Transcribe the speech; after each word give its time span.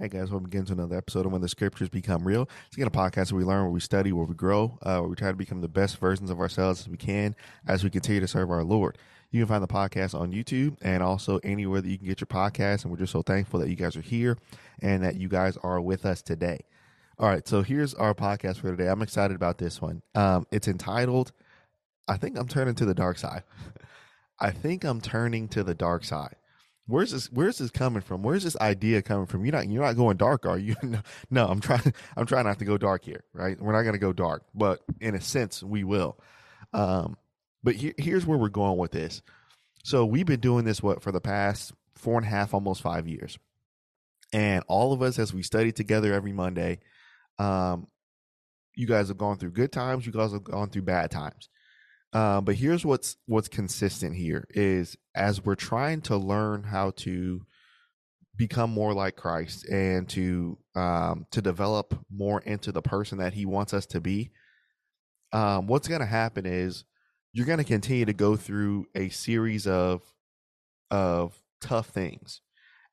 Hey 0.00 0.08
guys, 0.08 0.28
welcome 0.28 0.46
again 0.46 0.64
to 0.64 0.72
another 0.72 0.96
episode 0.96 1.24
of 1.24 1.30
When 1.30 1.40
the 1.40 1.48
Scriptures 1.48 1.88
Become 1.88 2.26
Real. 2.26 2.48
It's 2.66 2.76
again 2.76 2.88
a 2.88 2.90
podcast 2.90 3.30
where 3.30 3.38
we 3.38 3.44
learn, 3.44 3.62
where 3.62 3.70
we 3.70 3.78
study, 3.78 4.10
where 4.10 4.26
we 4.26 4.34
grow, 4.34 4.76
uh, 4.82 4.98
where 4.98 5.08
we 5.08 5.14
try 5.14 5.28
to 5.28 5.36
become 5.36 5.60
the 5.60 5.68
best 5.68 5.98
versions 5.98 6.30
of 6.30 6.40
ourselves 6.40 6.80
as 6.80 6.88
we 6.88 6.96
can 6.96 7.36
as 7.68 7.84
we 7.84 7.90
continue 7.90 8.20
to 8.20 8.26
serve 8.26 8.50
our 8.50 8.64
Lord. 8.64 8.98
You 9.30 9.40
can 9.40 9.46
find 9.46 9.62
the 9.62 9.68
podcast 9.68 10.18
on 10.18 10.32
YouTube 10.32 10.78
and 10.82 11.00
also 11.00 11.38
anywhere 11.44 11.80
that 11.80 11.88
you 11.88 11.96
can 11.96 12.08
get 12.08 12.20
your 12.20 12.26
podcast. 12.26 12.82
And 12.82 12.90
we're 12.90 12.98
just 12.98 13.12
so 13.12 13.22
thankful 13.22 13.60
that 13.60 13.68
you 13.68 13.76
guys 13.76 13.96
are 13.96 14.00
here 14.00 14.36
and 14.82 15.04
that 15.04 15.14
you 15.14 15.28
guys 15.28 15.56
are 15.62 15.80
with 15.80 16.04
us 16.04 16.22
today. 16.22 16.64
All 17.16 17.28
right, 17.28 17.46
so 17.46 17.62
here's 17.62 17.94
our 17.94 18.14
podcast 18.14 18.56
for 18.56 18.72
today. 18.72 18.88
I'm 18.88 19.00
excited 19.00 19.36
about 19.36 19.58
this 19.58 19.80
one. 19.80 20.02
Um, 20.16 20.44
it's 20.50 20.66
entitled, 20.66 21.30
I 22.08 22.16
think 22.16 22.36
I'm 22.36 22.48
turning 22.48 22.74
to 22.74 22.84
the 22.84 22.94
dark 22.94 23.16
side. 23.16 23.44
I 24.40 24.50
think 24.50 24.82
I'm 24.82 25.00
turning 25.00 25.46
to 25.50 25.62
the 25.62 25.76
dark 25.76 26.02
side 26.02 26.34
where's 26.86 27.12
this 27.12 27.30
where's 27.32 27.58
this 27.58 27.70
coming 27.70 28.02
from? 28.02 28.22
Where's 28.22 28.44
this 28.44 28.56
idea 28.60 29.02
coming 29.02 29.26
from? 29.26 29.44
You're 29.44 29.52
not 29.52 29.68
you're 29.68 29.82
not 29.82 29.96
going 29.96 30.16
dark 30.16 30.46
are 30.46 30.58
you? 30.58 30.76
No, 31.30 31.46
i'm 31.46 31.60
trying 31.60 31.92
i'm 32.16 32.26
trying 32.26 32.44
not 32.44 32.58
to 32.58 32.64
go 32.64 32.78
dark 32.78 33.04
here 33.04 33.24
right? 33.32 33.60
We're 33.60 33.72
not 33.72 33.82
going 33.82 33.94
to 33.94 33.98
go 33.98 34.12
dark 34.12 34.44
but 34.54 34.80
in 35.00 35.14
a 35.14 35.20
sense 35.20 35.62
we 35.62 35.84
will. 35.84 36.18
Um 36.72 37.16
but 37.62 37.76
here, 37.76 37.94
here's 37.96 38.26
where 38.26 38.38
we're 38.38 38.48
going 38.50 38.76
with 38.76 38.92
this. 38.92 39.22
So 39.84 40.04
we've 40.04 40.26
been 40.26 40.40
doing 40.40 40.64
this 40.64 40.82
what 40.82 41.02
for 41.02 41.12
the 41.12 41.20
past 41.20 41.72
four 41.94 42.18
and 42.18 42.26
a 42.26 42.30
half 42.30 42.52
almost 42.52 42.82
five 42.82 43.08
years. 43.08 43.38
And 44.32 44.64
all 44.68 44.92
of 44.92 45.00
us 45.00 45.18
as 45.18 45.32
we 45.32 45.42
study 45.42 45.72
together 45.72 46.12
every 46.12 46.32
monday 46.32 46.80
um 47.38 47.86
you 48.76 48.86
guys 48.86 49.08
have 49.08 49.18
gone 49.18 49.38
through 49.38 49.50
good 49.50 49.72
times 49.72 50.06
you 50.06 50.12
guys 50.12 50.32
have 50.32 50.44
gone 50.44 50.68
through 50.68 50.82
bad 50.82 51.10
times 51.10 51.48
uh, 52.14 52.40
but 52.40 52.54
here's 52.54 52.84
what's 52.84 53.16
what's 53.26 53.48
consistent 53.48 54.14
here 54.14 54.46
is 54.50 54.96
as 55.16 55.44
we're 55.44 55.56
trying 55.56 56.00
to 56.00 56.16
learn 56.16 56.62
how 56.62 56.92
to 56.92 57.44
become 58.36 58.70
more 58.70 58.94
like 58.94 59.16
Christ 59.16 59.68
and 59.68 60.08
to 60.10 60.56
um, 60.76 61.26
to 61.32 61.42
develop 61.42 61.98
more 62.10 62.40
into 62.40 62.70
the 62.70 62.82
person 62.82 63.18
that 63.18 63.34
He 63.34 63.44
wants 63.44 63.74
us 63.74 63.86
to 63.86 64.00
be. 64.00 64.30
Um, 65.32 65.66
what's 65.66 65.88
going 65.88 66.00
to 66.00 66.06
happen 66.06 66.46
is 66.46 66.84
you're 67.32 67.46
going 67.46 67.58
to 67.58 67.64
continue 67.64 68.04
to 68.04 68.12
go 68.12 68.36
through 68.36 68.86
a 68.94 69.08
series 69.08 69.66
of 69.66 70.02
of 70.92 71.36
tough 71.60 71.88
things, 71.88 72.42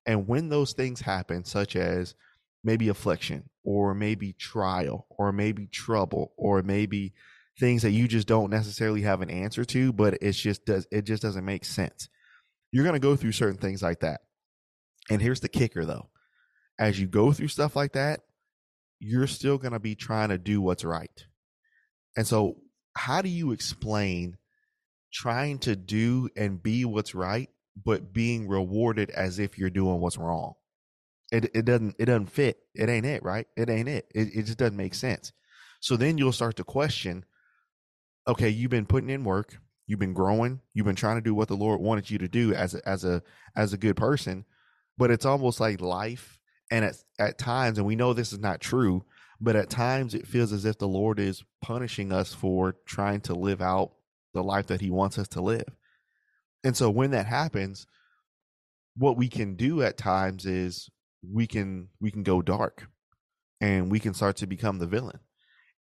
and 0.08 0.28
when 0.28 0.50
those 0.50 0.74
things 0.74 1.02
happen, 1.02 1.44
such 1.46 1.76
as 1.76 2.16
maybe 2.64 2.90
affliction 2.90 3.50
or 3.64 3.94
maybe 3.94 4.34
trial 4.34 5.06
or 5.10 5.32
maybe 5.32 5.68
trouble 5.68 6.34
or 6.38 6.62
maybe 6.64 7.14
things 7.62 7.84
that 7.84 7.92
you 7.92 8.08
just 8.08 8.28
don't 8.28 8.50
necessarily 8.50 9.04
have 9.04 9.22
an 9.22 9.30
answer 9.30 9.64
to, 9.64 9.94
but 9.94 10.16
it's 10.20 10.38
just 10.38 10.66
does 10.66 10.88
it 10.92 11.04
just 11.04 11.22
doesn't 11.22 11.46
make 11.46 11.64
sense. 11.64 12.10
You're 12.72 12.84
going 12.84 12.96
to 12.96 13.00
go 13.00 13.16
through 13.16 13.34
certain 13.34 13.60
things 13.60 13.84
like 13.84 14.00
that. 14.02 14.22
And 15.10 15.22
here's 15.22 15.40
the 15.42 15.48
kicker 15.48 15.86
though. 15.86 16.10
As 16.80 17.00
you 17.00 17.08
go 17.08 17.32
through 17.32 17.50
stuff 17.50 17.76
like 17.76 17.94
that, 17.94 18.22
you're 19.00 19.28
still 19.28 19.60
going 19.60 19.74
to 19.74 19.80
be 19.80 19.94
trying 19.94 20.30
to 20.30 20.40
do 20.40 20.60
what's 20.60 20.84
right. 20.84 21.26
And 22.18 22.26
so, 22.26 22.58
how 22.98 23.22
do 23.22 23.30
you 23.30 23.52
explain 23.52 24.38
trying 25.14 25.60
to 25.60 25.76
do 25.76 26.30
and 26.36 26.62
be 26.62 26.84
what's 26.84 27.14
right, 27.14 27.50
but 27.86 28.12
being 28.12 28.48
rewarded 28.48 29.12
as 29.12 29.38
if 29.38 29.60
you're 29.60 29.70
doing 29.70 30.02
what's 30.02 30.18
wrong? 30.18 30.54
It, 31.32 31.52
it 31.54 31.66
doesn't 31.66 31.96
it 32.00 32.06
doesn't 32.06 32.32
fit. 32.32 32.58
It 32.74 32.90
ain't 32.90 33.06
it, 33.06 33.22
right? 33.24 33.46
It 33.56 33.70
ain't 33.70 33.88
it. 33.88 34.08
It, 34.16 34.30
it 34.36 34.44
just 34.48 34.58
doesn't 34.58 34.76
make 34.76 34.96
sense. 34.96 35.32
So 35.80 35.96
then 35.96 36.18
you'll 36.18 36.32
start 36.32 36.56
to 36.56 36.64
question 36.64 37.24
okay, 38.28 38.50
you've 38.50 38.72
been 38.72 38.86
putting 38.86 39.10
in 39.10 39.24
work, 39.24 39.58
you've 39.88 40.00
been 40.00 40.14
growing, 40.14 40.62
you've 40.74 40.86
been 40.86 40.96
trying 40.96 41.18
to 41.18 41.22
do 41.22 41.34
what 41.34 41.48
the 41.48 41.56
Lord 41.56 41.82
wanted 41.82 42.10
you 42.10 42.18
to 42.20 42.28
do 42.28 42.54
as 42.54 42.76
a, 42.76 42.88
as 42.88 43.04
a 43.04 43.22
as 43.56 43.74
a 43.74 43.78
good 43.78 43.96
person, 43.96 44.46
but 44.98 45.12
it's 45.12 45.26
almost 45.26 45.60
like 45.60 45.82
life 45.82 46.40
and 46.70 46.86
at 46.86 46.96
at 47.20 47.38
times 47.38 47.78
and 47.78 47.88
we 47.88 47.96
know 47.96 48.14
this 48.14 48.34
is 48.34 48.40
not 48.40 48.62
true, 48.62 49.04
but 49.40 49.56
at 49.56 49.70
times 49.70 50.14
it 50.14 50.28
feels 50.28 50.54
as 50.54 50.66
if 50.66 50.78
the 50.78 50.88
Lord 50.88 51.20
is 51.20 51.44
punishing 51.62 52.12
us 52.12 52.34
for 52.34 52.76
trying 52.86 53.22
to 53.22 53.34
live 53.34 53.62
out 53.62 53.92
the 54.34 54.44
life 54.44 54.68
that 54.68 54.82
he 54.82 54.90
wants 54.90 55.18
us 55.18 55.28
to 55.30 55.42
live. 55.42 55.76
And 56.64 56.78
so 56.78 56.90
when 56.90 57.12
that 57.12 57.26
happens, 57.26 57.88
what 58.96 59.18
we 59.18 59.28
can 59.28 59.56
do 59.56 59.82
at 59.82 59.98
times 59.98 60.46
is 60.46 60.90
we 61.28 61.48
can 61.48 61.90
we 62.00 62.12
can 62.12 62.24
go 62.24 62.42
dark 62.42 62.88
and 63.60 63.92
we 63.92 64.00
can 64.00 64.14
start 64.14 64.38
to 64.38 64.48
become 64.48 64.80
the 64.80 64.88
villain 64.88 65.20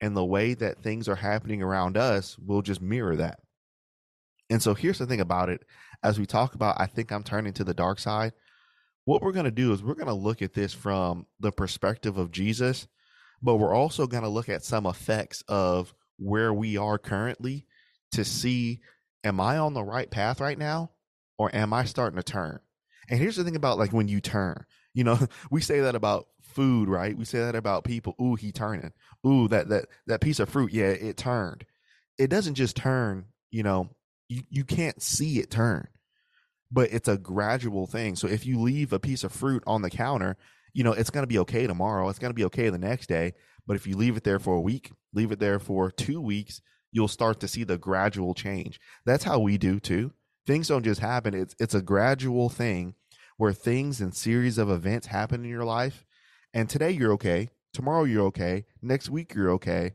and 0.02 0.16
the 0.16 0.26
way 0.26 0.54
that 0.54 0.82
things 0.82 1.08
are 1.08 1.16
happening 1.16 1.62
around 1.62 1.98
us 1.98 2.38
will 2.40 2.62
just 2.62 2.82
mirror 2.82 3.16
that. 3.18 3.40
And 4.50 4.62
so 4.62 4.74
here's 4.74 4.98
the 4.98 5.06
thing 5.06 5.22
about 5.22 5.50
it 5.50 5.62
as 6.04 6.18
we 6.18 6.26
talk 6.26 6.56
about, 6.56 6.80
I 6.80 6.86
think 6.86 7.12
I'm 7.12 7.24
turning 7.24 7.54
to 7.54 7.64
the 7.64 7.74
dark 7.74 8.00
side. 8.00 8.34
What 9.06 9.22
we're 9.22 9.32
going 9.32 9.46
to 9.46 9.52
do 9.52 9.74
is 9.74 9.84
we're 9.84 9.96
going 9.96 10.08
to 10.08 10.14
look 10.14 10.42
at 10.42 10.54
this 10.54 10.74
from 10.74 11.26
the 11.40 11.52
perspective 11.52 12.18
of 12.18 12.32
Jesus, 12.32 12.88
but 13.42 13.56
we're 13.56 13.74
also 13.74 14.08
going 14.08 14.24
to 14.24 14.30
look 14.30 14.50
at 14.50 14.64
some 14.64 14.86
effects 14.86 15.44
of 15.48 15.94
where 16.18 16.54
we 16.54 16.78
are 16.78 16.98
currently 16.98 17.66
to 18.12 18.26
see 18.26 18.82
am 19.24 19.40
I 19.40 19.58
on 19.58 19.74
the 19.74 19.84
right 19.84 20.10
path 20.10 20.40
right 20.40 20.58
now 20.58 20.92
or 21.38 21.54
am 21.54 21.74
I 21.74 21.86
starting 21.86 22.18
to 22.18 22.24
turn? 22.24 22.60
And 23.10 23.20
here's 23.20 23.36
the 23.36 23.44
thing 23.44 23.56
about 23.56 23.78
like 23.78 23.92
when 23.92 24.08
you 24.08 24.22
turn, 24.22 24.66
you 24.94 25.04
know, 25.04 25.20
we 25.52 25.62
say 25.62 25.82
that 25.82 25.96
about 25.96 26.28
food, 26.60 26.90
right? 26.90 27.18
We 27.18 27.24
say 27.24 27.40
that 27.40 27.56
about 27.56 27.86
people. 27.86 28.16
Ooh, 28.22 28.36
he 28.36 28.52
turning. 28.52 28.92
Ooh, 29.26 29.48
that 29.48 29.70
that 29.70 29.86
that 30.08 30.20
piece 30.20 30.42
of 30.42 30.50
fruit, 30.50 30.74
yeah, 30.74 30.90
it 30.90 31.16
turned. 31.16 31.66
It 32.18 32.30
doesn't 32.30 32.56
just 32.56 32.76
turn, 32.76 33.28
you 33.50 33.64
know, 33.64 33.92
you, 34.28 34.42
you 34.50 34.66
can't 34.66 35.02
see 35.02 35.40
it 35.40 35.50
turn. 35.50 35.88
But 36.70 36.92
it's 36.92 37.08
a 37.08 37.18
gradual 37.18 37.88
thing. 37.88 38.18
So 38.18 38.28
if 38.28 38.46
you 38.46 38.60
leave 38.60 38.92
a 38.92 39.00
piece 39.00 39.24
of 39.24 39.32
fruit 39.32 39.64
on 39.66 39.84
the 39.84 39.90
counter, 39.90 40.36
you 40.74 40.84
know, 40.84 40.92
it's 40.92 41.10
to 41.10 41.26
be 41.26 41.40
okay 41.40 41.66
tomorrow. 41.66 42.10
It's 42.10 42.20
to 42.20 42.34
be 42.34 42.44
okay 42.46 42.70
the 42.70 42.78
next 42.78 43.08
day. 43.08 43.36
But 43.66 43.78
if 43.78 43.88
you 43.88 43.96
leave 43.96 44.18
it 44.18 44.26
there 44.26 44.40
for 44.40 44.56
a 44.56 44.62
week, 44.62 44.92
leave 45.14 45.32
it 45.32 45.40
there 45.40 45.60
for 45.60 45.90
two 45.90 46.20
weeks, 46.20 46.62
you'll 46.92 47.08
start 47.08 47.40
to 47.40 47.48
see 47.48 47.64
the 47.64 47.78
gradual 47.78 48.34
change. 48.34 48.82
That's 49.06 49.24
how 49.24 49.40
we 49.40 49.58
do 49.58 49.80
too. 49.80 50.12
Things 50.46 50.68
don't 50.68 50.84
just 50.84 51.00
happen. 51.00 51.34
It's 51.34 51.56
it's 51.58 51.74
a 51.74 51.82
gradual 51.82 52.50
thing 52.50 52.96
where 53.38 53.54
things 53.54 54.02
and 54.02 54.14
series 54.14 54.58
of 54.58 54.70
events 54.70 55.08
happen 55.08 55.46
in 55.46 55.50
your 55.50 55.64
life 55.64 56.06
and 56.54 56.70
today 56.70 56.92
you're 56.92 57.14
okay, 57.14 57.50
tomorrow 57.74 58.04
you're 58.04 58.26
okay, 58.26 58.66
next 58.82 59.10
week 59.10 59.34
you're 59.34 59.52
okay. 59.52 59.94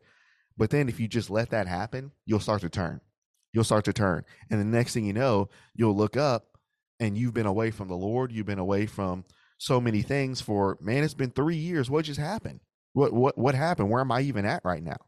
But 0.57 0.71
then 0.71 0.89
if 0.89 1.01
you 1.01 1.09
just 1.09 1.31
let 1.31 1.51
that 1.51 1.67
happen, 1.67 2.13
you'll 2.27 2.41
start 2.41 2.61
to 2.61 2.69
turn. 2.69 3.01
You'll 3.53 3.65
start 3.65 3.85
to 3.87 3.93
turn. 3.93 4.25
And 4.51 4.61
the 4.61 4.65
next 4.65 4.95
thing 4.95 5.05
you 5.05 5.13
know, 5.13 5.49
you'll 5.75 5.97
look 5.97 6.17
up 6.17 6.59
and 7.01 7.19
you've 7.19 7.35
been 7.35 7.47
away 7.47 7.71
from 7.71 7.89
the 7.89 7.97
Lord, 7.97 8.31
you've 8.31 8.47
been 8.47 8.59
away 8.59 8.87
from 8.87 9.25
so 9.59 9.81
many 9.81 10.03
things 10.03 10.41
for 10.41 10.79
man, 10.81 11.05
it's 11.05 11.15
been 11.15 11.31
3 11.31 11.57
years. 11.57 11.91
What 11.91 12.05
just 12.05 12.21
happened? 12.21 12.61
What 12.93 13.13
what 13.13 13.37
what 13.37 13.55
happened? 13.55 13.91
Where 13.91 14.01
am 14.01 14.13
I 14.13 14.21
even 14.23 14.45
at 14.45 14.65
right 14.65 14.83
now? 14.83 14.99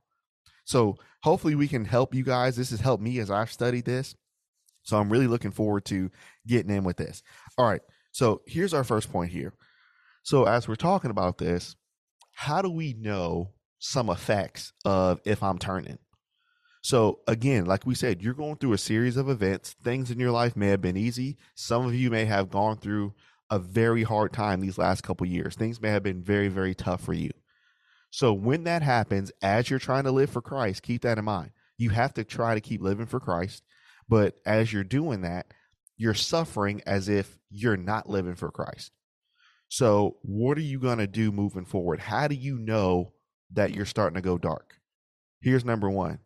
So 0.64 0.96
hopefully 1.22 1.54
we 1.54 1.68
can 1.68 1.84
help 1.84 2.14
you 2.14 2.24
guys. 2.24 2.56
This 2.56 2.70
has 2.70 2.80
helped 2.80 3.02
me 3.02 3.20
as 3.20 3.30
I've 3.30 3.52
studied 3.52 3.84
this. 3.84 4.16
So 4.82 4.96
I'm 4.96 5.10
really 5.10 5.28
looking 5.28 5.52
forward 5.52 5.84
to 5.86 6.10
getting 6.46 6.70
in 6.70 6.84
with 6.84 6.96
this. 6.96 7.22
All 7.56 7.68
right. 7.68 7.82
So 8.12 8.42
here's 8.46 8.74
our 8.74 8.84
first 8.84 9.12
point 9.12 9.30
here. 9.30 9.52
So 10.26 10.42
as 10.42 10.66
we're 10.66 10.74
talking 10.74 11.12
about 11.12 11.38
this, 11.38 11.76
how 12.32 12.60
do 12.60 12.68
we 12.68 12.94
know 12.94 13.52
some 13.78 14.10
effects 14.10 14.72
of 14.84 15.20
if 15.24 15.40
I'm 15.40 15.60
turning? 15.60 15.98
So 16.82 17.20
again, 17.28 17.64
like 17.64 17.86
we 17.86 17.94
said, 17.94 18.20
you're 18.20 18.34
going 18.34 18.56
through 18.56 18.72
a 18.72 18.78
series 18.78 19.16
of 19.16 19.28
events. 19.28 19.76
Things 19.84 20.10
in 20.10 20.18
your 20.18 20.32
life 20.32 20.56
may 20.56 20.66
have 20.70 20.80
been 20.80 20.96
easy. 20.96 21.36
Some 21.54 21.86
of 21.86 21.94
you 21.94 22.10
may 22.10 22.24
have 22.24 22.50
gone 22.50 22.78
through 22.78 23.14
a 23.50 23.60
very 23.60 24.02
hard 24.02 24.32
time 24.32 24.60
these 24.60 24.78
last 24.78 25.04
couple 25.04 25.28
years. 25.28 25.54
Things 25.54 25.80
may 25.80 25.90
have 25.90 26.02
been 26.02 26.24
very, 26.24 26.48
very 26.48 26.74
tough 26.74 27.02
for 27.02 27.12
you. 27.12 27.30
So 28.10 28.32
when 28.32 28.64
that 28.64 28.82
happens, 28.82 29.30
as 29.42 29.70
you're 29.70 29.78
trying 29.78 30.04
to 30.04 30.10
live 30.10 30.30
for 30.30 30.42
Christ, 30.42 30.82
keep 30.82 31.02
that 31.02 31.18
in 31.18 31.24
mind. 31.24 31.52
You 31.78 31.90
have 31.90 32.14
to 32.14 32.24
try 32.24 32.56
to 32.56 32.60
keep 32.60 32.82
living 32.82 33.06
for 33.06 33.20
Christ. 33.20 33.62
But 34.08 34.40
as 34.44 34.72
you're 34.72 34.82
doing 34.82 35.20
that, 35.20 35.54
you're 35.96 36.14
suffering 36.14 36.82
as 36.84 37.08
if 37.08 37.38
you're 37.48 37.76
not 37.76 38.10
living 38.10 38.34
for 38.34 38.50
Christ. 38.50 38.90
So, 39.68 40.16
what 40.22 40.56
are 40.58 40.62
you 40.62 40.78
going 40.78 40.98
to 40.98 41.06
do 41.06 41.32
moving 41.32 41.64
forward? 41.64 42.00
How 42.00 42.28
do 42.28 42.34
you 42.34 42.58
know 42.58 43.12
that 43.52 43.74
you're 43.74 43.84
starting 43.84 44.14
to 44.14 44.20
go 44.22 44.38
dark? 44.38 44.78
Here's 45.40 45.64
number 45.64 45.90
one. 45.90 46.20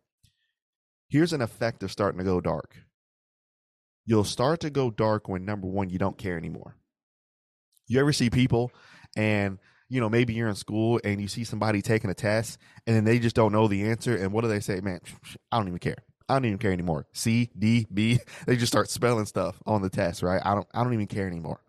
Here's 1.09 1.33
an 1.33 1.41
effect 1.41 1.83
of 1.83 1.91
starting 1.91 2.19
to 2.19 2.23
go 2.23 2.39
dark. 2.39 2.75
You'll 4.05 4.23
start 4.23 4.61
to 4.61 4.69
go 4.69 4.89
dark 4.89 5.27
when 5.27 5.45
number 5.45 5.67
one, 5.67 5.89
you 5.89 5.99
don't 5.99 6.17
care 6.17 6.37
anymore. 6.37 6.77
You 7.87 7.99
ever 7.99 8.13
see 8.13 8.29
people 8.29 8.71
and 9.17 9.57
you 9.89 9.99
know, 9.99 10.07
maybe 10.07 10.33
you're 10.33 10.47
in 10.47 10.55
school 10.55 11.01
and 11.03 11.19
you 11.19 11.27
see 11.27 11.43
somebody 11.43 11.81
taking 11.81 12.09
a 12.09 12.13
test 12.13 12.57
and 12.87 12.95
then 12.95 13.03
they 13.03 13.19
just 13.19 13.35
don't 13.35 13.51
know 13.51 13.67
the 13.67 13.89
answer. 13.89 14.15
And 14.15 14.31
what 14.31 14.41
do 14.41 14.47
they 14.47 14.61
say? 14.61 14.79
Man, 14.79 15.01
I 15.51 15.57
don't 15.57 15.67
even 15.67 15.79
care. 15.79 15.97
I 16.29 16.35
don't 16.35 16.45
even 16.45 16.59
care 16.59 16.71
anymore. 16.71 17.07
C, 17.11 17.49
D, 17.59 17.85
B. 17.93 18.19
They 18.45 18.55
just 18.55 18.71
start 18.71 18.89
spelling 18.89 19.25
stuff 19.25 19.61
on 19.65 19.81
the 19.81 19.89
test, 19.89 20.23
right? 20.23 20.41
I 20.45 20.55
don't 20.55 20.67
I 20.73 20.83
don't 20.83 20.93
even 20.93 21.07
care 21.07 21.27
anymore 21.27 21.59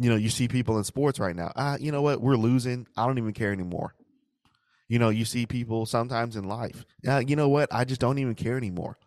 you 0.00 0.08
know, 0.08 0.16
you 0.16 0.30
see 0.30 0.48
people 0.48 0.78
in 0.78 0.84
sports 0.84 1.20
right 1.20 1.36
now. 1.36 1.52
Ah, 1.56 1.76
you 1.78 1.92
know 1.92 2.00
what? 2.00 2.22
We're 2.22 2.36
losing. 2.36 2.86
I 2.96 3.06
don't 3.06 3.18
even 3.18 3.34
care 3.34 3.52
anymore. 3.52 3.94
You 4.88 4.98
know, 4.98 5.10
you 5.10 5.26
see 5.26 5.44
people 5.44 5.84
sometimes 5.84 6.36
in 6.36 6.44
life. 6.44 6.86
Uh, 7.06 7.18
you 7.18 7.36
know 7.36 7.50
what? 7.50 7.68
I 7.70 7.84
just 7.84 8.00
don't 8.00 8.18
even 8.18 8.34
care 8.34 8.56
anymore. 8.56 8.98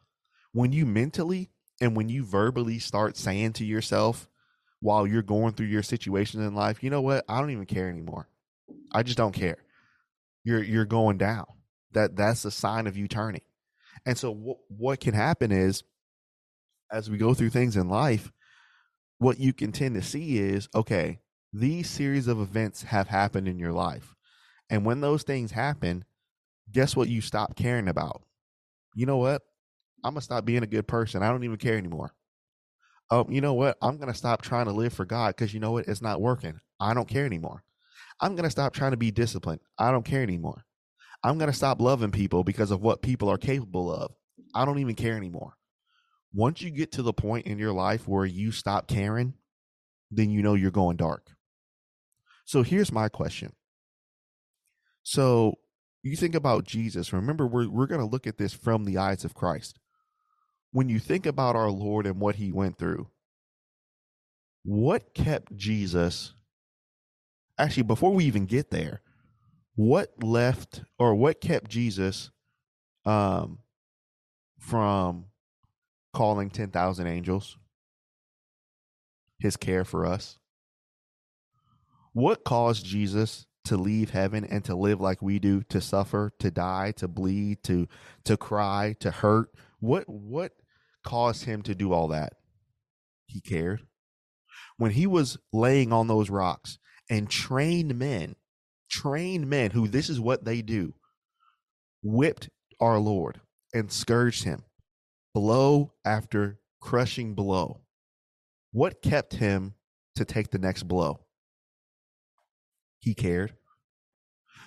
When 0.52 0.72
you 0.72 0.86
mentally 0.86 1.50
and 1.82 1.98
when 1.98 2.10
you 2.10 2.24
verbally 2.24 2.78
start 2.78 3.18
saying 3.18 3.54
to 3.54 3.66
yourself, 3.66 4.30
while 4.82 5.08
you're 5.08 5.24
going 5.24 5.54
through 5.54 5.66
your 5.66 5.82
situations 5.82 6.46
in 6.46 6.54
life, 6.54 6.84
you 6.84 6.92
know 6.92 7.02
what? 7.02 7.26
I 7.28 7.40
don't 7.40 7.50
even 7.50 7.66
care 7.66 7.90
anymore. 7.90 8.30
I 8.92 9.02
just 9.02 9.18
don't 9.18 9.34
care. 9.34 9.58
You're 10.44 10.62
you're 10.62 10.86
going 10.86 11.18
down. 11.18 11.46
That 11.94 12.16
that's 12.16 12.46
a 12.46 12.52
sign 12.52 12.86
of 12.86 12.98
you 12.98 13.08
turning. 13.08 13.42
And 14.06 14.16
so 14.16 14.32
what 14.32 14.58
what 14.68 15.00
can 15.00 15.16
happen 15.16 15.52
is 15.52 15.84
as 16.92 17.10
we 17.10 17.18
go 17.18 17.34
through 17.34 17.50
things 17.50 17.78
in 17.78 17.90
life, 17.90 18.32
what 19.24 19.40
you 19.40 19.54
can 19.54 19.72
tend 19.72 19.96
to 19.96 20.02
see 20.02 20.38
is 20.38 20.68
okay, 20.76 21.20
these 21.54 21.90
series 21.90 22.28
of 22.28 22.42
events 22.42 22.84
have 22.84 23.08
happened 23.08 23.48
in 23.48 23.58
your 23.58 23.72
life. 23.72 24.14
And 24.70 24.86
when 24.86 25.00
those 25.00 25.24
things 25.24 25.52
happen, 25.52 26.04
guess 26.72 26.96
what 26.96 27.08
you 27.08 27.22
stop 27.22 27.56
caring 27.56 27.88
about? 27.88 28.24
You 28.96 29.06
know 29.06 29.18
what? 29.18 29.42
I'm 30.04 30.14
going 30.14 30.20
to 30.20 30.26
stop 30.26 30.44
being 30.44 30.64
a 30.64 30.68
good 30.68 30.88
person. 30.88 31.24
I 31.24 31.30
don't 31.30 31.46
even 31.46 31.58
care 31.58 31.78
anymore. 31.78 32.12
Oh, 33.10 33.26
you 33.30 33.40
know 33.40 33.54
what? 33.54 33.78
I'm 33.82 33.96
going 33.96 34.12
to 34.12 34.18
stop 34.18 34.42
trying 34.42 34.66
to 34.66 34.74
live 34.74 34.92
for 34.92 35.06
God 35.06 35.36
because 35.36 35.54
you 35.54 35.60
know 35.62 35.72
what? 35.72 35.88
It's 35.88 36.02
not 36.02 36.20
working. 36.20 36.60
I 36.80 36.94
don't 36.94 37.08
care 37.08 37.26
anymore. 37.26 37.64
I'm 38.20 38.36
going 38.36 38.44
to 38.44 38.50
stop 38.50 38.74
trying 38.74 38.92
to 38.92 38.98
be 38.98 39.12
disciplined. 39.12 39.62
I 39.78 39.92
don't 39.92 40.06
care 40.06 40.24
anymore. 40.24 40.66
I'm 41.24 41.38
going 41.38 41.50
to 41.50 41.56
stop 41.56 41.80
loving 41.80 42.12
people 42.12 42.44
because 42.44 42.72
of 42.72 42.82
what 42.82 43.02
people 43.02 43.30
are 43.30 43.38
capable 43.38 43.94
of. 43.94 44.12
I 44.54 44.66
don't 44.66 44.80
even 44.80 44.96
care 44.96 45.16
anymore. 45.16 45.54
Once 46.34 46.62
you 46.62 46.72
get 46.72 46.92
to 46.92 47.04
the 47.04 47.14
point 47.14 47.46
in 47.46 47.60
your 47.60 47.74
life 47.74 48.08
where 48.08 48.26
you 48.26 48.52
stop 48.52 48.88
caring, 48.88 49.34
then 50.10 50.30
you 50.30 50.42
know 50.42 50.56
you're 50.56 50.72
going 50.72 50.98
dark. 50.98 51.30
So 52.46 52.64
here's 52.64 52.92
my 52.92 53.08
question. 53.08 53.54
So 55.04 55.56
you 56.02 56.16
think 56.16 56.36
about 56.36 56.66
Jesus, 56.66 57.14
remember 57.14 57.46
we're 57.46 57.70
we're 57.70 57.88
going 57.88 58.02
to 58.02 58.08
look 58.08 58.28
at 58.28 58.38
this 58.38 58.54
from 58.54 58.84
the 58.84 58.98
eyes 58.98 59.24
of 59.24 59.34
Christ. 59.34 59.80
When 60.72 60.90
you 60.90 61.00
think 61.00 61.26
about 61.26 61.56
our 61.56 61.70
Lord 61.70 62.06
and 62.06 62.20
what 62.20 62.36
he 62.36 62.52
went 62.52 62.78
through, 62.78 63.10
what 64.64 65.14
kept 65.14 65.56
Jesus 65.56 66.34
actually 67.58 67.84
before 67.84 68.12
we 68.12 68.26
even 68.26 68.46
get 68.46 68.72
there, 68.72 69.02
what 69.76 70.24
left 70.24 70.82
or 70.98 71.16
what 71.16 71.42
kept 71.42 71.70
Jesus 71.70 72.32
um 73.06 73.60
from 74.58 75.26
calling 76.14 76.50
10,000 76.50 77.08
angels? 77.08 77.58
His 79.40 79.58
care 79.58 79.84
for 79.84 80.06
us. 80.06 80.40
What 82.14 82.44
caused 82.44 82.86
Jesus 82.86 83.46
to 83.66 83.76
leave 83.76 84.12
heaven 84.12 84.46
and 84.46 84.64
to 84.66 84.76
live 84.76 85.02
like 85.02 85.22
we 85.22 85.40
do, 85.40 85.64
to 85.64 85.82
suffer, 85.82 86.32
to 86.40 86.52
die, 86.52 86.94
to 86.98 87.08
bleed, 87.08 87.64
to 87.64 87.88
to 88.26 88.38
cry, 88.38 88.96
to 89.00 89.10
hurt? 89.10 89.50
What 89.80 90.08
what 90.08 90.54
caused 91.04 91.46
him 91.46 91.64
to 91.64 91.74
do 91.74 91.92
all 91.92 92.08
that? 92.10 92.34
He 93.26 93.42
cared. 93.42 93.82
When 94.78 94.92
he 94.92 95.08
was 95.08 95.38
laying 95.52 95.92
on 95.92 96.08
those 96.08 96.30
rocks 96.30 96.78
and 97.10 97.30
trained 97.30 97.98
men, 97.98 98.36
trained 98.90 99.50
men 99.50 99.72
who 99.72 99.88
this 99.88 100.10
is 100.10 100.20
what 100.20 100.46
they 100.46 100.62
do, 100.62 100.94
whipped 102.04 102.50
our 102.80 103.00
Lord 103.00 103.42
and 103.74 103.92
scourged 103.92 104.44
him 104.44 104.64
blow 105.34 105.94
after 106.06 106.60
crushing 106.80 107.34
blow. 107.34 107.82
What 108.72 109.02
kept 109.02 109.36
him 109.36 109.74
to 110.16 110.26
take 110.26 110.52
the 110.52 110.60
next 110.60 110.84
blow? 110.84 111.22
He 113.00 113.14
cared. 113.14 113.54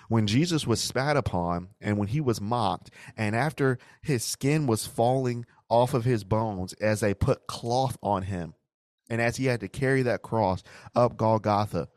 When 0.09 0.27
Jesus 0.27 0.65
was 0.65 0.79
spat 0.79 1.17
upon 1.17 1.69
and 1.81 1.97
when 1.97 2.07
he 2.07 2.21
was 2.21 2.39
mocked, 2.39 2.91
and 3.17 3.35
after 3.35 3.77
his 4.01 4.23
skin 4.23 4.65
was 4.65 4.87
falling 4.87 5.45
off 5.69 5.93
of 5.93 6.05
his 6.05 6.23
bones 6.23 6.73
as 6.73 7.01
they 7.01 7.13
put 7.13 7.47
cloth 7.47 7.97
on 8.01 8.23
him, 8.23 8.53
and 9.09 9.21
as 9.21 9.35
he 9.35 9.45
had 9.45 9.59
to 9.59 9.67
carry 9.67 10.01
that 10.03 10.21
cross 10.21 10.63
up 10.95 11.17
Golgotha, 11.17 11.89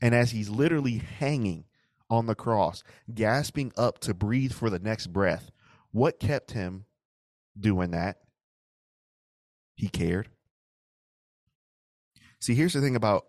and 0.00 0.14
as 0.14 0.30
he's 0.30 0.50
literally 0.50 0.98
hanging 0.98 1.64
on 2.10 2.26
the 2.26 2.34
cross, 2.34 2.82
gasping 3.12 3.72
up 3.76 3.98
to 4.00 4.14
breathe 4.14 4.52
for 4.52 4.68
the 4.68 4.78
next 4.78 5.08
breath, 5.08 5.50
what 5.90 6.20
kept 6.20 6.52
him 6.52 6.84
doing 7.58 7.90
that. 7.92 8.18
He 9.74 9.88
cared. 9.88 10.28
See, 12.40 12.54
here's 12.54 12.72
the 12.72 12.80
thing 12.80 12.96
about 12.96 13.26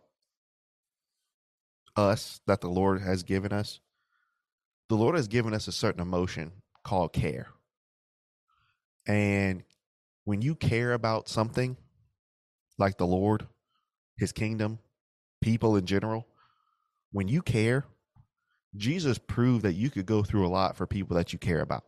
us 1.96 2.42
that 2.48 2.62
the 2.62 2.70
Lord 2.70 3.02
has 3.02 3.24
given 3.24 3.52
us. 3.52 3.80
The 4.88 4.96
Lord 4.96 5.16
has 5.16 5.28
given 5.28 5.54
us 5.54 5.68
a 5.68 5.72
certain 5.72 6.02
emotion 6.02 6.52
called 6.84 7.14
care. 7.14 7.48
And 9.08 9.64
when 10.26 10.42
you 10.42 10.56
care 10.56 10.94
about 10.94 11.28
something 11.28 11.78
like 12.78 12.98
the 12.98 13.08
Lord, 13.08 13.48
his 14.18 14.32
kingdom, 14.32 14.80
people 15.42 15.76
in 15.76 15.86
general, 15.86 16.28
when 17.12 17.28
you 17.28 17.42
care, 17.42 17.86
Jesus 18.76 19.18
proved 19.18 19.64
that 19.64 19.74
you 19.74 19.90
could 19.90 20.06
go 20.06 20.24
through 20.24 20.46
a 20.46 20.50
lot 20.50 20.78
for 20.78 20.86
people 20.86 21.18
that 21.18 21.34
you 21.34 21.40
care 21.40 21.62
about 21.62 21.84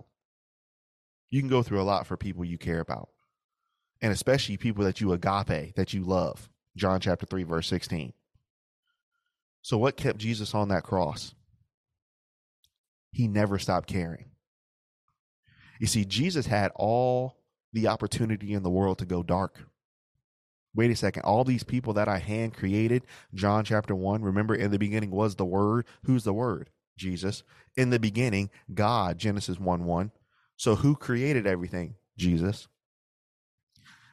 you 1.32 1.42
can 1.42 1.50
go 1.50 1.64
through 1.64 1.82
a 1.82 1.84
lot 1.84 2.06
for 2.06 2.16
people 2.16 2.46
you 2.46 2.60
care 2.60 2.80
about. 2.80 3.10
And 4.02 4.14
especially 4.14 4.58
people 4.58 4.84
that 4.84 5.02
you 5.02 5.12
agape 5.14 5.76
that 5.76 5.94
you 5.94 6.04
love. 6.04 6.50
John 6.78 7.00
chapter 7.02 7.26
3 7.26 7.44
verse 7.44 7.68
16 7.68 8.14
so 9.62 9.78
what 9.78 9.98
kept 9.98 10.18
jesus 10.18 10.54
on 10.56 10.70
that 10.70 10.84
cross? 10.84 11.34
He 13.12 13.28
never 13.28 13.60
stopped 13.60 13.88
caring. 13.88 14.26
You 15.80 15.88
see 15.88 16.06
jesus 16.06 16.48
had 16.48 16.72
all 16.76 17.38
the 17.74 17.88
opportunity 17.88 18.54
in 18.54 18.64
the 18.64 18.70
world 18.70 18.98
to 19.00 19.06
go 19.06 19.24
dark. 19.24 19.60
Wait 20.74 20.92
a 20.92 20.96
second. 20.96 21.24
All 21.24 21.44
these 21.44 21.64
people 21.64 21.94
that 21.94 22.08
i 22.08 22.18
hand 22.18 22.54
created 22.54 23.04
john 23.34 23.64
chapter 23.64 23.94
1 23.94 24.24
remember 24.24 24.56
in 24.56 24.72
the 24.72 24.80
beginning 24.80 25.12
was 25.12 25.36
the 25.36 25.46
word? 25.46 25.86
Who's 26.04 26.24
the 26.24 26.34
word? 26.34 26.70
Jesus. 26.98 27.44
In 27.78 27.92
the 27.92 28.00
beginning 28.00 28.50
god 28.74 29.20
genesis 29.20 29.60
1 29.60 29.86
1 29.86 30.12
so 30.62 30.76
who 30.76 30.96
created 30.96 31.48
everything? 31.48 31.96
Jesus. 32.20 32.68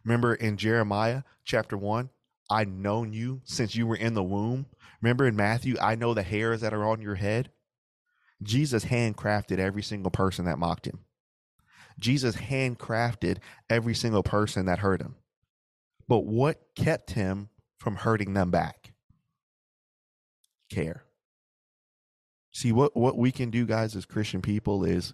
Remember 0.02 0.34
in 0.34 0.56
Jeremiah 0.56 1.24
chapter 1.44 1.76
1, 1.76 2.08
I 2.48 2.64
known 2.64 3.12
you 3.12 3.42
since 3.44 3.76
you 3.76 3.86
were 3.86 3.96
in 3.96 4.14
the 4.14 4.22
womb. 4.22 4.64
Remember 5.02 5.26
in 5.26 5.36
Matthew, 5.36 5.76
I 5.78 5.94
know 5.94 6.14
the 6.14 6.22
hairs 6.22 6.62
that 6.62 6.72
are 6.72 6.88
on 6.88 7.02
your 7.02 7.16
head. 7.16 7.50
Jesus 8.42 8.86
handcrafted 8.86 9.58
every 9.58 9.82
single 9.82 10.10
person 10.10 10.46
that 10.46 10.58
mocked 10.58 10.86
him. 10.86 11.00
Jesus 12.00 12.36
handcrafted 12.36 13.40
every 13.68 13.94
single 13.94 14.22
person 14.22 14.64
that 14.64 14.78
hurt 14.78 15.02
him. 15.02 15.16
But 16.08 16.20
what 16.20 16.62
kept 16.74 17.10
him 17.10 17.50
from 17.76 17.96
hurting 17.96 18.32
them 18.32 18.50
back? 18.50 18.94
Care. 20.70 21.04
See 22.52 22.72
what 22.72 22.96
what 22.96 23.18
we 23.18 23.32
can 23.32 23.50
do 23.50 23.66
guys 23.66 23.94
as 23.94 24.06
Christian 24.06 24.40
people 24.40 24.82
is 24.82 25.12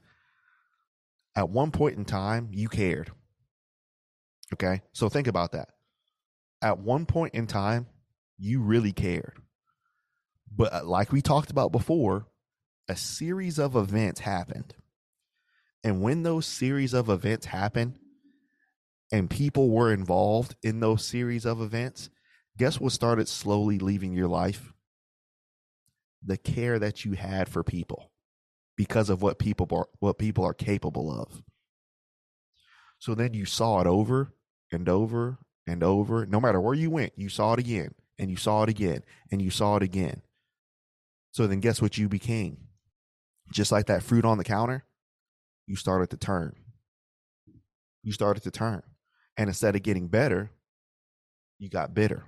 at 1.37 1.49
one 1.49 1.71
point 1.71 1.97
in 1.97 2.05
time, 2.05 2.49
you 2.53 2.69
cared. 2.69 3.11
Okay. 4.53 4.83
So 4.93 5.09
think 5.09 5.27
about 5.27 5.53
that. 5.53 5.69
At 6.63 6.79
one 6.79 7.07
point 7.07 7.35
in 7.35 7.47
time, 7.47 7.87
you 8.39 8.61
really 8.61 8.93
cared. 8.93 9.35
But 10.55 10.73
uh, 10.73 10.85
like 10.85 11.13
we 11.13 11.23
talked 11.23 11.51
about 11.51 11.73
before, 11.73 12.27
a 12.89 12.97
series 12.97 13.59
of 13.59 13.75
events 13.75 14.21
happened. 14.21 14.75
And 15.83 16.03
when 16.03 16.23
those 16.23 16.47
series 16.47 16.95
of 16.95 17.09
events 17.09 17.47
happened 17.47 17.99
and 19.11 19.29
people 19.29 19.71
were 19.71 19.93
involved 19.93 20.55
in 20.63 20.81
those 20.81 21.05
series 21.05 21.45
of 21.45 21.61
events, 21.61 22.11
guess 22.57 22.81
what 22.81 22.93
started 22.93 23.29
slowly 23.29 23.79
leaving 23.79 24.15
your 24.15 24.29
life? 24.29 24.73
The 26.25 26.39
care 26.39 26.79
that 26.79 27.05
you 27.05 27.13
had 27.13 27.49
for 27.49 27.63
people 27.63 28.11
because 28.77 29.11
of 29.11 29.23
what 29.23 29.39
people 29.39 29.67
are 29.73 29.89
what 30.01 30.19
people 30.19 30.45
are 30.45 30.55
capable 30.55 31.11
of. 31.11 31.43
So 32.99 33.15
then 33.15 33.35
you 33.35 33.45
saw 33.45 33.81
it 33.81 33.87
over 33.87 34.33
and 34.73 34.89
over 34.89 35.39
and 35.67 35.83
over. 35.83 36.27
No 36.27 36.41
matter 36.41 36.61
where 36.61 36.75
you 36.75 36.91
went, 36.91 37.13
you 37.17 37.29
saw 37.29 37.53
it 37.53 37.59
again 37.59 37.95
and 38.19 38.31
you 38.31 38.37
saw 38.37 38.63
it 38.63 38.69
again 38.69 39.03
and 39.31 39.43
you 39.43 39.51
saw 39.51 39.77
it 39.77 39.83
again. 39.83 40.23
So 41.33 41.47
then 41.47 41.61
guess 41.61 41.83
what 41.83 41.99
you 41.99 42.09
became? 42.09 42.59
Just 43.53 43.73
like 43.73 43.87
that 43.87 44.03
fruit 44.03 44.25
on 44.25 44.39
the 44.39 44.45
counter, 44.45 44.85
you 45.67 45.77
started 45.77 46.11
to 46.11 46.17
turn. 46.17 46.55
You 48.03 48.13
started 48.13 48.43
to 48.45 48.51
turn. 48.51 48.83
And 49.37 49.49
instead 49.49 49.75
of 49.75 49.83
getting 49.83 50.09
better, 50.09 50.51
you 51.59 51.69
got 51.69 51.95
bitter. 51.95 52.25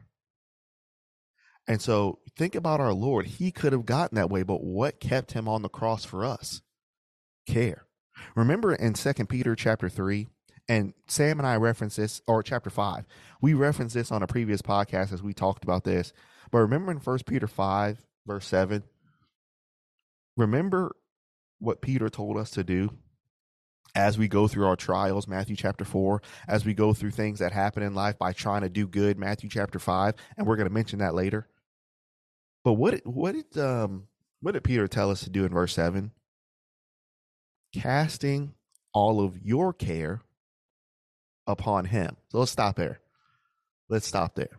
And 1.68 1.80
so 1.82 2.20
think 2.37 2.54
about 2.54 2.80
our 2.80 2.94
Lord. 2.94 3.26
He 3.26 3.50
could 3.50 3.73
have 3.73 3.87
gotten 3.87 4.16
that 4.16 4.30
way, 4.30 4.42
but 4.42 4.62
what 4.62 5.00
kept 5.00 5.32
him 5.32 5.49
on 5.49 5.62
the 5.62 5.68
cross 5.68 6.04
for 6.04 6.25
us? 6.25 6.62
Care. 7.46 7.87
Remember 8.35 8.75
in 8.75 8.94
Second 8.94 9.28
Peter 9.28 9.54
chapter 9.54 9.88
3, 9.88 10.28
and 10.68 10.94
Sam 11.06 11.38
and 11.38 11.46
I 11.46 11.56
reference 11.56 11.96
this, 11.96 12.23
or 12.26 12.42
chapter 12.42 12.70
5, 12.70 13.04
we 13.40 13.54
referenced 13.54 13.94
this 13.94 14.11
on 14.11 14.23
a 14.23 14.26
previous 14.26 14.62
podcast 14.62 15.12
as 15.12 15.23
we 15.23 15.32
talked 15.32 15.64
about 15.64 15.85
this. 15.85 16.12
But 16.50 16.58
remember 16.58 16.92
in 16.92 17.00
First 17.00 17.26
Peter 17.26 17.46
5, 17.46 18.04
verse 18.26 18.46
7, 18.46 18.82
remember 20.37 20.94
what 21.58 21.80
Peter 21.80 22.08
told 22.08 22.37
us 22.37 22.50
to 22.50 22.64
do 22.64 22.90
as 23.94 24.18
we 24.18 24.28
go 24.28 24.46
through 24.46 24.66
our 24.66 24.76
trials, 24.76 25.26
Matthew 25.26 25.56
chapter 25.56 25.85
4, 25.85 26.20
as 26.46 26.64
we 26.64 26.75
go 26.75 26.92
through 26.92 27.12
things 27.12 27.38
that 27.38 27.52
happen 27.52 27.82
in 27.82 27.94
life 27.94 28.18
by 28.18 28.32
trying 28.32 28.61
to 28.61 28.68
do 28.68 28.87
good, 28.87 29.18
Matthew 29.18 29.49
chapter 29.49 29.78
5, 29.78 30.14
and 30.37 30.46
we're 30.46 30.56
going 30.56 30.68
to 30.68 30.75
mention 30.75 30.99
that 30.99 31.14
later. 31.14 31.49
But 32.66 32.73
what 32.73 33.06
what 33.06 33.37
did 33.37 33.62
um 33.62 34.08
what 34.40 34.54
did 34.54 34.64
Peter 34.64 34.88
tell 34.88 35.12
us 35.12 35.23
to 35.23 35.30
do 35.30 35.44
in 35.44 35.52
verse 35.52 35.73
7? 35.73 36.11
Casting 37.73 38.54
all 38.92 39.20
of 39.20 39.38
your 39.40 39.73
care 39.73 40.23
upon 41.46 41.85
him. 41.85 42.16
So 42.30 42.40
let's 42.40 42.50
stop 42.50 42.75
there. 42.75 42.99
Let's 43.88 44.08
stop 44.08 44.35
there. 44.35 44.58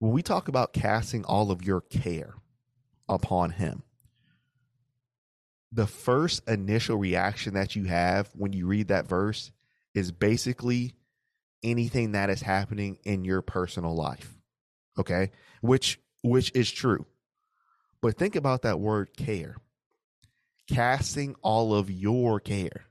When 0.00 0.10
we 0.10 0.22
talk 0.22 0.48
about 0.48 0.72
casting 0.72 1.24
all 1.24 1.52
of 1.52 1.62
your 1.62 1.82
care 1.82 2.34
upon 3.08 3.50
him, 3.50 3.84
the 5.70 5.86
first 5.86 6.42
initial 6.48 6.96
reaction 6.96 7.54
that 7.54 7.76
you 7.76 7.84
have 7.84 8.28
when 8.34 8.52
you 8.52 8.66
read 8.66 8.88
that 8.88 9.06
verse 9.06 9.52
is 9.94 10.10
basically 10.10 10.94
anything 11.62 12.10
that 12.12 12.28
is 12.28 12.42
happening 12.42 12.98
in 13.04 13.24
your 13.24 13.40
personal 13.40 13.94
life. 13.94 14.34
Okay? 14.98 15.30
Which 15.60 16.00
which 16.24 16.50
is 16.54 16.70
true. 16.70 17.04
But 18.00 18.16
think 18.16 18.34
about 18.34 18.62
that 18.62 18.80
word 18.80 19.16
care. 19.16 19.56
Casting 20.68 21.36
all 21.42 21.74
of 21.74 21.90
your 21.90 22.40
care. 22.40 22.86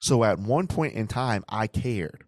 So 0.00 0.22
at 0.22 0.38
one 0.38 0.66
point 0.66 0.92
in 0.94 1.06
time 1.06 1.44
I 1.48 1.66
cared. 1.66 2.24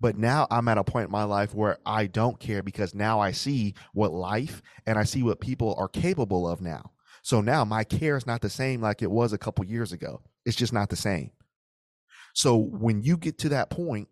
But 0.00 0.16
now 0.16 0.46
I'm 0.50 0.68
at 0.68 0.78
a 0.78 0.84
point 0.84 1.06
in 1.06 1.12
my 1.12 1.24
life 1.24 1.52
where 1.52 1.78
I 1.84 2.06
don't 2.06 2.38
care 2.38 2.62
because 2.62 2.94
now 2.94 3.18
I 3.20 3.32
see 3.32 3.74
what 3.92 4.12
life 4.12 4.62
and 4.86 4.98
I 4.98 5.04
see 5.04 5.24
what 5.24 5.40
people 5.40 5.74
are 5.78 5.88
capable 5.88 6.48
of 6.48 6.60
now. 6.60 6.92
So 7.22 7.40
now 7.40 7.64
my 7.64 7.84
care 7.84 8.16
is 8.16 8.26
not 8.26 8.40
the 8.40 8.50
same 8.50 8.80
like 8.80 9.02
it 9.02 9.10
was 9.10 9.32
a 9.32 9.38
couple 9.38 9.64
years 9.64 9.92
ago. 9.92 10.22
It's 10.44 10.56
just 10.56 10.72
not 10.72 10.90
the 10.90 10.96
same. 10.96 11.32
So 12.34 12.56
when 12.56 13.02
you 13.02 13.16
get 13.16 13.38
to 13.38 13.48
that 13.50 13.70
point 13.70 14.08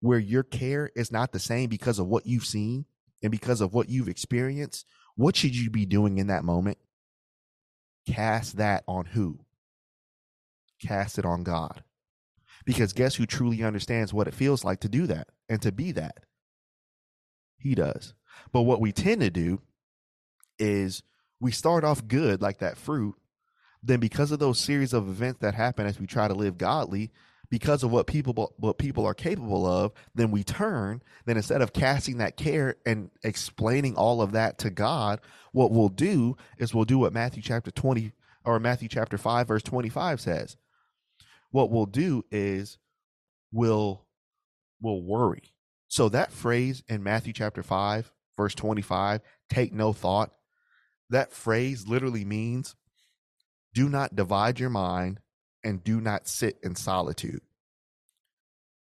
where 0.00 0.18
your 0.18 0.44
care 0.44 0.90
is 0.94 1.10
not 1.10 1.32
the 1.32 1.40
same 1.40 1.68
because 1.68 1.98
of 1.98 2.06
what 2.06 2.26
you've 2.26 2.46
seen 2.46 2.86
and 3.22 3.30
because 3.30 3.60
of 3.60 3.74
what 3.74 3.88
you've 3.88 4.08
experienced, 4.08 4.86
what 5.16 5.36
should 5.36 5.56
you 5.56 5.70
be 5.70 5.86
doing 5.86 6.18
in 6.18 6.28
that 6.28 6.44
moment? 6.44 6.78
Cast 8.06 8.56
that 8.56 8.84
on 8.86 9.06
who? 9.06 9.40
Cast 10.80 11.18
it 11.18 11.24
on 11.24 11.42
God. 11.42 11.82
Because 12.64 12.92
guess 12.92 13.16
who 13.16 13.26
truly 13.26 13.62
understands 13.62 14.12
what 14.12 14.28
it 14.28 14.34
feels 14.34 14.64
like 14.64 14.80
to 14.80 14.88
do 14.88 15.06
that 15.06 15.28
and 15.48 15.60
to 15.62 15.72
be 15.72 15.92
that? 15.92 16.18
He 17.58 17.74
does. 17.74 18.14
But 18.52 18.62
what 18.62 18.80
we 18.80 18.92
tend 18.92 19.20
to 19.22 19.30
do 19.30 19.60
is 20.58 21.02
we 21.40 21.50
start 21.50 21.84
off 21.84 22.06
good 22.06 22.40
like 22.42 22.58
that 22.58 22.76
fruit 22.76 23.14
then 23.82 24.00
because 24.00 24.32
of 24.32 24.38
those 24.38 24.58
series 24.58 24.92
of 24.92 25.08
events 25.08 25.40
that 25.40 25.54
happen 25.54 25.86
as 25.86 26.00
we 26.00 26.06
try 26.06 26.28
to 26.28 26.34
live 26.34 26.58
godly 26.58 27.10
because 27.50 27.82
of 27.82 27.90
what 27.90 28.06
people 28.06 28.54
what 28.58 28.78
people 28.78 29.06
are 29.06 29.14
capable 29.14 29.66
of 29.66 29.92
then 30.14 30.30
we 30.30 30.44
turn 30.44 31.02
then 31.24 31.36
instead 31.36 31.62
of 31.62 31.72
casting 31.72 32.18
that 32.18 32.36
care 32.36 32.76
and 32.84 33.10
explaining 33.24 33.94
all 33.96 34.20
of 34.20 34.32
that 34.32 34.58
to 34.58 34.70
god 34.70 35.20
what 35.52 35.70
we'll 35.70 35.88
do 35.88 36.36
is 36.58 36.74
we'll 36.74 36.84
do 36.84 36.98
what 36.98 37.12
matthew 37.12 37.42
chapter 37.42 37.70
20 37.70 38.12
or 38.48 38.58
matthew 38.58 38.88
chapter 38.88 39.18
5 39.18 39.46
verse 39.46 39.62
25 39.62 40.20
says. 40.20 40.56
What 41.50 41.70
we'll 41.70 41.86
do 41.86 42.24
is 42.30 42.78
we'll 43.52 44.06
we'll 44.80 45.02
worry. 45.02 45.54
So 45.88 46.08
that 46.10 46.32
phrase 46.32 46.82
in 46.88 47.02
matthew 47.02 47.32
chapter 47.32 47.62
5 47.62 48.10
verse 48.36 48.54
25 48.54 49.20
take 49.50 49.72
no 49.72 49.92
thought 49.92 50.30
that 51.10 51.32
phrase 51.32 51.86
literally 51.88 52.24
means 52.24 52.76
do 53.74 53.88
not 53.88 54.14
divide 54.14 54.60
your 54.60 54.70
mind 54.70 55.20
and 55.68 55.84
do 55.84 56.00
not 56.00 56.26
sit 56.26 56.56
in 56.62 56.74
solitude. 56.74 57.42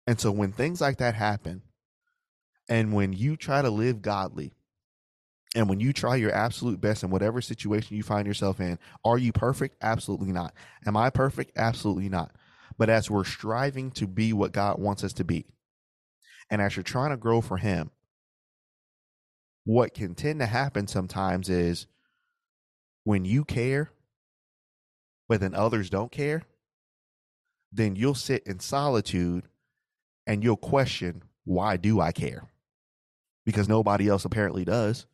And 0.09 0.19
so 0.19 0.33
when 0.33 0.51
things 0.51 0.81
like 0.81 0.99
that 0.99 1.15
happen, 1.15 1.63
and 2.69 2.93
when 2.93 3.13
you 3.13 3.37
try 3.37 3.63
to 3.63 3.71
live 3.71 4.03
godly, 4.03 4.53
and 5.55 5.69
when 5.69 5.79
you 5.79 5.93
try 5.93 6.17
your 6.17 6.35
absolute 6.35 6.81
best 6.81 7.05
in 7.05 7.11
whatever 7.11 7.41
situation 7.41 7.97
you 7.97 8.03
find 8.03 8.27
yourself 8.27 8.59
in, 8.59 8.81
are 9.05 9.17
you 9.17 9.33
perfect? 9.33 9.77
Absolutely 9.81 10.33
not. 10.33 10.53
Am 10.85 10.97
I 10.97 11.11
perfect? 11.11 11.53
Absolutely 11.57 12.09
not. 12.09 12.35
But 12.77 12.91
as 12.91 13.09
we're 13.09 13.23
striving 13.23 13.93
to 13.93 14.09
be 14.09 14.33
what 14.33 14.51
God 14.51 14.81
wants 14.81 15.05
us 15.05 15.13
to 15.15 15.25
be, 15.25 15.47
and 16.51 16.61
as 16.61 16.75
you're 16.75 16.83
trying 16.83 17.11
to 17.11 17.17
grow 17.17 17.41
for 17.41 17.57
Him, 17.57 17.93
what 19.63 19.95
can 19.95 20.17
tend 20.17 20.41
to 20.41 20.47
happen 20.47 20.89
sometimes 20.89 21.49
is 21.49 21.87
when 23.05 23.25
you 23.25 23.45
care, 23.45 23.93
but 25.29 25.41
then 25.41 25.55
others 25.55 25.89
don't 25.89 26.11
care, 26.11 26.43
then 27.75 27.97
you'll 27.97 28.15
sit 28.15 28.47
in 28.47 28.61
solitude 28.61 29.49
and 30.27 30.43
you'll 30.43 30.57
question, 30.57 31.23
why 31.45 31.77
do 31.77 32.01
I 32.01 32.13
care? 32.13 32.49
Because 33.45 33.69
nobody 33.69 34.09
else 34.09 34.25
apparently 34.25 34.65
does. 34.65 35.07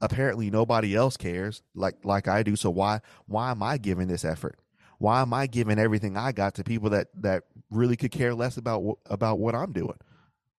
Apparently 0.00 0.50
nobody 0.50 0.94
else 0.94 1.16
cares 1.16 1.62
like 1.74 1.96
like 2.04 2.28
I 2.28 2.42
do. 2.42 2.56
So 2.56 2.70
why 2.70 3.00
why 3.26 3.50
am 3.50 3.62
I 3.62 3.76
giving 3.76 4.08
this 4.08 4.24
effort? 4.24 4.58
Why 4.98 5.20
am 5.20 5.34
I 5.34 5.46
giving 5.46 5.78
everything 5.78 6.16
I 6.16 6.32
got 6.32 6.54
to 6.54 6.64
people 6.64 6.90
that 6.90 7.08
that 7.22 7.44
really 7.70 7.96
could 7.96 8.10
care 8.10 8.34
less 8.34 8.56
about 8.56 8.98
about 9.06 9.38
what 9.38 9.54
I'm 9.54 9.72
doing? 9.72 9.98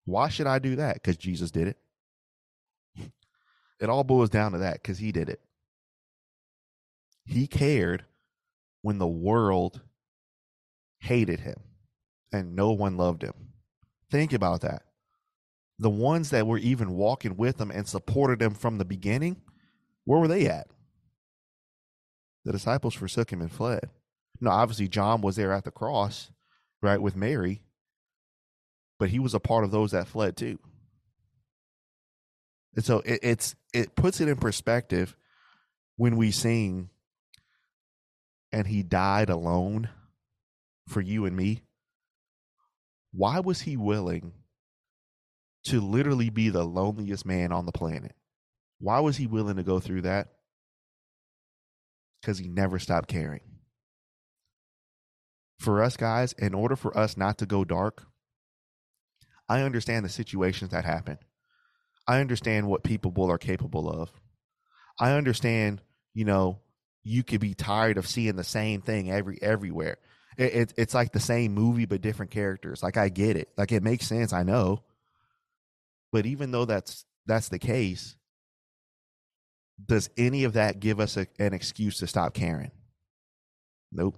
Why 0.05 0.29
should 0.29 0.47
I 0.47 0.59
do 0.59 0.75
that? 0.75 0.95
Because 0.95 1.17
Jesus 1.17 1.49
did 1.49 1.69
it. 1.69 1.77
It 3.79 3.89
all 3.89 4.03
boils 4.03 4.29
down 4.29 4.51
to 4.51 4.59
that 4.59 4.73
because 4.73 4.99
he 4.99 5.11
did 5.11 5.29
it. 5.29 5.41
He 7.25 7.47
cared 7.47 8.05
when 8.83 8.99
the 8.99 9.07
world 9.07 9.81
hated 11.01 11.41
him 11.41 11.59
and 12.31 12.55
no 12.55 12.71
one 12.71 12.95
loved 12.95 13.23
him. 13.23 13.33
Think 14.09 14.33
about 14.33 14.61
that. 14.61 14.83
The 15.79 15.89
ones 15.89 16.29
that 16.29 16.45
were 16.45 16.59
even 16.59 16.91
walking 16.91 17.35
with 17.35 17.59
him 17.59 17.71
and 17.71 17.87
supported 17.87 18.41
him 18.41 18.53
from 18.53 18.77
the 18.77 18.85
beginning, 18.85 19.41
where 20.05 20.19
were 20.19 20.27
they 20.27 20.45
at? 20.45 20.67
The 22.45 22.51
disciples 22.51 22.93
forsook 22.93 23.31
him 23.31 23.41
and 23.41 23.51
fled. 23.51 23.89
Now, 24.39 24.51
obviously, 24.51 24.87
John 24.87 25.21
was 25.21 25.35
there 25.35 25.51
at 25.53 25.65
the 25.65 25.71
cross, 25.71 26.31
right, 26.81 27.01
with 27.01 27.15
Mary, 27.15 27.63
but 28.99 29.09
he 29.09 29.19
was 29.19 29.33
a 29.33 29.39
part 29.39 29.63
of 29.63 29.71
those 29.71 29.91
that 29.91 30.07
fled 30.07 30.37
too. 30.37 30.59
And 32.75 32.85
so 32.85 32.99
it, 32.99 33.19
it's 33.23 33.55
it 33.73 33.95
puts 33.95 34.21
it 34.21 34.27
in 34.27 34.37
perspective 34.37 35.15
when 35.97 36.15
we 36.15 36.31
sing 36.31 36.89
and 38.51 38.67
he 38.67 38.83
died 38.83 39.29
alone 39.29 39.89
for 40.91 41.01
you 41.01 41.25
and 41.25 41.35
me, 41.35 41.63
why 43.11 43.39
was 43.39 43.61
he 43.61 43.77
willing 43.77 44.33
to 45.65 45.81
literally 45.81 46.29
be 46.29 46.49
the 46.49 46.63
loneliest 46.63 47.25
man 47.25 47.51
on 47.51 47.65
the 47.65 47.71
planet? 47.71 48.15
Why 48.79 48.99
was 48.99 49.17
he 49.17 49.27
willing 49.27 49.57
to 49.57 49.63
go 49.63 49.79
through 49.79 50.01
that? 50.03 50.29
Because 52.19 52.37
he 52.37 52.47
never 52.47 52.79
stopped 52.79 53.09
caring. 53.09 53.41
For 55.59 55.83
us 55.83 55.97
guys, 55.97 56.33
in 56.33 56.53
order 56.53 56.75
for 56.75 56.97
us 56.97 57.17
not 57.17 57.37
to 57.39 57.45
go 57.45 57.63
dark, 57.63 58.03
I 59.47 59.61
understand 59.61 60.05
the 60.05 60.09
situations 60.09 60.71
that 60.71 60.85
happen. 60.85 61.19
I 62.07 62.19
understand 62.19 62.67
what 62.67 62.83
people 62.83 63.11
are 63.29 63.37
capable 63.37 63.89
of. 63.89 64.11
I 64.99 65.11
understand, 65.11 65.81
you 66.13 66.25
know, 66.25 66.61
you 67.03 67.23
could 67.23 67.41
be 67.41 67.53
tired 67.53 67.97
of 67.97 68.07
seeing 68.07 68.35
the 68.35 68.43
same 68.43 68.81
thing 68.81 69.11
every 69.11 69.37
everywhere. 69.41 69.97
It, 70.37 70.53
it, 70.53 70.73
it's 70.77 70.93
like 70.93 71.11
the 71.11 71.19
same 71.19 71.53
movie 71.53 71.85
but 71.85 72.01
different 72.01 72.31
characters. 72.31 72.81
Like 72.81 72.97
I 72.97 73.09
get 73.09 73.35
it. 73.35 73.49
Like 73.57 73.71
it 73.71 73.83
makes 73.83 74.07
sense. 74.07 74.33
I 74.33 74.43
know. 74.43 74.83
But 76.11 76.25
even 76.25 76.51
though 76.51 76.65
that's 76.65 77.05
that's 77.25 77.49
the 77.49 77.59
case, 77.59 78.15
does 79.85 80.09
any 80.17 80.43
of 80.43 80.53
that 80.53 80.79
give 80.79 80.99
us 80.99 81.17
a, 81.17 81.27
an 81.39 81.53
excuse 81.53 81.97
to 81.99 82.07
stop 82.07 82.33
caring? 82.33 82.71
Nope. 83.91 84.17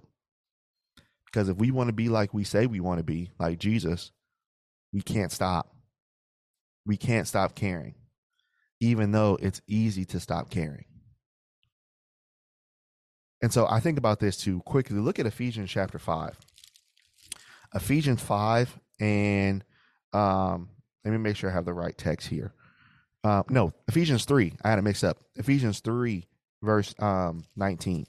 Because 1.26 1.48
if 1.48 1.56
we 1.56 1.70
want 1.70 1.88
to 1.88 1.92
be 1.92 2.08
like 2.08 2.32
we 2.32 2.44
say 2.44 2.66
we 2.66 2.80
want 2.80 2.98
to 2.98 3.04
be, 3.04 3.30
like 3.38 3.58
Jesus, 3.58 4.12
we 4.92 5.02
can't 5.02 5.32
stop. 5.32 5.74
We 6.86 6.96
can't 6.96 7.26
stop 7.26 7.54
caring, 7.54 7.94
even 8.80 9.10
though 9.10 9.38
it's 9.40 9.60
easy 9.66 10.04
to 10.06 10.20
stop 10.20 10.50
caring. 10.50 10.84
And 13.44 13.52
so 13.52 13.66
I 13.68 13.78
think 13.78 13.98
about 13.98 14.20
this 14.20 14.38
too 14.38 14.60
quickly. 14.60 14.96
Look 14.96 15.18
at 15.18 15.26
Ephesians 15.26 15.70
chapter 15.70 15.98
5. 15.98 16.38
Ephesians 17.74 18.22
5 18.22 18.80
and 19.00 19.62
um 20.14 20.70
let 21.04 21.10
me 21.10 21.18
make 21.18 21.36
sure 21.36 21.50
I 21.50 21.52
have 21.52 21.66
the 21.66 21.74
right 21.74 21.96
text 21.98 22.28
here. 22.28 22.54
Uh, 23.22 23.42
no, 23.50 23.74
Ephesians 23.86 24.24
3. 24.24 24.54
I 24.64 24.70
had 24.70 24.78
it 24.78 24.82
mixed 24.82 25.04
up. 25.04 25.18
Ephesians 25.36 25.80
3 25.80 26.26
verse 26.62 26.94
um 27.00 27.44
19. 27.54 28.06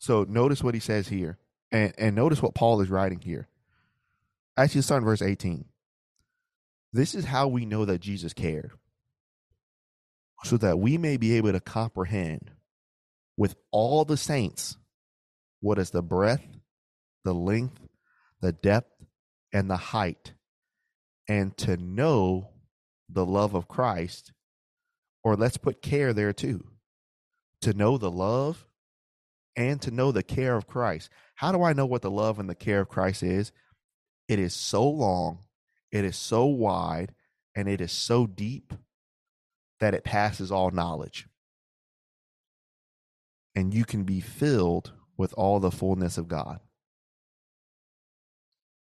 So 0.00 0.24
notice 0.28 0.64
what 0.64 0.74
he 0.74 0.80
says 0.80 1.06
here. 1.06 1.38
And 1.70 1.94
and 1.96 2.16
notice 2.16 2.42
what 2.42 2.56
Paul 2.56 2.80
is 2.80 2.90
writing 2.90 3.20
here. 3.20 3.46
Actually, 4.56 4.82
start 4.82 5.02
in 5.02 5.06
verse 5.06 5.22
18. 5.22 5.64
This 6.92 7.14
is 7.14 7.26
how 7.26 7.46
we 7.46 7.66
know 7.66 7.84
that 7.84 8.00
Jesus 8.00 8.32
cared. 8.32 8.72
So 10.42 10.56
that 10.56 10.80
we 10.80 10.98
may 10.98 11.18
be 11.18 11.36
able 11.36 11.52
to 11.52 11.60
comprehend 11.60 12.50
with 13.36 13.54
all 13.70 14.04
the 14.04 14.16
saints 14.16 14.76
what 15.60 15.78
is 15.78 15.90
the 15.90 16.02
breadth 16.02 16.46
the 17.24 17.34
length, 17.34 17.80
the 18.40 18.52
depth, 18.52 19.04
and 19.52 19.70
the 19.70 19.76
height, 19.76 20.32
and 21.28 21.56
to 21.58 21.76
know 21.76 22.50
the 23.08 23.24
love 23.26 23.54
of 23.54 23.68
Christ, 23.68 24.32
or 25.22 25.36
let's 25.36 25.56
put 25.56 25.82
care 25.82 26.12
there 26.12 26.32
too, 26.32 26.66
to 27.60 27.72
know 27.74 27.98
the 27.98 28.10
love 28.10 28.66
and 29.54 29.80
to 29.82 29.90
know 29.90 30.10
the 30.10 30.22
care 30.22 30.56
of 30.56 30.66
Christ. 30.66 31.10
How 31.34 31.52
do 31.52 31.62
I 31.62 31.74
know 31.74 31.86
what 31.86 32.02
the 32.02 32.10
love 32.10 32.38
and 32.38 32.48
the 32.48 32.54
care 32.54 32.80
of 32.80 32.88
Christ 32.88 33.22
is? 33.22 33.52
It 34.28 34.38
is 34.38 34.54
so 34.54 34.88
long, 34.88 35.40
it 35.90 36.04
is 36.04 36.16
so 36.16 36.46
wide, 36.46 37.14
and 37.54 37.68
it 37.68 37.80
is 37.80 37.92
so 37.92 38.26
deep 38.26 38.72
that 39.78 39.94
it 39.94 40.04
passes 40.04 40.50
all 40.50 40.70
knowledge. 40.70 41.26
And 43.54 43.74
you 43.74 43.84
can 43.84 44.04
be 44.04 44.20
filled 44.20 44.92
with 45.16 45.34
all 45.34 45.60
the 45.60 45.70
fullness 45.70 46.18
of 46.18 46.28
God. 46.28 46.60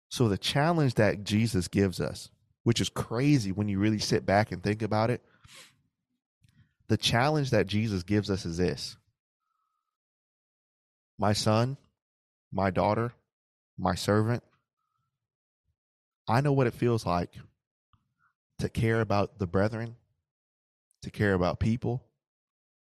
So, 0.08 0.28
the 0.28 0.38
challenge 0.38 0.94
that 0.94 1.24
Jesus 1.24 1.68
gives 1.68 2.00
us, 2.00 2.30
which 2.64 2.80
is 2.80 2.88
crazy 2.88 3.52
when 3.52 3.68
you 3.68 3.78
really 3.78 3.98
sit 3.98 4.26
back 4.26 4.50
and 4.52 4.62
think 4.62 4.82
about 4.82 5.10
it, 5.10 5.22
the 6.88 6.96
challenge 6.96 7.50
that 7.50 7.68
Jesus 7.68 8.02
gives 8.02 8.30
us 8.30 8.44
is 8.44 8.56
this 8.56 8.96
My 11.18 11.32
son, 11.32 11.76
my 12.52 12.70
daughter, 12.70 13.12
my 13.78 13.94
servant, 13.94 14.42
I 16.28 16.40
know 16.40 16.52
what 16.52 16.66
it 16.66 16.74
feels 16.74 17.06
like 17.06 17.30
to 18.58 18.68
care 18.68 19.00
about 19.00 19.38
the 19.38 19.46
brethren, 19.46 19.94
to 21.02 21.10
care 21.10 21.34
about 21.34 21.60
people, 21.60 22.02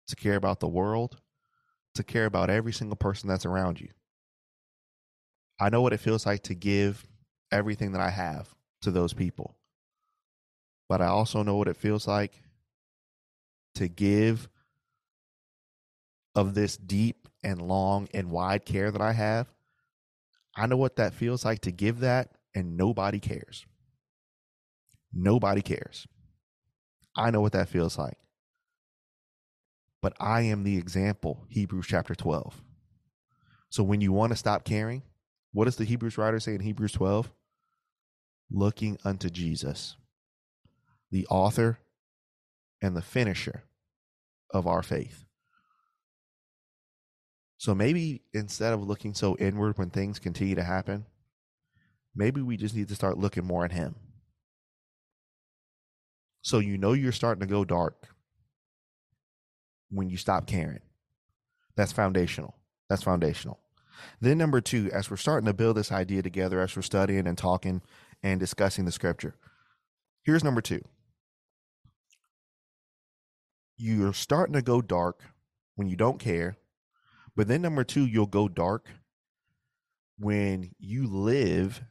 to 0.07 0.15
care 0.15 0.35
about 0.35 0.59
the 0.59 0.67
world, 0.67 1.20
to 1.95 2.03
care 2.03 2.25
about 2.25 2.49
every 2.49 2.73
single 2.73 2.95
person 2.95 3.27
that's 3.27 3.45
around 3.45 3.79
you. 3.79 3.89
I 5.59 5.69
know 5.69 5.81
what 5.81 5.93
it 5.93 5.99
feels 5.99 6.25
like 6.25 6.43
to 6.43 6.55
give 6.55 7.05
everything 7.51 7.91
that 7.91 8.01
I 8.01 8.09
have 8.09 8.53
to 8.81 8.91
those 8.91 9.13
people. 9.13 9.55
But 10.89 11.01
I 11.01 11.07
also 11.07 11.43
know 11.43 11.55
what 11.55 11.67
it 11.67 11.77
feels 11.77 12.07
like 12.07 12.33
to 13.75 13.87
give 13.87 14.49
of 16.35 16.53
this 16.53 16.77
deep 16.77 17.27
and 17.43 17.61
long 17.61 18.07
and 18.13 18.31
wide 18.31 18.65
care 18.65 18.91
that 18.91 19.01
I 19.01 19.13
have. 19.13 19.47
I 20.55 20.65
know 20.67 20.77
what 20.77 20.97
that 20.97 21.13
feels 21.13 21.45
like 21.45 21.61
to 21.61 21.71
give 21.71 21.99
that 22.01 22.31
and 22.55 22.75
nobody 22.75 23.19
cares. 23.19 23.65
Nobody 25.13 25.61
cares. 25.61 26.07
I 27.15 27.31
know 27.31 27.41
what 27.41 27.53
that 27.53 27.69
feels 27.69 27.97
like. 27.97 28.17
But 30.01 30.13
I 30.19 30.41
am 30.41 30.63
the 30.63 30.77
example, 30.77 31.45
Hebrews 31.49 31.85
chapter 31.87 32.15
12. 32.15 32.61
So 33.69 33.83
when 33.83 34.01
you 34.01 34.11
want 34.11 34.31
to 34.31 34.37
stop 34.37 34.63
caring, 34.63 35.03
what 35.53 35.65
does 35.65 35.75
the 35.75 35.85
Hebrews 35.85 36.17
writer 36.17 36.39
say 36.39 36.55
in 36.55 36.61
Hebrews 36.61 36.93
12? 36.93 37.31
Looking 38.49 38.97
unto 39.05 39.29
Jesus, 39.29 39.95
the 41.11 41.27
author 41.27 41.79
and 42.81 42.95
the 42.95 43.01
finisher 43.01 43.63
of 44.49 44.67
our 44.67 44.83
faith. 44.83 45.25
So 47.57 47.75
maybe 47.75 48.23
instead 48.33 48.73
of 48.73 48.83
looking 48.83 49.13
so 49.13 49.37
inward 49.37 49.77
when 49.77 49.91
things 49.91 50.17
continue 50.17 50.55
to 50.55 50.63
happen, 50.63 51.05
maybe 52.15 52.41
we 52.41 52.57
just 52.57 52.75
need 52.75 52.87
to 52.87 52.95
start 52.95 53.19
looking 53.19 53.45
more 53.45 53.63
at 53.63 53.71
Him. 53.71 53.95
So 56.41 56.57
you 56.57 56.77
know 56.77 56.93
you're 56.93 57.11
starting 57.11 57.41
to 57.41 57.45
go 57.45 57.63
dark 57.63 58.07
when 59.91 60.09
you 60.09 60.17
stop 60.17 60.47
caring. 60.47 60.81
That's 61.75 61.91
foundational. 61.91 62.55
That's 62.89 63.03
foundational. 63.03 63.59
Then, 64.19 64.37
number 64.37 64.61
two, 64.61 64.89
as 64.91 65.09
we're 65.09 65.17
starting 65.17 65.45
to 65.45 65.53
build 65.53 65.77
this 65.77 65.91
idea 65.91 66.21
together, 66.21 66.59
as 66.59 66.75
we're 66.75 66.81
studying 66.81 67.27
and 67.27 67.37
talking 67.37 67.81
and 68.23 68.39
discussing 68.39 68.85
the 68.85 68.91
scripture, 68.91 69.35
here's 70.23 70.43
number 70.43 70.61
two. 70.61 70.81
You're 73.77 74.13
starting 74.13 74.53
to 74.53 74.61
go 74.61 74.81
dark 74.81 75.21
when 75.75 75.87
you 75.87 75.95
don't 75.95 76.19
care. 76.19 76.57
But 77.35 77.47
then, 77.47 77.61
number 77.61 77.83
two, 77.83 78.05
you'll 78.05 78.25
go 78.25 78.47
dark 78.47 78.87
when 80.17 80.71
you 80.79 81.07
live 81.07 81.81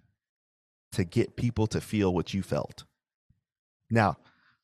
to 0.93 1.05
get 1.05 1.37
people 1.37 1.67
to 1.69 1.81
feel 1.81 2.13
what 2.13 2.35
you 2.35 2.43
felt. 2.43 2.85
Now, 3.91 4.17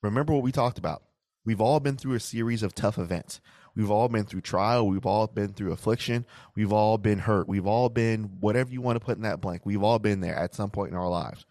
remember 0.03 0.33
what 0.33 0.43
we 0.43 0.53
talked 0.53 0.79
about. 0.79 1.03
We've 1.47 1.61
all 1.61 1.79
been 1.79 1.97
through 1.97 2.17
a 2.17 2.21
series 2.21 2.65
of 2.65 2.75
tough 2.75 2.99
events. 2.99 3.41
We've 3.77 3.91
all 3.91 4.09
been 4.09 4.25
through 4.25 4.41
trial. 4.41 4.89
We've 4.89 5.07
all 5.07 5.29
been 5.29 5.53
through 5.53 5.73
affliction. 5.73 6.27
We've 6.57 6.73
all 6.73 6.99
been 6.99 7.21
hurt. 7.21 7.47
We've 7.47 7.67
all 7.67 7.89
been 7.89 8.25
whatever 8.41 8.73
you 8.73 8.83
want 8.83 8.97
to 8.97 9.05
put 9.05 9.17
in 9.17 9.23
that 9.23 9.41
blank. 9.41 9.65
We've 9.65 9.83
all 9.83 10.01
been 10.01 10.21
there 10.21 10.35
at 10.35 10.57
some 10.57 10.71
point 10.71 10.91
in 10.91 10.97
our 10.97 11.09
lives. 11.09 11.47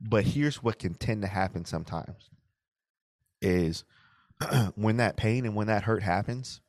But 0.00 0.24
here's 0.24 0.62
what 0.62 0.78
can 0.78 0.94
tend 0.94 1.22
to 1.22 1.28
happen 1.28 1.64
sometimes 1.64 2.30
is 3.40 3.82
when 4.76 4.98
that 4.98 5.16
pain 5.16 5.44
and 5.46 5.56
when 5.56 5.66
that 5.66 5.82
hurt 5.82 6.04
happens, 6.04 6.60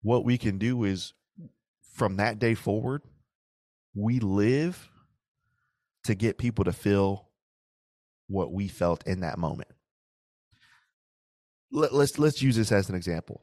what 0.00 0.24
we 0.24 0.38
can 0.38 0.56
do 0.56 0.84
is 0.84 1.12
from 1.92 2.16
that 2.16 2.38
day 2.38 2.54
forward, 2.54 3.02
we 3.94 4.18
live 4.18 4.88
to 6.04 6.14
get 6.14 6.38
people 6.38 6.64
to 6.64 6.72
feel 6.72 7.28
what 8.28 8.50
we 8.50 8.66
felt 8.66 9.06
in 9.06 9.20
that 9.20 9.38
moment. 9.38 9.71
Let, 11.72 11.92
let's 11.94 12.18
let's 12.18 12.42
use 12.42 12.56
this 12.56 12.70
as 12.70 12.88
an 12.88 12.94
example. 12.94 13.42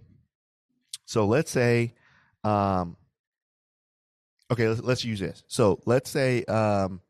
So 1.06 1.26
let's 1.26 1.50
say, 1.50 1.96
um, 2.44 2.96
okay, 4.52 4.68
let's, 4.68 4.82
let's 4.82 5.04
use 5.04 5.20
this. 5.20 5.44
So 5.48 5.82
let's 5.86 6.10
say, 6.10 6.44
um, 6.44 7.02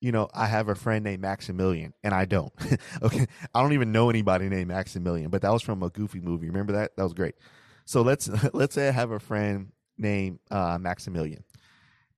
you 0.00 0.12
know, 0.12 0.28
I 0.34 0.46
have 0.46 0.68
a 0.68 0.74
friend 0.74 1.04
named 1.04 1.22
Maximilian, 1.22 1.94
and 2.02 2.12
I 2.12 2.24
don't. 2.24 2.52
okay, 3.02 3.26
I 3.54 3.62
don't 3.62 3.72
even 3.72 3.92
know 3.92 4.10
anybody 4.10 4.48
named 4.48 4.68
Maximilian, 4.68 5.30
but 5.30 5.42
that 5.42 5.52
was 5.52 5.62
from 5.62 5.82
a 5.82 5.90
Goofy 5.90 6.20
movie. 6.20 6.48
Remember 6.48 6.72
that? 6.74 6.96
That 6.96 7.04
was 7.04 7.14
great. 7.14 7.34
So 7.84 8.02
let's 8.02 8.28
let's 8.52 8.74
say 8.74 8.88
I 8.88 8.92
have 8.92 9.10
a 9.10 9.20
friend 9.20 9.72
named 9.96 10.40
uh, 10.50 10.78
Maximilian, 10.80 11.44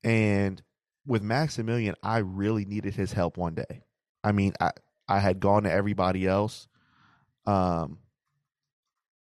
and 0.03 0.63
with 1.07 1.23
Maximilian, 1.23 1.95
I 2.03 2.19
really 2.19 2.65
needed 2.65 2.95
his 2.95 3.13
help 3.13 3.37
one 3.37 3.55
day. 3.55 3.85
I 4.25 4.33
mean, 4.33 4.55
I 4.61 4.73
I 5.09 5.19
had 5.21 5.41
gone 5.41 5.63
to 5.65 5.73
everybody 5.73 6.27
else. 6.27 6.69
Um, 7.49 7.99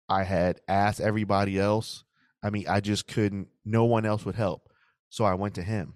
I 0.09 0.25
had 0.25 0.61
asked 0.69 1.01
everybody 1.01 1.59
else. 1.59 2.05
I 2.43 2.51
mean, 2.51 2.67
I 2.69 2.81
just 2.81 3.07
couldn't. 3.09 3.49
No 3.65 3.85
one 3.85 4.07
else 4.07 4.25
would 4.25 4.35
help, 4.35 4.69
so 5.09 5.25
I 5.25 5.35
went 5.35 5.55
to 5.55 5.63
him, 5.63 5.95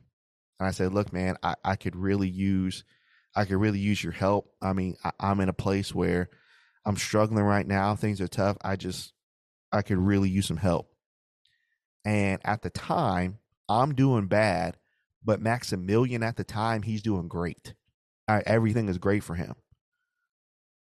and 0.58 0.66
I 0.66 0.72
said, 0.72 0.92
"Look, 0.92 1.12
man, 1.12 1.36
I 1.42 1.54
I 1.64 1.76
could 1.76 1.96
really 1.96 2.28
use, 2.28 2.84
I 3.34 3.44
could 3.44 3.56
really 3.56 3.78
use 3.78 4.02
your 4.02 4.12
help. 4.12 4.52
I 4.60 4.72
mean, 4.72 4.96
I, 5.04 5.12
I'm 5.20 5.40
in 5.40 5.48
a 5.48 5.54
place 5.54 5.94
where 5.94 6.28
I'm 6.84 6.96
struggling 6.96 7.44
right 7.44 7.66
now. 7.66 7.94
Things 7.94 8.20
are 8.20 8.28
tough. 8.28 8.56
I 8.62 8.76
just, 8.76 9.12
I 9.72 9.82
could 9.82 9.98
really 9.98 10.28
use 10.28 10.46
some 10.46 10.56
help." 10.56 10.90
And 12.04 12.40
at 12.44 12.62
the 12.62 12.70
time, 12.70 13.38
I'm 13.68 13.94
doing 13.94 14.26
bad 14.26 14.76
but 15.22 15.40
Maximilian 15.40 16.22
at 16.22 16.36
the 16.36 16.44
time, 16.44 16.82
he's 16.82 17.02
doing 17.02 17.28
great. 17.28 17.74
Everything 18.28 18.88
is 18.88 18.98
great 18.98 19.24
for 19.24 19.34
him. 19.34 19.54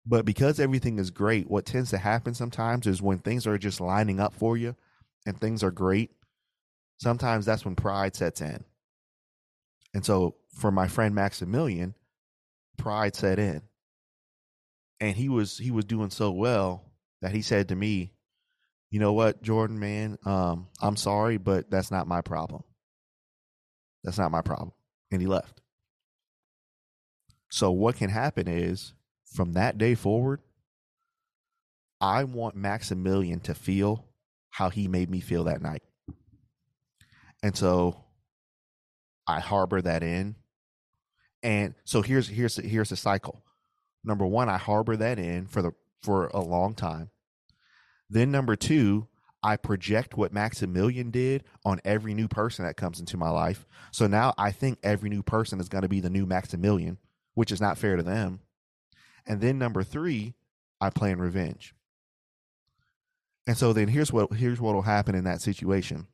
But 0.08 0.26
because 0.26 0.60
everything 0.60 1.00
is 1.00 1.12
great, 1.12 1.50
what 1.50 1.66
tends 1.66 1.90
to 1.90 1.98
happen 1.98 2.34
sometimes 2.34 2.88
is 2.88 3.02
when 3.02 3.20
things 3.20 3.46
are 3.46 3.58
just 3.58 3.82
lining 3.82 4.22
up 4.22 4.34
for 4.34 4.56
you 4.56 4.76
and 5.26 5.40
things 5.40 5.64
are 5.64 5.72
great, 5.72 6.12
sometimes 6.98 7.46
that's 7.46 7.66
when 7.66 7.76
pride 7.76 8.16
sets 8.16 8.40
in. 8.40 8.64
And 9.94 10.06
so 10.06 10.36
for 10.54 10.72
my 10.72 10.88
friend 10.88 11.14
Maximilian, 11.14 11.94
pride 12.78 13.16
set 13.16 13.38
in. 13.38 13.64
And 15.02 15.16
he 15.16 15.28
was 15.28 15.58
he 15.58 15.72
was 15.72 15.86
doing 15.86 16.10
so 16.10 16.32
well 16.32 16.86
that 17.22 17.34
he 17.34 17.42
said 17.42 17.68
to 17.70 17.76
me, 17.76 18.14
"You 18.90 19.00
know 19.00 19.14
what, 19.14 19.44
Jordan, 19.44 19.78
man, 19.78 20.18
um, 20.26 20.70
I'm 20.82 20.96
sorry, 20.96 21.38
but 21.38 21.70
that's 21.70 21.92
not 21.92 22.08
my 22.08 22.22
problem." 22.22 22.64
That's 24.04 24.18
not 24.18 24.32
my 24.32 24.42
problem. 24.42 24.72
And 25.12 25.22
he 25.22 25.28
left. 25.28 25.62
So 27.50 27.72
what 27.72 27.98
can 27.98 28.10
happen 28.10 28.48
is 28.48 28.94
from 29.38 29.54
that 29.54 29.78
day 29.78 29.94
forward, 29.94 30.42
I 32.02 32.24
want 32.24 32.56
Maximilian 32.56 33.40
to 33.42 33.54
feel 33.54 34.04
how 34.50 34.70
he 34.70 34.88
made 34.88 35.12
me 35.12 35.20
feel 35.20 35.44
that 35.44 35.62
night. 35.62 35.84
And 37.44 37.56
so 37.56 38.04
I 39.28 39.40
harbor 39.40 39.80
that 39.80 40.02
in. 40.02 40.38
And 41.44 41.76
so 41.86 42.02
here's 42.02 42.28
here's 42.28 42.56
here's 42.56 42.90
the 42.90 42.96
cycle. 42.96 43.44
Number 44.04 44.26
1, 44.26 44.50
I 44.50 44.58
harbor 44.58 44.98
that 44.98 45.20
in 45.20 45.46
for 45.46 45.62
the 45.62 45.72
for 46.02 46.28
a 46.30 46.42
long 46.42 46.74
time. 46.74 47.12
Then 48.10 48.32
number 48.32 48.56
2, 48.56 49.08
I 49.44 49.56
project 49.56 50.18
what 50.18 50.34
Maximilian 50.34 51.12
did 51.12 51.44
on 51.64 51.80
every 51.86 52.16
new 52.16 52.28
person 52.28 52.66
that 52.66 52.76
comes 52.76 53.00
into 53.00 53.18
my 53.18 53.30
life. 53.30 53.68
So 53.92 54.08
now 54.08 54.34
I 54.36 54.52
think 54.52 54.80
every 54.82 55.12
new 55.12 55.22
person 55.22 55.60
is 55.60 55.70
going 55.70 55.84
to 55.84 55.88
be 55.88 56.00
the 56.00 56.10
new 56.10 56.26
Maximilian, 56.26 56.98
which 57.36 57.52
is 57.52 57.62
not 57.62 57.78
fair 57.78 57.98
to 57.98 58.04
them. 58.04 58.40
And 59.28 59.42
then 59.42 59.60
number 59.60 59.84
three, 59.84 60.36
I 60.82 60.90
plan 60.90 61.20
revenge. 61.20 61.76
And 63.48 63.58
so 63.58 63.74
then 63.74 63.88
here's 63.90 64.12
what 64.14 64.34
here's 64.34 64.62
what 64.62 64.76
will 64.76 64.84
happen 64.84 65.16
in 65.16 65.26
that 65.26 65.42
situation. 65.42 66.08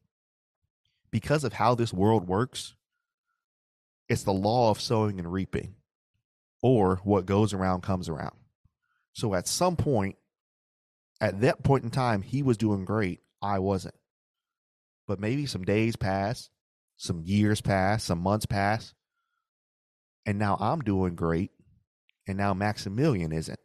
because 1.12 1.44
of 1.44 1.54
how 1.54 1.76
this 1.76 1.94
world 1.94 2.28
works, 2.28 2.74
it's 4.10 4.24
the 4.24 4.34
law 4.34 4.72
of 4.72 4.82
sowing 4.82 5.20
and 5.20 5.32
reaping, 5.32 5.76
or 6.62 6.98
what 7.04 7.28
goes 7.28 7.54
around 7.54 7.82
comes 7.84 8.10
around. 8.10 8.36
So 9.14 9.36
at 9.36 9.48
some 9.48 9.76
point, 9.76 10.16
at 11.22 11.42
that 11.42 11.64
point 11.64 11.84
in 11.84 11.92
time, 11.92 12.24
he 12.24 12.42
was 12.42 12.58
doing 12.58 12.84
great. 12.84 13.22
I 13.42 13.60
wasn't. 13.60 13.96
But 15.08 15.20
maybe 15.20 15.46
some 15.46 15.64
days 15.64 15.96
pass, 15.96 16.50
some 16.98 17.22
years 17.22 17.62
pass, 17.62 18.04
some 18.04 18.20
months 18.20 18.48
pass, 18.48 18.96
and 20.26 20.40
now 20.40 20.58
I'm 20.60 20.80
doing 20.82 21.14
great, 21.16 21.52
and 22.28 22.38
now 22.38 22.54
Maximilian 22.54 23.32
isn't. 23.32 23.60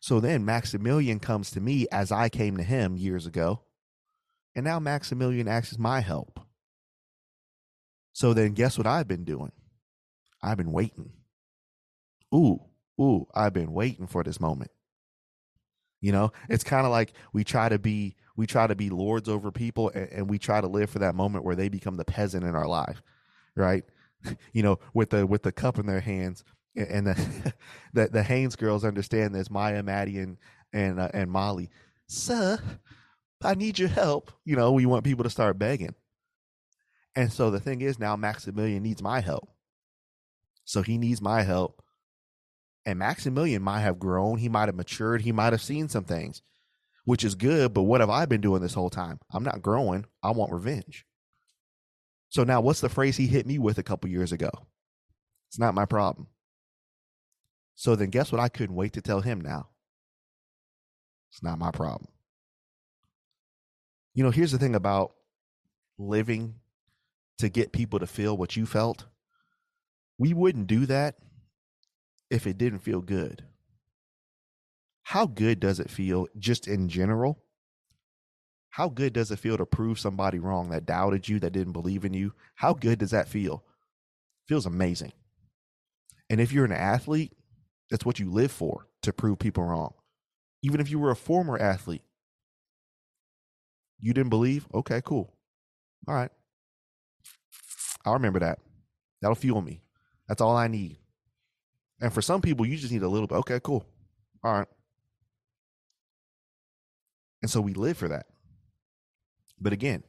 So 0.00 0.18
then 0.18 0.44
Maximilian 0.44 1.20
comes 1.20 1.50
to 1.52 1.60
me 1.60 1.86
as 1.92 2.10
I 2.10 2.28
came 2.28 2.56
to 2.56 2.62
him 2.62 2.96
years 2.96 3.26
ago, 3.26 3.62
and 4.54 4.64
now 4.64 4.78
Maximilian 4.78 5.46
asks 5.46 5.78
my 5.78 6.00
help. 6.00 6.40
So 8.12 8.34
then 8.34 8.54
guess 8.54 8.78
what 8.78 8.86
I've 8.86 9.06
been 9.06 9.24
doing? 9.24 9.52
I've 10.42 10.56
been 10.56 10.72
waiting. 10.72 11.12
Ooh, 12.34 12.60
ooh, 13.00 13.26
I've 13.34 13.52
been 13.52 13.72
waiting 13.72 14.06
for 14.06 14.24
this 14.24 14.40
moment. 14.40 14.70
You 16.00 16.12
know, 16.12 16.32
it's 16.48 16.64
kind 16.64 16.86
of 16.86 16.92
like 16.92 17.12
we 17.32 17.44
try 17.44 17.68
to 17.68 17.78
be 17.78 18.16
we 18.36 18.46
try 18.46 18.66
to 18.66 18.74
be 18.74 18.88
lords 18.88 19.28
over 19.28 19.52
people 19.52 19.90
and, 19.90 20.08
and, 20.10 20.30
we 20.30 20.38
try 20.38 20.62
to 20.62 20.66
live 20.66 20.88
for 20.88 21.00
that 21.00 21.14
moment 21.14 21.44
where 21.44 21.56
they 21.56 21.68
become 21.68 21.98
the 21.98 22.06
peasant 22.06 22.42
in 22.42 22.54
our 22.54 22.66
life, 22.66 23.02
right? 23.54 23.84
You 24.52 24.62
know, 24.62 24.78
with 24.92 25.10
the 25.10 25.26
with 25.26 25.42
the 25.42 25.52
cup 25.52 25.78
in 25.78 25.86
their 25.86 26.00
hands 26.00 26.44
and 26.76 27.06
the 27.06 27.54
the, 27.92 28.08
the 28.08 28.22
Haynes 28.22 28.56
girls 28.56 28.84
understand 28.84 29.34
this. 29.34 29.50
Maya, 29.50 29.82
Maddie, 29.82 30.18
and 30.18 30.36
and 30.72 31.00
uh, 31.00 31.08
and 31.12 31.30
Molly, 31.30 31.70
sir, 32.06 32.58
I 33.42 33.54
need 33.54 33.78
your 33.78 33.88
help. 33.88 34.30
You 34.44 34.56
know, 34.56 34.72
we 34.72 34.86
want 34.86 35.04
people 35.04 35.24
to 35.24 35.30
start 35.30 35.58
begging. 35.58 35.94
And 37.16 37.32
so 37.32 37.50
the 37.50 37.60
thing 37.60 37.80
is 37.80 37.98
now 37.98 38.16
Maximilian 38.16 38.82
needs 38.82 39.02
my 39.02 39.20
help. 39.20 39.48
So 40.64 40.82
he 40.82 40.98
needs 40.98 41.20
my 41.20 41.42
help. 41.42 41.82
And 42.86 42.98
Maximilian 42.98 43.62
might 43.62 43.80
have 43.80 43.98
grown, 43.98 44.38
he 44.38 44.48
might 44.48 44.68
have 44.68 44.76
matured, 44.76 45.22
he 45.22 45.32
might 45.32 45.52
have 45.52 45.60
seen 45.60 45.88
some 45.88 46.04
things, 46.04 46.42
which 47.04 47.24
is 47.24 47.34
good. 47.34 47.74
But 47.74 47.82
what 47.82 48.00
have 48.00 48.10
I 48.10 48.26
been 48.26 48.40
doing 48.40 48.62
this 48.62 48.74
whole 48.74 48.90
time? 48.90 49.18
I'm 49.32 49.42
not 49.42 49.62
growing. 49.62 50.06
I 50.22 50.30
want 50.30 50.52
revenge. 50.52 51.04
So 52.28 52.44
now 52.44 52.60
what's 52.60 52.80
the 52.80 52.88
phrase 52.88 53.16
he 53.16 53.26
hit 53.26 53.46
me 53.46 53.58
with 53.58 53.78
a 53.78 53.82
couple 53.82 54.08
years 54.08 54.32
ago? 54.32 54.50
It's 55.48 55.58
not 55.58 55.74
my 55.74 55.84
problem. 55.84 56.28
So 57.80 57.96
then 57.96 58.10
guess 58.10 58.30
what 58.30 58.42
I 58.42 58.50
couldn't 58.50 58.76
wait 58.76 58.92
to 58.92 59.00
tell 59.00 59.22
him 59.22 59.40
now? 59.40 59.70
It's 61.32 61.42
not 61.42 61.58
my 61.58 61.70
problem. 61.70 62.10
You 64.12 64.22
know, 64.22 64.30
here's 64.30 64.52
the 64.52 64.58
thing 64.58 64.74
about 64.74 65.12
living 65.96 66.56
to 67.38 67.48
get 67.48 67.72
people 67.72 67.98
to 67.98 68.06
feel 68.06 68.36
what 68.36 68.54
you 68.54 68.66
felt. 68.66 69.06
We 70.18 70.34
wouldn't 70.34 70.66
do 70.66 70.84
that 70.84 71.20
if 72.28 72.46
it 72.46 72.58
didn't 72.58 72.80
feel 72.80 73.00
good. 73.00 73.44
How 75.04 75.24
good 75.24 75.58
does 75.58 75.80
it 75.80 75.88
feel 75.88 76.28
just 76.38 76.68
in 76.68 76.90
general? 76.90 77.42
How 78.68 78.90
good 78.90 79.14
does 79.14 79.30
it 79.30 79.38
feel 79.38 79.56
to 79.56 79.64
prove 79.64 79.98
somebody 79.98 80.38
wrong 80.38 80.68
that 80.68 80.84
doubted 80.84 81.30
you, 81.30 81.40
that 81.40 81.54
didn't 81.54 81.72
believe 81.72 82.04
in 82.04 82.12
you? 82.12 82.34
How 82.56 82.74
good 82.74 82.98
does 82.98 83.12
that 83.12 83.26
feel? 83.26 83.64
feels 84.46 84.66
amazing. 84.66 85.12
And 86.28 86.42
if 86.42 86.52
you're 86.52 86.66
an 86.66 86.72
athlete, 86.72 87.32
that's 87.90 88.04
what 88.04 88.18
you 88.18 88.30
live 88.30 88.52
for 88.52 88.86
to 89.02 89.12
prove 89.12 89.38
people 89.38 89.64
wrong. 89.64 89.92
Even 90.62 90.80
if 90.80 90.90
you 90.90 90.98
were 90.98 91.10
a 91.10 91.16
former 91.16 91.58
athlete, 91.58 92.02
you 93.98 94.14
didn't 94.14 94.30
believe? 94.30 94.66
Okay, 94.72 95.00
cool. 95.04 95.32
All 96.06 96.14
right. 96.14 96.30
I'll 98.04 98.14
remember 98.14 98.38
that. 98.40 98.58
That'll 99.20 99.34
fuel 99.34 99.60
me. 99.60 99.82
That's 100.28 100.40
all 100.40 100.56
I 100.56 100.68
need. 100.68 100.96
And 102.00 102.12
for 102.12 102.22
some 102.22 102.40
people, 102.40 102.64
you 102.64 102.76
just 102.76 102.92
need 102.92 103.02
a 103.02 103.08
little 103.08 103.26
bit. 103.26 103.36
Okay, 103.36 103.60
cool. 103.62 103.84
All 104.42 104.52
right. 104.52 104.68
And 107.42 107.50
so 107.50 107.60
we 107.60 107.74
live 107.74 107.96
for 107.96 108.08
that. 108.08 108.26
But 109.60 109.72
again, 109.72 110.02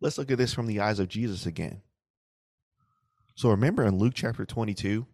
let's 0.00 0.16
look 0.16 0.30
at 0.30 0.38
this 0.38 0.54
from 0.54 0.66
the 0.66 0.80
eyes 0.80 0.98
of 0.98 1.08
Jesus 1.08 1.44
again. 1.44 1.82
So 3.34 3.50
remember 3.50 3.84
in 3.84 3.98
Luke 3.98 4.14
chapter 4.14 4.46
22, 4.46 5.06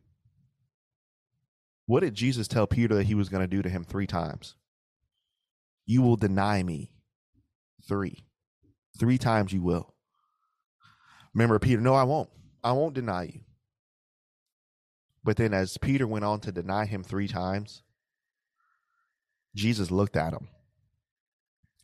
what 1.86 2.00
did 2.00 2.14
Jesus 2.14 2.48
tell 2.48 2.66
Peter 2.66 2.94
that 2.94 3.06
he 3.06 3.14
was 3.14 3.28
going 3.28 3.42
to 3.42 3.56
do 3.56 3.62
to 3.62 3.68
him 3.68 3.84
three 3.84 4.06
times? 4.06 4.56
You 5.86 6.02
will 6.02 6.16
deny 6.16 6.62
me. 6.62 6.90
Three. 7.86 8.24
Three 8.98 9.18
times 9.18 9.52
you 9.52 9.62
will. 9.62 9.94
Remember, 11.34 11.58
Peter, 11.58 11.80
no, 11.80 11.94
I 11.94 12.04
won't. 12.04 12.30
I 12.62 12.72
won't 12.72 12.94
deny 12.94 13.24
you. 13.24 13.40
But 15.22 15.36
then, 15.36 15.52
as 15.52 15.76
Peter 15.78 16.06
went 16.06 16.24
on 16.24 16.40
to 16.40 16.52
deny 16.52 16.86
him 16.86 17.02
three 17.02 17.28
times, 17.28 17.82
Jesus 19.54 19.90
looked 19.90 20.16
at 20.16 20.32
him. 20.32 20.48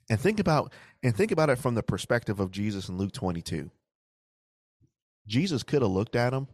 And 0.08 0.18
think 0.18 0.40
about 0.40 0.72
and 1.02 1.14
think 1.16 1.30
about 1.30 1.50
it 1.50 1.58
from 1.58 1.74
the 1.74 1.82
perspective 1.82 2.40
of 2.40 2.50
Jesus 2.50 2.88
in 2.88 2.98
Luke 2.98 3.12
22. 3.12 3.70
Jesus 5.26 5.62
could 5.62 5.82
have 5.82 5.90
looked 5.90 6.16
at 6.16 6.32
him 6.32 6.48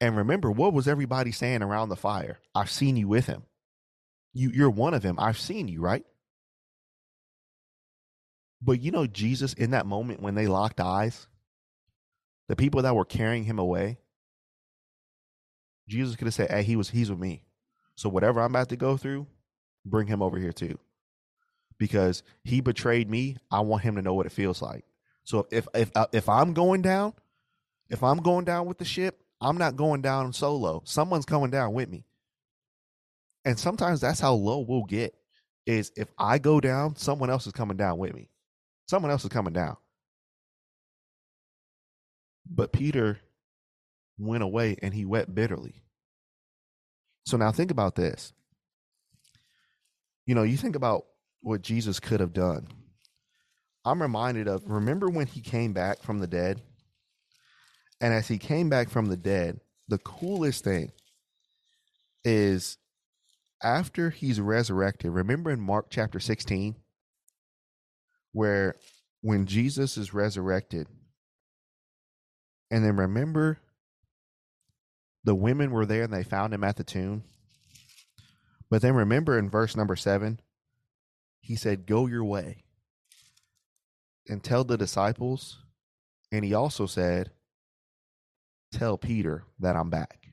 and 0.00 0.16
remember, 0.16 0.50
what 0.50 0.72
was 0.72 0.88
everybody 0.88 1.32
saying 1.32 1.62
around 1.62 1.88
the 1.88 1.96
fire? 1.96 2.38
I've 2.54 2.70
seen 2.70 2.96
you 2.96 3.08
with 3.08 3.26
him. 3.26 3.44
You, 4.34 4.50
you're 4.50 4.70
one 4.70 4.94
of 4.94 5.02
them. 5.02 5.16
I've 5.18 5.38
seen 5.38 5.68
you, 5.68 5.80
right? 5.80 6.04
But 8.60 8.80
you 8.80 8.90
know, 8.90 9.06
Jesus, 9.06 9.54
in 9.54 9.70
that 9.70 9.86
moment 9.86 10.20
when 10.20 10.34
they 10.34 10.46
locked 10.46 10.80
eyes, 10.80 11.26
the 12.48 12.56
people 12.56 12.82
that 12.82 12.94
were 12.94 13.04
carrying 13.04 13.44
him 13.44 13.58
away, 13.58 13.98
Jesus 15.88 16.16
could 16.16 16.26
have 16.26 16.34
said, 16.34 16.50
Hey, 16.50 16.62
he 16.62 16.76
was 16.76 16.90
he's 16.90 17.10
with 17.10 17.18
me. 17.18 17.44
So 17.94 18.08
whatever 18.08 18.40
I'm 18.40 18.50
about 18.50 18.68
to 18.70 18.76
go 18.76 18.96
through, 18.96 19.26
bring 19.84 20.06
him 20.06 20.22
over 20.22 20.38
here 20.38 20.52
too. 20.52 20.78
Because 21.78 22.22
he 22.44 22.60
betrayed 22.60 23.10
me, 23.10 23.36
I 23.50 23.60
want 23.60 23.82
him 23.82 23.96
to 23.96 24.02
know 24.02 24.14
what 24.14 24.26
it 24.26 24.32
feels 24.32 24.60
like. 24.60 24.84
So 25.24 25.46
if 25.50 25.68
if 25.74 25.90
uh, 25.94 26.06
if 26.12 26.28
I'm 26.28 26.52
going 26.52 26.82
down, 26.82 27.14
if 27.88 28.02
I'm 28.02 28.18
going 28.18 28.44
down 28.44 28.66
with 28.66 28.78
the 28.78 28.84
ship, 28.84 29.22
I'm 29.40 29.58
not 29.58 29.76
going 29.76 30.02
down 30.02 30.32
solo. 30.32 30.82
Someone's 30.84 31.26
coming 31.26 31.50
down 31.50 31.72
with 31.72 31.88
me. 31.88 32.04
And 33.44 33.58
sometimes 33.58 34.00
that's 34.00 34.20
how 34.20 34.34
low 34.34 34.64
we'll 34.66 34.84
get 34.84 35.14
is 35.66 35.92
if 35.96 36.08
I 36.18 36.38
go 36.38 36.60
down, 36.60 36.96
someone 36.96 37.30
else 37.30 37.46
is 37.46 37.52
coming 37.52 37.76
down 37.76 37.98
with 37.98 38.14
me. 38.14 38.30
Someone 38.88 39.10
else 39.10 39.24
is 39.24 39.30
coming 39.30 39.52
down. 39.52 39.76
But 42.48 42.72
Peter 42.72 43.18
went 44.18 44.42
away 44.42 44.76
and 44.82 44.94
he 44.94 45.04
wept 45.04 45.34
bitterly. 45.34 45.82
So 47.26 47.36
now 47.36 47.50
think 47.52 47.70
about 47.70 47.96
this. 47.96 48.32
You 50.26 50.34
know, 50.34 50.44
you 50.44 50.56
think 50.56 50.76
about 50.76 51.06
what 51.40 51.62
Jesus 51.62 52.00
could 52.00 52.20
have 52.20 52.32
done. 52.32 52.68
I'm 53.84 54.02
reminded 54.02 54.48
of 54.48 54.68
remember 54.68 55.08
when 55.08 55.26
he 55.26 55.40
came 55.40 55.72
back 55.72 56.02
from 56.02 56.18
the 56.18 56.26
dead? 56.26 56.60
And 58.00 58.12
as 58.12 58.28
he 58.28 58.38
came 58.38 58.68
back 58.68 58.90
from 58.90 59.06
the 59.06 59.16
dead, 59.16 59.60
the 59.88 59.98
coolest 59.98 60.64
thing 60.64 60.92
is 62.24 62.78
after 63.62 64.10
he's 64.10 64.40
resurrected, 64.40 65.10
remember 65.12 65.50
in 65.50 65.60
Mark 65.60 65.86
chapter 65.90 66.20
16, 66.20 66.76
where 68.32 68.74
when 69.22 69.46
Jesus 69.46 69.96
is 69.96 70.12
resurrected, 70.12 70.88
and 72.70 72.84
then 72.84 72.96
remember 72.96 73.58
the 75.24 75.34
women 75.34 75.70
were 75.70 75.86
there 75.86 76.02
and 76.02 76.12
they 76.12 76.22
found 76.22 76.52
him 76.52 76.64
at 76.64 76.76
the 76.76 76.84
tomb. 76.84 77.24
But 78.70 78.82
then 78.82 78.94
remember 78.94 79.38
in 79.38 79.48
verse 79.48 79.76
number 79.76 79.96
seven, 79.96 80.40
he 81.40 81.56
said, 81.56 81.86
Go 81.86 82.06
your 82.06 82.24
way 82.24 82.64
and 84.28 84.42
tell 84.42 84.64
the 84.64 84.76
disciples. 84.76 85.58
And 86.32 86.44
he 86.44 86.54
also 86.54 86.86
said, 86.86 87.30
tell 88.72 88.98
Peter 88.98 89.44
that 89.60 89.76
I'm 89.76 89.90
back. 89.90 90.28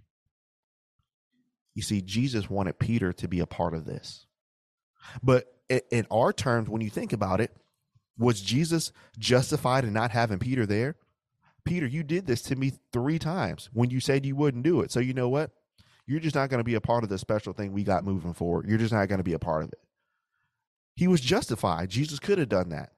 You 1.75 1.81
see, 1.81 2.01
Jesus 2.01 2.49
wanted 2.49 2.79
Peter 2.79 3.13
to 3.13 3.27
be 3.27 3.39
a 3.39 3.47
part 3.47 3.73
of 3.73 3.85
this. 3.85 4.25
But 5.21 5.45
in 5.91 6.05
our 6.11 6.31
terms, 6.31 6.69
when 6.69 6.81
you 6.81 6.89
think 6.89 7.13
about 7.13 7.41
it, 7.41 7.55
was 8.17 8.41
Jesus 8.41 8.91
justified 9.17 9.83
in 9.83 9.93
not 9.93 10.11
having 10.11 10.39
Peter 10.39 10.65
there? 10.65 10.95
Peter, 11.65 11.87
you 11.87 12.03
did 12.03 12.27
this 12.27 12.41
to 12.43 12.55
me 12.55 12.73
three 12.91 13.17
times 13.17 13.69
when 13.73 13.89
you 13.89 13.99
said 13.99 14.25
you 14.25 14.35
wouldn't 14.35 14.63
do 14.63 14.81
it. 14.81 14.91
So, 14.91 14.99
you 14.99 15.13
know 15.13 15.29
what? 15.29 15.51
You're 16.05 16.19
just 16.19 16.35
not 16.35 16.49
going 16.49 16.59
to 16.59 16.65
be 16.65 16.75
a 16.75 16.81
part 16.81 17.03
of 17.03 17.09
the 17.09 17.17
special 17.17 17.53
thing 17.53 17.71
we 17.71 17.83
got 17.83 18.03
moving 18.03 18.33
forward. 18.33 18.67
You're 18.67 18.77
just 18.77 18.93
not 18.93 19.07
going 19.07 19.19
to 19.19 19.23
be 19.23 19.33
a 19.33 19.39
part 19.39 19.63
of 19.63 19.69
it. 19.69 19.79
He 20.95 21.07
was 21.07 21.21
justified. 21.21 21.89
Jesus 21.89 22.19
could 22.19 22.37
have 22.37 22.49
done 22.49 22.69
that. 22.69 22.91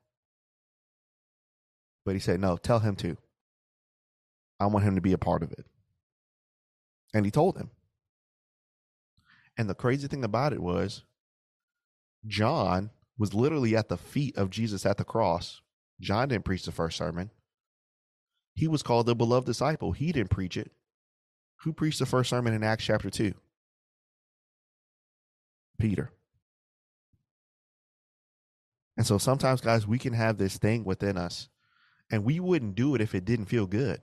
But 2.03 2.15
he 2.15 2.19
said, 2.19 2.39
no, 2.39 2.57
tell 2.57 2.79
him 2.79 2.95
to. 2.97 3.17
I 4.59 4.67
want 4.67 4.85
him 4.85 4.95
to 4.95 5.01
be 5.01 5.13
a 5.13 5.17
part 5.17 5.43
of 5.43 5.51
it. 5.51 5.65
And 7.13 7.25
he 7.25 7.31
told 7.31 7.57
him. 7.57 7.71
And 9.57 9.69
the 9.69 9.75
crazy 9.75 10.07
thing 10.07 10.23
about 10.23 10.53
it 10.53 10.61
was, 10.61 11.03
John 12.27 12.89
was 13.17 13.33
literally 13.33 13.75
at 13.75 13.89
the 13.89 13.97
feet 13.97 14.35
of 14.37 14.49
Jesus 14.49 14.85
at 14.85 14.97
the 14.97 15.05
cross 15.05 15.61
John 15.99 16.29
didn't 16.29 16.45
preach 16.45 16.65
the 16.65 16.71
first 16.71 16.97
sermon. 16.97 17.31
He 18.53 18.67
was 18.67 18.83
called 18.83 19.05
the 19.05 19.15
beloved 19.15 19.45
disciple. 19.45 19.91
He 19.91 20.11
didn't 20.11 20.29
preach 20.29 20.57
it. 20.57 20.71
Who 21.61 21.73
preached 21.73 21.99
the 21.99 22.05
first 22.05 22.29
sermon 22.29 22.53
in 22.53 22.63
Acts 22.63 22.85
chapter 22.85 23.09
2? 23.09 23.33
Peter. 25.79 26.11
And 28.97 29.05
so 29.05 29.17
sometimes, 29.17 29.59
guys, 29.59 29.85
we 29.85 29.99
can 29.99 30.13
have 30.13 30.37
this 30.37 30.57
thing 30.57 30.85
within 30.85 31.17
us, 31.17 31.49
and 32.09 32.23
we 32.23 32.39
wouldn't 32.39 32.75
do 32.75 32.95
it 32.95 33.01
if 33.01 33.13
it 33.13 33.25
didn't 33.25 33.47
feel 33.47 33.67
good. 33.67 33.99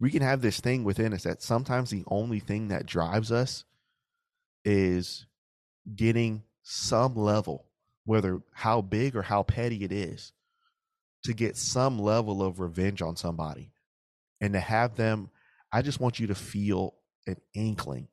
We 0.00 0.10
can 0.10 0.22
have 0.22 0.40
this 0.40 0.60
thing 0.60 0.84
within 0.84 1.12
us 1.12 1.24
that 1.24 1.42
sometimes 1.42 1.90
the 1.90 2.04
only 2.06 2.38
thing 2.38 2.68
that 2.68 2.86
drives 2.86 3.32
us 3.32 3.64
is 4.64 5.26
getting 5.94 6.44
some 6.62 7.16
level, 7.16 7.66
whether 8.04 8.40
how 8.52 8.80
big 8.80 9.16
or 9.16 9.22
how 9.22 9.42
petty 9.42 9.82
it 9.84 9.92
is, 9.92 10.32
to 11.24 11.32
get 11.32 11.56
some 11.56 11.98
level 11.98 12.42
of 12.42 12.60
revenge 12.60 13.02
on 13.02 13.16
somebody 13.16 13.72
and 14.40 14.52
to 14.52 14.60
have 14.60 14.94
them. 14.94 15.30
I 15.72 15.82
just 15.82 16.00
want 16.00 16.20
you 16.20 16.28
to 16.28 16.34
feel 16.34 16.94
an 17.26 17.36
inkling. 17.54 18.08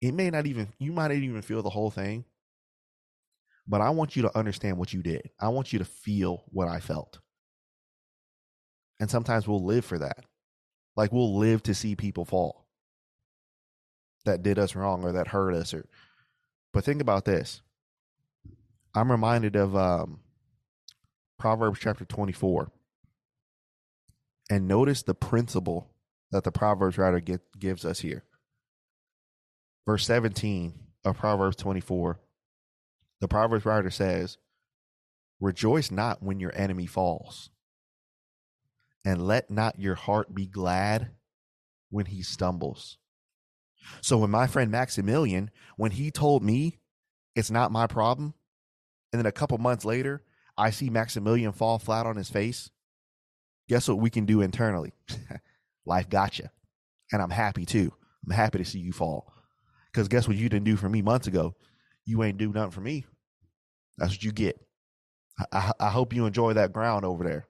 It 0.00 0.12
may 0.12 0.30
not 0.30 0.46
even, 0.46 0.68
you 0.78 0.92
might 0.92 1.08
not 1.08 1.16
even 1.16 1.42
feel 1.42 1.62
the 1.62 1.70
whole 1.70 1.90
thing, 1.90 2.24
but 3.68 3.80
I 3.80 3.90
want 3.90 4.16
you 4.16 4.22
to 4.22 4.38
understand 4.38 4.78
what 4.78 4.92
you 4.92 5.02
did. 5.02 5.30
I 5.40 5.48
want 5.48 5.72
you 5.72 5.80
to 5.80 5.84
feel 5.84 6.44
what 6.46 6.68
I 6.68 6.80
felt. 6.80 7.18
And 9.00 9.10
sometimes 9.10 9.46
we'll 9.46 9.64
live 9.64 9.84
for 9.84 9.98
that. 9.98 10.24
Like 10.96 11.12
we'll 11.12 11.36
live 11.36 11.62
to 11.64 11.74
see 11.74 11.94
people 11.94 12.24
fall 12.24 12.66
that 14.24 14.42
did 14.42 14.58
us 14.58 14.74
wrong 14.74 15.04
or 15.04 15.12
that 15.12 15.28
hurt 15.28 15.54
us 15.54 15.72
or 15.72 15.86
but 16.72 16.84
think 16.84 17.00
about 17.00 17.24
this. 17.24 17.62
I'm 18.94 19.10
reminded 19.10 19.56
of 19.56 19.76
um, 19.76 20.20
Proverbs 21.38 21.78
chapter 21.80 22.04
24. 22.04 22.70
And 24.50 24.68
notice 24.68 25.02
the 25.02 25.14
principle 25.14 25.88
that 26.32 26.44
the 26.44 26.52
Proverbs 26.52 26.98
writer 26.98 27.20
get, 27.20 27.40
gives 27.58 27.84
us 27.84 28.00
here. 28.00 28.24
Verse 29.86 30.04
17 30.06 30.74
of 31.04 31.16
Proverbs 31.16 31.56
24 31.56 32.20
the 33.20 33.28
Proverbs 33.28 33.64
writer 33.64 33.90
says, 33.90 34.38
Rejoice 35.40 35.90
not 35.90 36.22
when 36.22 36.40
your 36.40 36.52
enemy 36.54 36.86
falls, 36.86 37.50
and 39.06 39.26
let 39.26 39.50
not 39.50 39.78
your 39.78 39.94
heart 39.94 40.34
be 40.34 40.46
glad 40.46 41.12
when 41.88 42.04
he 42.04 42.22
stumbles. 42.22 42.98
So 44.02 44.18
when 44.18 44.30
my 44.30 44.46
friend 44.46 44.70
Maximilian, 44.70 45.50
when 45.78 45.92
he 45.92 46.10
told 46.10 46.42
me 46.42 46.80
it's 47.34 47.50
not 47.50 47.72
my 47.72 47.86
problem, 47.86 48.34
and 49.12 49.18
then 49.18 49.26
a 49.26 49.32
couple 49.32 49.56
months 49.56 49.86
later, 49.86 50.22
I 50.58 50.70
see 50.70 50.90
Maximilian 50.90 51.52
fall 51.52 51.78
flat 51.78 52.04
on 52.04 52.16
his 52.16 52.28
face, 52.28 52.70
guess 53.68 53.88
what 53.88 53.98
we 53.98 54.10
can 54.10 54.26
do 54.26 54.42
internally? 54.42 54.92
Life 55.86 56.10
got 56.10 56.38
you. 56.38 56.48
And 57.10 57.22
I'm 57.22 57.30
happy 57.30 57.64
too. 57.64 57.92
I'm 58.26 58.34
happy 58.34 58.58
to 58.58 58.64
see 58.64 58.80
you 58.80 58.92
fall. 58.92 59.32
Because 59.90 60.08
guess 60.08 60.28
what 60.28 60.36
you 60.36 60.50
didn't 60.50 60.64
do 60.64 60.76
for 60.76 60.88
me 60.88 61.00
months 61.00 61.26
ago? 61.28 61.54
you 62.06 62.22
ain't 62.22 62.38
do 62.38 62.52
nothing 62.52 62.70
for 62.70 62.80
me. 62.80 63.04
That's 63.98 64.12
what 64.12 64.22
you 64.22 64.32
get. 64.32 64.58
I, 65.52 65.72
I 65.78 65.90
hope 65.90 66.14
you 66.14 66.24
enjoy 66.24 66.54
that 66.54 66.72
ground 66.72 67.04
over 67.04 67.24
there. 67.24 67.46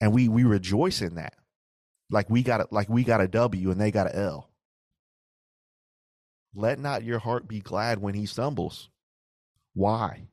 And 0.00 0.12
we 0.12 0.28
we 0.28 0.44
rejoice 0.44 1.00
in 1.00 1.14
that. 1.14 1.34
Like 2.10 2.28
we 2.28 2.42
got 2.42 2.60
it, 2.60 2.68
like 2.70 2.88
we 2.88 3.04
got 3.04 3.20
a 3.20 3.28
W 3.28 3.70
and 3.70 3.80
they 3.80 3.90
got 3.90 4.08
a 4.08 4.16
L. 4.16 4.50
Let 6.54 6.78
not 6.78 7.02
your 7.02 7.18
heart 7.18 7.48
be 7.48 7.60
glad 7.60 8.00
when 8.00 8.14
he 8.14 8.26
stumbles. 8.26 8.88
Why? 9.74 10.28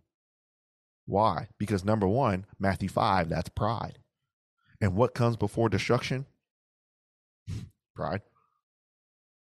Why? 1.06 1.48
Because 1.58 1.84
number 1.84 2.08
one, 2.08 2.46
Matthew 2.60 2.90
5, 2.90 3.30
that's 3.30 3.50
pride. 3.50 3.98
And 4.80 4.96
what 4.96 5.16
comes 5.16 5.36
before 5.36 5.68
destruction? 5.70 6.26
pride. 7.96 8.22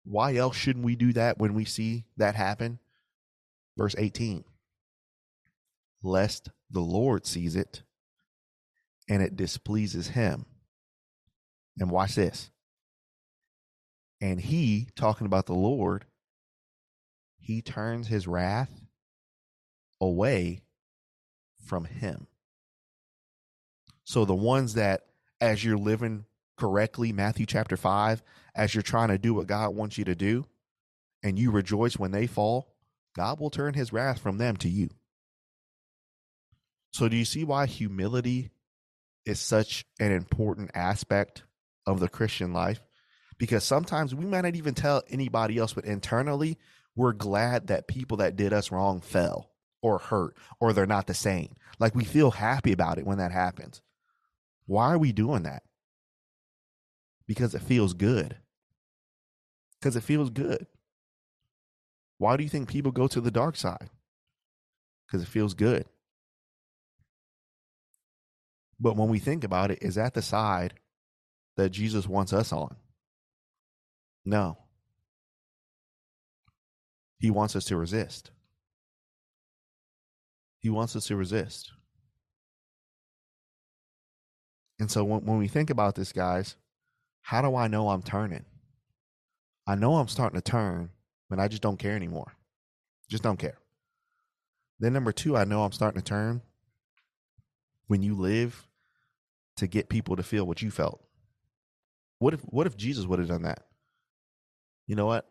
Why 0.05 0.37
else 0.37 0.57
shouldn't 0.57 0.85
we 0.85 0.97
do 0.97 1.13
that 1.15 1.39
when 1.39 1.55
we 1.55 1.65
see 1.65 2.05
that 2.17 2.35
happen? 2.35 2.79
Verse 3.77 3.95
18 3.97 4.45
Lest 6.03 6.51
the 6.71 6.81
Lord 6.81 7.27
sees 7.27 7.57
it 7.57 7.83
and 9.09 9.23
it 9.23 9.37
displeases 9.37 10.09
him. 10.09 10.45
And 11.79 11.91
watch 11.91 12.15
this. 12.17 12.51
And 14.21 14.41
he, 14.41 14.89
talking 14.97 15.27
about 15.27 15.47
the 15.47 15.55
Lord, 15.55 16.05
he 17.39 17.63
turns 17.63 18.09
his 18.09 18.27
wrath 18.27 18.71
away 20.01 20.63
from 21.65 21.85
him. 21.85 22.27
So 24.05 24.25
the 24.25 24.35
ones 24.35 24.75
that, 24.75 25.07
as 25.41 25.63
you're 25.63 25.79
living 25.79 26.25
correctly, 26.57 27.13
Matthew 27.13 27.47
chapter 27.47 27.77
5, 27.77 28.23
as 28.55 28.75
you're 28.75 28.83
trying 28.83 29.09
to 29.09 29.19
do 29.19 29.35
what 29.35 29.47
God 29.47 29.75
wants 29.75 29.99
you 29.99 30.05
to 30.05 30.15
do, 30.15 30.47
and 31.23 31.39
you 31.39 31.51
rejoice 31.51 31.97
when 31.97 32.11
they 32.11 32.27
fall, 32.27 32.75
God 33.15 33.39
will 33.39 33.51
turn 33.51 33.75
his 33.75 33.93
wrath 33.93 34.21
from 34.21 34.39
them 34.39 34.57
to 34.59 34.69
you. 34.69 34.91
So, 36.93 37.09
do 37.09 37.17
you 37.17 37.25
see 37.25 37.45
why 37.45 37.67
humility 37.67 38.51
is 39.29 39.39
such 39.41 39.85
an 40.01 40.13
important 40.13 40.71
aspect 40.75 41.43
of 41.87 42.01
the 42.01 42.09
Christian 42.09 42.53
life? 42.53 42.81
Because 43.39 43.63
sometimes 43.63 44.15
we 44.15 44.25
might 44.25 44.41
not 44.41 44.57
even 44.57 44.75
tell 44.75 45.03
anybody 45.09 45.59
else, 45.59 45.73
but 45.73 45.85
internally, 45.85 46.59
we're 46.97 47.13
glad 47.13 47.69
that 47.69 47.87
people 47.87 48.17
that 48.17 48.37
did 48.37 48.53
us 48.53 48.73
wrong 48.73 49.01
fell 49.01 49.51
or 49.83 49.99
hurt 49.99 50.37
or 50.61 50.73
they're 50.73 50.87
not 50.87 51.07
the 51.07 51.15
same. 51.15 51.55
Like 51.79 51.95
we 51.95 52.05
feel 52.05 52.33
happy 52.33 52.73
about 52.73 52.99
it 52.99 53.07
when 53.07 53.19
that 53.19 53.31
happens. 53.31 53.81
Why 54.67 54.93
are 54.93 54.99
we 54.99 55.13
doing 55.13 55.45
that? 55.45 55.63
Because 57.27 57.55
it 57.55 57.63
feels 57.63 57.95
good. 57.95 58.37
Because 59.79 59.95
it 59.95 60.03
feels 60.03 60.31
good. 60.31 60.67
Why 62.19 62.37
do 62.37 62.43
you 62.43 62.49
think 62.49 62.69
people 62.69 62.91
go 62.91 63.07
to 63.07 63.21
the 63.21 63.31
dark 63.31 63.57
side? 63.57 63.91
Because 65.07 65.23
it 65.23 65.29
feels 65.29 65.55
good. 65.55 65.87
But 68.81 68.97
when 68.97 69.09
we 69.09 69.19
think 69.19 69.45
about 69.45 69.71
it, 69.71 69.79
is 69.83 69.97
that 69.97 70.15
the 70.15 70.23
side 70.23 70.75
that 71.57 71.71
Jesus 71.71 72.07
wants 72.07 72.33
us 72.33 72.53
on? 72.53 72.77
No. 74.25 74.59
He 77.19 77.31
wants 77.31 77.57
us 77.57 77.65
to 77.67 77.77
resist. 77.77 78.31
He 80.61 80.71
wants 80.71 80.95
us 80.95 81.07
to 81.07 81.17
resist. 81.17 81.73
And 84.79 84.91
so 84.91 85.03
when, 85.03 85.25
when 85.25 85.39
we 85.39 85.49
think 85.49 85.71
about 85.71 85.97
this, 85.97 86.13
guys, 86.13 86.55
how 87.23 87.43
do 87.43 87.57
I 87.57 87.67
know 87.67 87.91
I'm 87.91 88.03
turning? 88.03 88.45
I 89.67 89.75
know 89.75 89.97
I'm 89.97 90.09
starting 90.09 90.41
to 90.41 90.51
turn 90.51 90.91
but 91.29 91.39
I 91.39 91.49
just 91.49 91.63
don't 91.63 91.79
care 91.79 91.95
anymore. 91.95 92.33
Just 93.11 93.23
don't 93.23 93.39
care. 93.39 93.59
Then 94.81 94.93
number 94.93 95.13
two, 95.13 95.37
I 95.37 95.45
know 95.45 95.65
I'm 95.65 95.73
starting 95.73 96.01
to 96.01 96.05
turn 96.05 96.43
when 97.87 98.03
you 98.03 98.15
live 98.15 98.68
to 99.59 99.67
get 99.67 99.89
people 99.89 100.17
to 100.17 100.23
feel 100.23 100.45
what 100.47 100.63
you 100.63 100.71
felt. 100.71 101.01
What 102.19 102.35
if 102.35 102.41
what 102.43 102.67
if 102.67 102.77
Jesus 102.77 103.07
would 103.07 103.19
have 103.19 103.29
done 103.29 103.43
that? 103.43 103.65
You 104.87 104.97
know 104.97 105.07
what? 105.07 105.27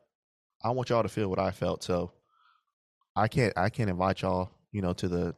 I 0.63 0.71
want 0.71 0.89
y'all 0.89 1.03
to 1.03 1.09
feel 1.09 1.29
what 1.29 1.39
I 1.39 1.51
felt. 1.51 1.83
So 1.83 2.11
I 3.15 3.27
can't 3.27 3.53
I 3.57 3.69
can't 3.69 3.89
invite 3.89 4.21
y'all, 4.21 4.51
you 4.71 4.81
know, 4.81 4.93
to 4.93 5.07
the 5.07 5.35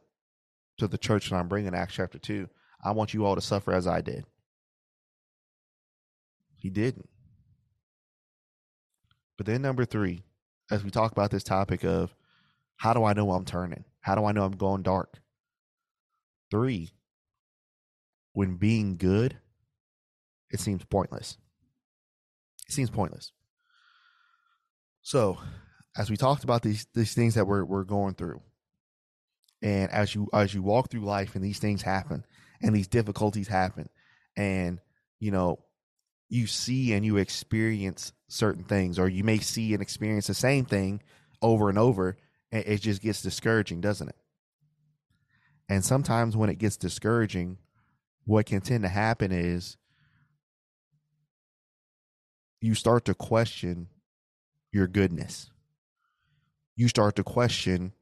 to 0.78 0.86
the 0.86 0.98
church 0.98 1.30
that 1.30 1.36
I'm 1.36 1.48
bringing 1.48 1.74
Acts 1.74 1.94
chapter 1.94 2.18
two. 2.18 2.48
I 2.84 2.92
want 2.92 3.14
you 3.14 3.24
all 3.24 3.34
to 3.34 3.40
suffer 3.40 3.72
as 3.72 3.86
I 3.86 4.00
did. 4.00 4.24
He 6.56 6.70
didn't. 6.70 7.08
But 9.36 9.46
then 9.46 9.62
number 9.62 9.84
three, 9.84 10.22
as 10.70 10.84
we 10.84 10.90
talk 10.90 11.12
about 11.12 11.30
this 11.30 11.44
topic 11.44 11.84
of 11.84 12.14
how 12.76 12.92
do 12.92 13.04
I 13.04 13.12
know 13.12 13.30
I'm 13.32 13.44
turning? 13.44 13.84
How 14.00 14.14
do 14.14 14.24
I 14.24 14.32
know 14.32 14.44
I'm 14.44 14.56
going 14.56 14.82
dark? 14.82 15.18
Three, 16.50 16.90
when 18.32 18.56
being 18.56 18.96
good, 18.96 19.36
it 20.50 20.60
seems 20.60 20.84
pointless. 20.84 21.38
It 22.68 22.72
seems 22.72 22.90
pointless. 22.90 23.32
So, 25.02 25.38
as 25.96 26.10
we 26.10 26.16
talked 26.16 26.44
about 26.44 26.62
these 26.62 26.86
these 26.94 27.14
things 27.14 27.34
that 27.34 27.46
we're 27.46 27.64
we're 27.64 27.84
going 27.84 28.14
through, 28.14 28.40
and 29.62 29.90
as 29.90 30.14
you 30.14 30.28
as 30.32 30.54
you 30.54 30.62
walk 30.62 30.90
through 30.90 31.04
life 31.04 31.34
and 31.34 31.44
these 31.44 31.58
things 31.58 31.82
happen 31.82 32.24
and 32.62 32.74
these 32.74 32.88
difficulties 32.88 33.48
happen, 33.48 33.88
and 34.36 34.80
you 35.18 35.30
know 35.30 35.58
you 36.28 36.46
see 36.46 36.92
and 36.92 37.04
you 37.04 37.16
experience 37.16 38.12
certain 38.28 38.64
things, 38.64 38.98
or 38.98 39.08
you 39.08 39.24
may 39.24 39.38
see 39.38 39.72
and 39.72 39.82
experience 39.82 40.28
the 40.28 40.34
same 40.34 40.64
thing 40.64 41.02
over 41.42 41.68
and 41.68 41.78
over, 41.78 42.16
and 42.52 42.64
it 42.66 42.80
just 42.80 43.02
gets 43.02 43.22
discouraging, 43.22 43.80
doesn't 43.80 44.08
it? 44.08 44.16
And 45.68 45.84
sometimes 45.84 46.36
when 46.36 46.50
it 46.50 46.58
gets 46.58 46.76
discouraging, 46.76 47.58
what 48.24 48.46
can 48.46 48.60
tend 48.60 48.82
to 48.84 48.88
happen 48.88 49.32
is 49.32 49.76
you 52.60 52.74
start 52.74 53.04
to 53.06 53.14
question 53.14 53.88
your 54.72 54.86
goodness. 54.86 55.50
You 56.76 56.88
start 56.88 57.16
to 57.16 57.24
question 57.24 57.92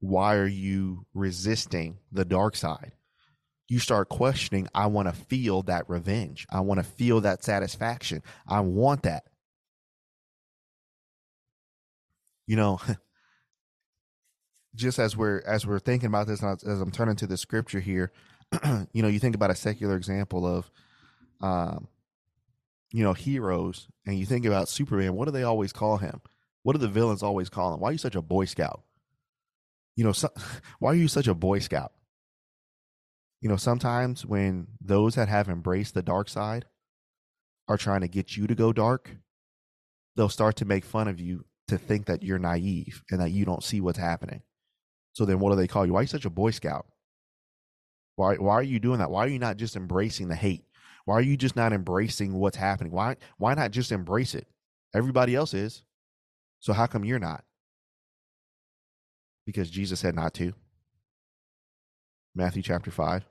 why 0.00 0.36
are 0.36 0.46
you 0.46 1.06
resisting 1.14 1.98
the 2.12 2.24
dark 2.24 2.54
side? 2.56 2.92
you 3.68 3.78
start 3.78 4.08
questioning, 4.08 4.68
I 4.74 4.86
want 4.86 5.08
to 5.08 5.14
feel 5.14 5.62
that 5.62 5.88
revenge. 5.88 6.46
I 6.50 6.60
want 6.60 6.78
to 6.78 6.84
feel 6.84 7.20
that 7.22 7.42
satisfaction. 7.42 8.22
I 8.46 8.60
want 8.60 9.02
that. 9.02 9.24
You 12.46 12.56
know, 12.56 12.80
just 14.74 14.98
as 14.98 15.16
we're 15.16 15.42
as 15.46 15.66
we're 15.66 15.80
thinking 15.80 16.06
about 16.06 16.28
this, 16.28 16.42
as 16.42 16.80
I'm 16.80 16.92
turning 16.92 17.16
to 17.16 17.26
the 17.26 17.36
scripture 17.36 17.80
here, 17.80 18.12
you 18.92 19.02
know, 19.02 19.08
you 19.08 19.18
think 19.18 19.34
about 19.34 19.50
a 19.50 19.54
secular 19.54 19.96
example 19.96 20.46
of, 20.46 20.70
um, 21.40 21.88
you 22.92 23.02
know, 23.02 23.12
heroes, 23.12 23.88
and 24.06 24.18
you 24.18 24.26
think 24.26 24.44
about 24.44 24.68
Superman. 24.68 25.14
What 25.14 25.26
do 25.26 25.32
they 25.32 25.42
always 25.42 25.72
call 25.72 25.98
him? 25.98 26.20
What 26.62 26.72
do 26.72 26.78
the 26.78 26.88
villains 26.88 27.22
always 27.22 27.48
call 27.48 27.74
him? 27.74 27.80
Why 27.80 27.90
are 27.90 27.92
you 27.92 27.98
such 27.98 28.16
a 28.16 28.22
Boy 28.22 28.44
Scout? 28.44 28.82
You 29.96 30.04
know, 30.04 30.12
so, 30.12 30.28
why 30.78 30.92
are 30.92 30.96
you 30.96 31.08
such 31.08 31.28
a 31.28 31.34
Boy 31.34 31.58
Scout? 31.58 31.92
You 33.40 33.48
know, 33.48 33.56
sometimes 33.56 34.24
when 34.24 34.68
those 34.80 35.14
that 35.16 35.28
have 35.28 35.48
embraced 35.48 35.94
the 35.94 36.02
dark 36.02 36.28
side 36.28 36.64
are 37.68 37.76
trying 37.76 38.00
to 38.00 38.08
get 38.08 38.36
you 38.36 38.46
to 38.46 38.54
go 38.54 38.72
dark, 38.72 39.16
they'll 40.16 40.28
start 40.28 40.56
to 40.56 40.64
make 40.64 40.84
fun 40.84 41.08
of 41.08 41.20
you 41.20 41.44
to 41.68 41.76
think 41.76 42.06
that 42.06 42.22
you're 42.22 42.38
naive 42.38 43.02
and 43.10 43.20
that 43.20 43.32
you 43.32 43.44
don't 43.44 43.64
see 43.64 43.80
what's 43.80 43.98
happening. 43.98 44.42
So 45.12 45.24
then 45.24 45.40
what 45.40 45.50
do 45.50 45.56
they 45.56 45.66
call 45.66 45.86
you? 45.86 45.92
Why 45.92 46.00
are 46.00 46.02
you 46.02 46.08
such 46.08 46.24
a 46.24 46.30
Boy 46.30 46.50
Scout? 46.50 46.86
Why 48.16 48.36
why 48.36 48.54
are 48.54 48.62
you 48.62 48.80
doing 48.80 48.98
that? 48.98 49.10
Why 49.10 49.24
are 49.24 49.28
you 49.28 49.38
not 49.38 49.56
just 49.58 49.76
embracing 49.76 50.28
the 50.28 50.34
hate? 50.34 50.64
Why 51.04 51.14
are 51.14 51.22
you 51.22 51.36
just 51.36 51.54
not 51.54 51.72
embracing 51.72 52.34
what's 52.34 52.56
happening? 52.56 52.92
Why 52.92 53.16
why 53.38 53.54
not 53.54 53.70
just 53.70 53.92
embrace 53.92 54.34
it? 54.34 54.48
Everybody 54.94 55.34
else 55.34 55.54
is. 55.54 55.82
So 56.60 56.72
how 56.72 56.86
come 56.86 57.04
you're 57.04 57.18
not? 57.18 57.44
Because 59.44 59.70
Jesus 59.70 60.00
said 60.00 60.16
not 60.16 60.34
to. 60.34 60.54
Matthew 62.34 62.62
chapter 62.62 62.90
5. 62.90 63.24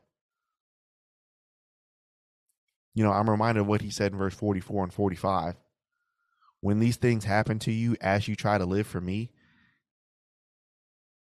You 2.93 3.04
know, 3.04 3.12
I'm 3.12 3.30
reminded 3.30 3.62
of 3.62 3.67
what 3.67 3.82
he 3.82 3.89
said 3.89 4.13
in 4.13 4.17
verse 4.17 4.34
44 4.34 4.86
and 4.86 4.93
45. 4.93 5.56
When 6.62 6.80
these 6.80 6.95
things 6.95 7.26
happen 7.26 7.60
to 7.60 7.71
you 7.71 7.98
as 8.00 8.28
you 8.28 8.36
try 8.36 8.58
to 8.58 8.65
live 8.65 8.88
for 8.88 9.02
me, 9.02 9.32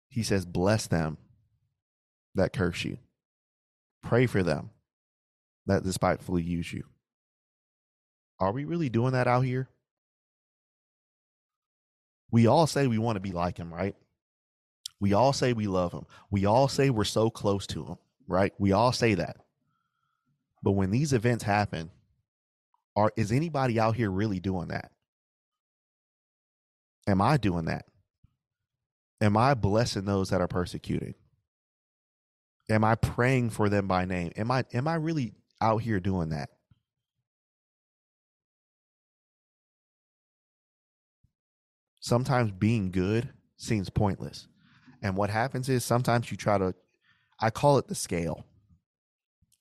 he 0.09 0.21
says, 0.21 0.45
bless 0.45 0.85
them 0.85 1.17
that 2.35 2.53
curse 2.53 2.83
you. 2.83 2.97
Pray 4.03 4.27
for 4.27 4.43
them 4.43 4.69
that 5.65 5.83
despitefully 5.83 6.43
use 6.43 6.71
you. 6.71 6.83
Are 8.39 8.51
we 8.51 8.65
really 8.65 8.89
doing 8.89 9.13
that 9.13 9.27
out 9.27 9.41
here? 9.41 9.69
We 12.29 12.47
all 12.47 12.67
say 12.67 12.87
we 12.87 12.97
want 12.97 13.15
to 13.15 13.21
be 13.21 13.31
like 13.31 13.57
him, 13.57 13.73
right? 13.73 13.95
We 14.99 15.13
all 15.13 15.33
say 15.33 15.53
we 15.53 15.67
love 15.67 15.91
him. 15.91 16.05
We 16.31 16.45
all 16.45 16.67
say 16.67 16.89
we're 16.89 17.03
so 17.03 17.29
close 17.29 17.67
to 17.67 17.85
him, 17.85 17.97
right? 18.27 18.53
We 18.57 18.71
all 18.71 18.91
say 18.91 19.13
that. 19.15 19.37
But 20.63 20.71
when 20.71 20.91
these 20.91 21.13
events 21.13 21.43
happen, 21.43 21.91
are 22.95 23.11
is 23.15 23.31
anybody 23.31 23.79
out 23.79 23.95
here 23.95 24.09
really 24.09 24.39
doing 24.39 24.69
that? 24.69 24.91
Am 27.07 27.21
I 27.21 27.37
doing 27.37 27.65
that? 27.65 27.85
Am 29.21 29.37
I 29.37 29.53
blessing 29.53 30.05
those 30.05 30.29
that 30.29 30.41
are 30.41 30.47
persecuting? 30.47 31.15
Am 32.69 32.83
I 32.83 32.95
praying 32.95 33.49
for 33.49 33.69
them 33.69 33.87
by 33.87 34.05
name? 34.05 34.31
Am 34.35 34.49
I 34.51 34.65
am 34.73 34.87
I 34.87 34.95
really 34.95 35.33
out 35.61 35.81
here 35.81 35.99
doing 35.99 36.29
that? 36.29 36.49
Sometimes 41.99 42.51
being 42.51 42.91
good 42.91 43.29
seems 43.57 43.89
pointless. 43.89 44.47
And 45.01 45.15
what 45.15 45.29
happens 45.29 45.69
is 45.69 45.83
sometimes 45.83 46.31
you 46.31 46.37
try 46.37 46.57
to 46.57 46.73
I 47.39 47.49
call 47.49 47.77
it 47.77 47.87
the 47.87 47.95
scale. 47.95 48.45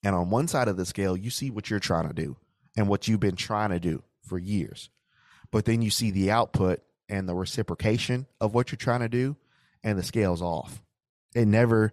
And 0.05 0.15
on 0.15 0.31
one 0.31 0.49
side 0.49 0.69
of 0.69 0.77
the 0.77 0.87
scale, 0.87 1.17
you 1.17 1.31
see 1.31 1.51
what 1.51 1.71
you're 1.71 1.81
trying 1.81 2.09
to 2.09 2.15
do 2.15 2.37
and 2.77 2.89
what 2.89 3.07
you've 3.07 3.21
been 3.21 3.37
trying 3.37 3.71
to 3.71 3.81
do 3.81 4.03
for 4.25 4.39
years. 4.39 4.91
But 5.51 5.65
then 5.65 5.83
you 5.83 5.91
see 5.91 6.11
the 6.11 6.31
output 6.31 6.81
and 7.09 7.29
the 7.29 7.35
reciprocation 7.35 8.27
of 8.41 8.55
what 8.55 8.73
you're 8.73 8.77
trying 8.77 9.01
to 9.01 9.09
do, 9.09 9.37
and 9.85 9.99
the 9.99 10.03
scale's 10.03 10.43
off. 10.43 10.83
It 11.35 11.47
never 11.47 11.93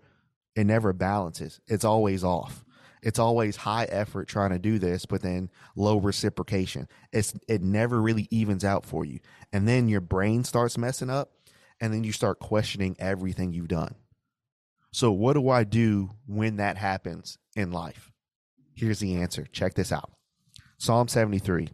it 0.56 0.66
never 0.66 0.94
balances. 0.94 1.60
It's 1.68 1.86
always 1.86 2.24
off. 2.24 2.66
It's 3.02 3.20
always 3.20 3.56
high 3.56 3.86
effort 3.86 4.28
trying 4.28 4.50
to 4.50 4.60
do 4.60 4.78
this, 4.78 5.06
but 5.06 5.22
then 5.22 5.50
low 5.76 5.98
reciprocation. 5.98 6.88
It's 7.14 7.34
it 7.48 7.62
never 7.62 8.02
really 8.02 8.28
evens 8.30 8.66
out 8.66 8.86
for 8.86 9.06
you. 9.06 9.20
And 9.54 9.68
then 9.68 9.88
your 9.88 10.02
brain 10.02 10.44
starts 10.44 10.78
messing 10.78 11.10
up 11.10 11.32
and 11.80 11.94
then 11.94 12.04
you 12.04 12.12
start 12.12 12.40
questioning 12.40 12.96
everything 13.00 13.54
you've 13.54 13.70
done. 13.70 13.96
So 14.92 15.12
what 15.12 15.34
do 15.34 15.50
I 15.50 15.64
do 15.64 16.12
when 16.28 16.58
that 16.58 16.78
happens 16.78 17.38
in 17.56 17.72
life? 17.72 18.12
Here's 18.74 19.00
the 19.00 19.16
answer. 19.22 19.46
Check 19.52 19.76
this 19.76 19.92
out. 19.92 20.12
Psalm 20.78 21.08
73. 21.08 21.70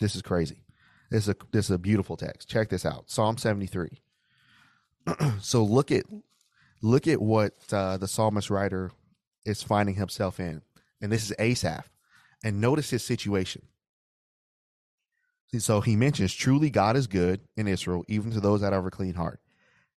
This 0.00 0.16
is 0.16 0.22
crazy. 0.22 0.64
This 1.10 1.24
is 1.24 1.30
a 1.30 1.36
this 1.52 1.66
is 1.66 1.72
a 1.72 1.78
beautiful 1.78 2.16
text. 2.16 2.48
Check 2.48 2.70
this 2.70 2.86
out. 2.86 3.10
Psalm 3.10 3.36
73. 3.36 4.00
so 5.40 5.64
look 5.64 5.90
at 5.90 6.04
look 6.82 7.06
at 7.06 7.20
what 7.20 7.54
uh, 7.72 7.96
the 7.96 8.08
psalmist 8.08 8.50
writer 8.50 8.90
is 9.44 9.62
finding 9.62 9.94
himself 9.94 10.40
in. 10.40 10.62
And 11.00 11.10
this 11.10 11.24
is 11.24 11.36
Asaph. 11.38 11.88
And 12.42 12.60
notice 12.60 12.90
his 12.90 13.04
situation. 13.04 13.62
So 15.58 15.80
he 15.80 15.96
mentions, 15.96 16.32
Truly 16.32 16.70
God 16.70 16.96
is 16.96 17.06
good 17.06 17.40
in 17.56 17.66
Israel, 17.66 18.04
even 18.08 18.30
to 18.32 18.40
those 18.40 18.60
that 18.60 18.72
have 18.72 18.86
a 18.86 18.90
clean 18.90 19.14
heart. 19.14 19.40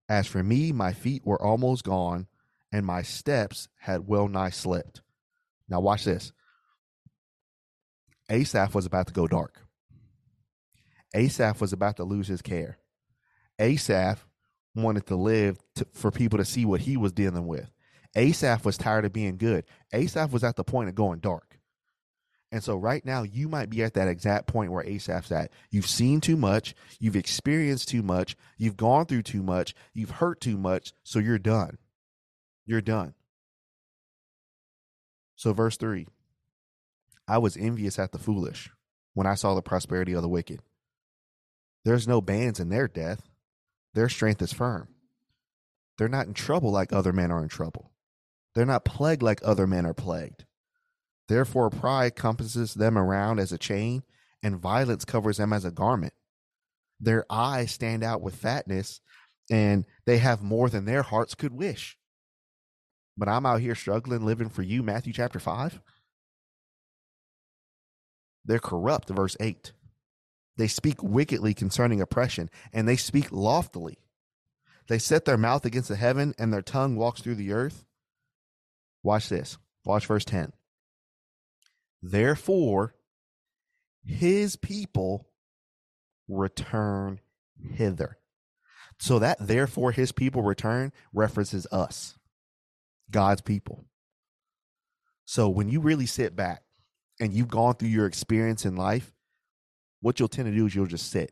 As 0.09 0.27
for 0.27 0.43
me, 0.43 0.71
my 0.71 0.93
feet 0.93 1.25
were 1.25 1.41
almost 1.41 1.83
gone, 1.83 2.27
and 2.71 2.85
my 2.85 3.03
steps 3.03 3.69
had 3.79 4.07
well 4.07 4.27
nigh 4.27 4.49
slipped. 4.49 5.01
Now, 5.69 5.79
watch 5.79 6.03
this. 6.03 6.33
Asaph 8.29 8.73
was 8.73 8.85
about 8.85 9.07
to 9.07 9.13
go 9.13 9.27
dark. 9.27 9.61
Asaph 11.13 11.61
was 11.61 11.71
about 11.71 11.97
to 11.97 12.03
lose 12.03 12.27
his 12.27 12.41
care. 12.41 12.79
Asaph 13.59 14.25
wanted 14.75 15.05
to 15.07 15.15
live 15.15 15.57
to, 15.75 15.85
for 15.93 16.11
people 16.11 16.39
to 16.39 16.45
see 16.45 16.65
what 16.65 16.81
he 16.81 16.97
was 16.97 17.11
dealing 17.11 17.47
with. 17.47 17.71
Asaph 18.15 18.65
was 18.65 18.77
tired 18.77 19.05
of 19.05 19.13
being 19.13 19.37
good. 19.37 19.65
Asaph 19.91 20.31
was 20.31 20.43
at 20.43 20.55
the 20.55 20.63
point 20.63 20.89
of 20.89 20.95
going 20.95 21.19
dark. 21.19 21.59
And 22.51 22.63
so 22.63 22.75
right 22.75 23.03
now 23.03 23.23
you 23.23 23.49
might 23.49 23.71
be 23.71 23.81
at 23.81 23.95
that 23.95 24.07
exact 24.07 24.45
point 24.45 24.71
where 24.71 24.85
Asaph's 24.85 25.31
at. 25.31 25.51
You've 25.71 25.87
seen 25.87 26.21
too 26.21 26.37
much, 26.37 26.75
you've 26.99 27.15
experienced 27.15 27.89
too 27.89 28.03
much, 28.03 28.35
you've 28.57 28.77
gone 28.77 29.07
through 29.07 29.23
too 29.23 29.41
much, 29.41 29.73
you've 29.91 30.11
hurt 30.11 30.39
too 30.39 30.57
much, 30.57 30.93
so 31.03 31.17
you're 31.17 31.39
done. 31.39 31.79
You're 32.67 32.81
done. 32.81 33.15
So 35.35 35.51
verse 35.51 35.77
3. 35.77 36.05
I 37.27 37.39
was 37.39 37.57
envious 37.57 37.97
at 37.97 38.11
the 38.11 38.19
foolish 38.19 38.69
when 39.15 39.25
I 39.25 39.33
saw 39.33 39.55
the 39.55 39.63
prosperity 39.63 40.13
of 40.13 40.21
the 40.21 40.29
wicked. 40.29 40.61
There's 41.85 42.07
no 42.07 42.21
bands 42.21 42.59
in 42.59 42.69
their 42.69 42.87
death. 42.87 43.27
Their 43.93 44.09
strength 44.09 44.41
is 44.41 44.53
firm. 44.53 44.87
They're 45.97 46.09
not 46.09 46.27
in 46.27 46.33
trouble 46.33 46.71
like 46.71 46.91
other 46.91 47.13
men 47.13 47.31
are 47.31 47.43
in 47.43 47.49
trouble. 47.49 47.91
They're 48.55 48.65
not 48.65 48.85
plagued 48.85 49.21
like 49.21 49.41
other 49.43 49.67
men 49.67 49.85
are 49.85 49.93
plagued. 49.93 50.45
Therefore, 51.27 51.69
pride 51.69 52.15
compasses 52.15 52.73
them 52.73 52.97
around 52.97 53.39
as 53.39 53.51
a 53.51 53.57
chain, 53.57 54.03
and 54.41 54.59
violence 54.59 55.05
covers 55.05 55.37
them 55.37 55.53
as 55.53 55.65
a 55.65 55.71
garment. 55.71 56.13
Their 56.99 57.25
eyes 57.29 57.71
stand 57.71 58.03
out 58.03 58.21
with 58.21 58.35
fatness, 58.35 59.01
and 59.49 59.85
they 60.05 60.17
have 60.17 60.41
more 60.41 60.69
than 60.69 60.85
their 60.85 61.03
hearts 61.03 61.35
could 61.35 61.53
wish. 61.53 61.97
But 63.17 63.29
I'm 63.29 63.45
out 63.45 63.61
here 63.61 63.75
struggling, 63.75 64.25
living 64.25 64.49
for 64.49 64.63
you, 64.63 64.83
Matthew 64.83 65.13
chapter 65.13 65.39
5. 65.39 65.79
They're 68.45 68.59
corrupt, 68.59 69.09
verse 69.09 69.37
8. 69.39 69.71
They 70.57 70.67
speak 70.67 71.01
wickedly 71.01 71.53
concerning 71.53 72.01
oppression, 72.01 72.49
and 72.71 72.87
they 72.87 72.95
speak 72.95 73.31
loftily. 73.31 73.97
They 74.87 74.99
set 74.99 75.25
their 75.25 75.37
mouth 75.37 75.65
against 75.65 75.89
the 75.89 75.95
heaven, 75.95 76.33
and 76.37 76.53
their 76.53 76.61
tongue 76.61 76.95
walks 76.95 77.21
through 77.21 77.35
the 77.35 77.53
earth. 77.53 77.85
Watch 79.01 79.29
this. 79.29 79.57
Watch 79.85 80.05
verse 80.07 80.25
10. 80.25 80.53
Therefore, 82.01 82.95
his 84.03 84.55
people 84.55 85.29
return 86.27 87.19
hither. 87.57 88.17
So 88.99 89.19
that 89.19 89.37
therefore 89.39 89.91
his 89.91 90.11
people 90.11 90.43
return 90.43 90.91
references 91.13 91.67
us, 91.71 92.17
God's 93.09 93.41
people. 93.41 93.85
So 95.25 95.49
when 95.49 95.69
you 95.69 95.79
really 95.79 96.05
sit 96.05 96.35
back 96.35 96.63
and 97.19 97.33
you've 97.33 97.49
gone 97.49 97.75
through 97.75 97.89
your 97.89 98.05
experience 98.05 98.65
in 98.65 98.75
life, 98.75 99.11
what 100.03 100.19
you'll 100.19 100.27
tend 100.27 100.47
to 100.47 100.55
do 100.55 100.65
is 100.65 100.75
you'll 100.75 100.85
just 100.85 101.09
sit 101.09 101.31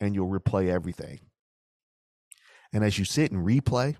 and 0.00 0.14
you'll 0.14 0.30
replay 0.30 0.68
everything. 0.70 1.18
And 2.72 2.84
as 2.84 2.96
you 2.96 3.04
sit 3.04 3.32
and 3.32 3.44
replay, 3.44 3.96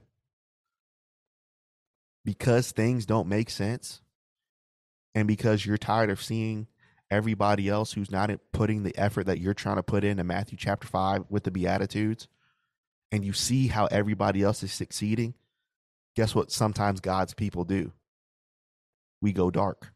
because 2.24 2.70
things 2.70 3.06
don't 3.06 3.26
make 3.26 3.50
sense, 3.50 4.00
and 5.16 5.26
because 5.26 5.66
you're 5.66 5.76
tired 5.76 6.10
of 6.10 6.22
seeing 6.22 6.68
everybody 7.10 7.68
else 7.68 7.92
who's 7.92 8.12
not 8.12 8.30
putting 8.52 8.84
the 8.84 8.96
effort 8.96 9.26
that 9.26 9.40
you're 9.40 9.52
trying 9.52 9.76
to 9.76 9.82
put 9.82 10.04
in 10.04 10.20
in 10.20 10.26
Matthew 10.28 10.56
chapter 10.56 10.86
5 10.86 11.24
with 11.28 11.42
the 11.42 11.50
Beatitudes, 11.50 12.28
and 13.10 13.24
you 13.24 13.32
see 13.32 13.66
how 13.66 13.86
everybody 13.86 14.44
else 14.44 14.62
is 14.62 14.72
succeeding, 14.72 15.34
guess 16.14 16.36
what 16.36 16.52
sometimes 16.52 17.00
God's 17.00 17.34
people 17.34 17.64
do? 17.64 17.92
We 19.20 19.32
go 19.32 19.50
dark. 19.50 19.92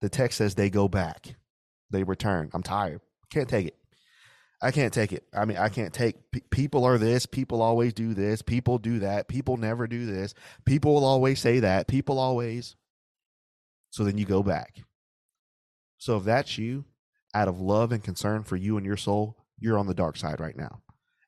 The 0.00 0.08
text 0.08 0.38
says 0.38 0.54
they 0.54 0.70
go 0.70 0.88
back, 0.88 1.36
they 1.90 2.02
return. 2.02 2.50
I'm 2.52 2.62
tired. 2.62 3.00
Can't 3.30 3.48
take 3.48 3.66
it. 3.66 3.76
I 4.62 4.70
can't 4.70 4.92
take 4.92 5.12
it. 5.12 5.24
I 5.34 5.44
mean, 5.44 5.58
I 5.58 5.68
can't 5.68 5.92
take 5.92 6.16
people 6.50 6.84
are 6.84 6.96
this, 6.96 7.26
people 7.26 7.60
always 7.60 7.92
do 7.92 8.14
this, 8.14 8.40
people 8.40 8.78
do 8.78 9.00
that, 9.00 9.28
people 9.28 9.58
never 9.58 9.86
do 9.86 10.06
this, 10.06 10.32
people 10.64 10.94
will 10.94 11.04
always 11.04 11.40
say 11.40 11.60
that, 11.60 11.88
people 11.88 12.18
always. 12.18 12.74
So 13.90 14.04
then 14.04 14.16
you 14.16 14.24
go 14.24 14.42
back. 14.42 14.78
So 15.98 16.16
if 16.16 16.24
that's 16.24 16.56
you, 16.56 16.86
out 17.34 17.48
of 17.48 17.60
love 17.60 17.92
and 17.92 18.02
concern 18.02 18.44
for 18.44 18.56
you 18.56 18.78
and 18.78 18.86
your 18.86 18.96
soul, 18.96 19.36
you're 19.58 19.78
on 19.78 19.86
the 19.86 19.94
dark 19.94 20.16
side 20.16 20.40
right 20.40 20.56
now. 20.56 20.80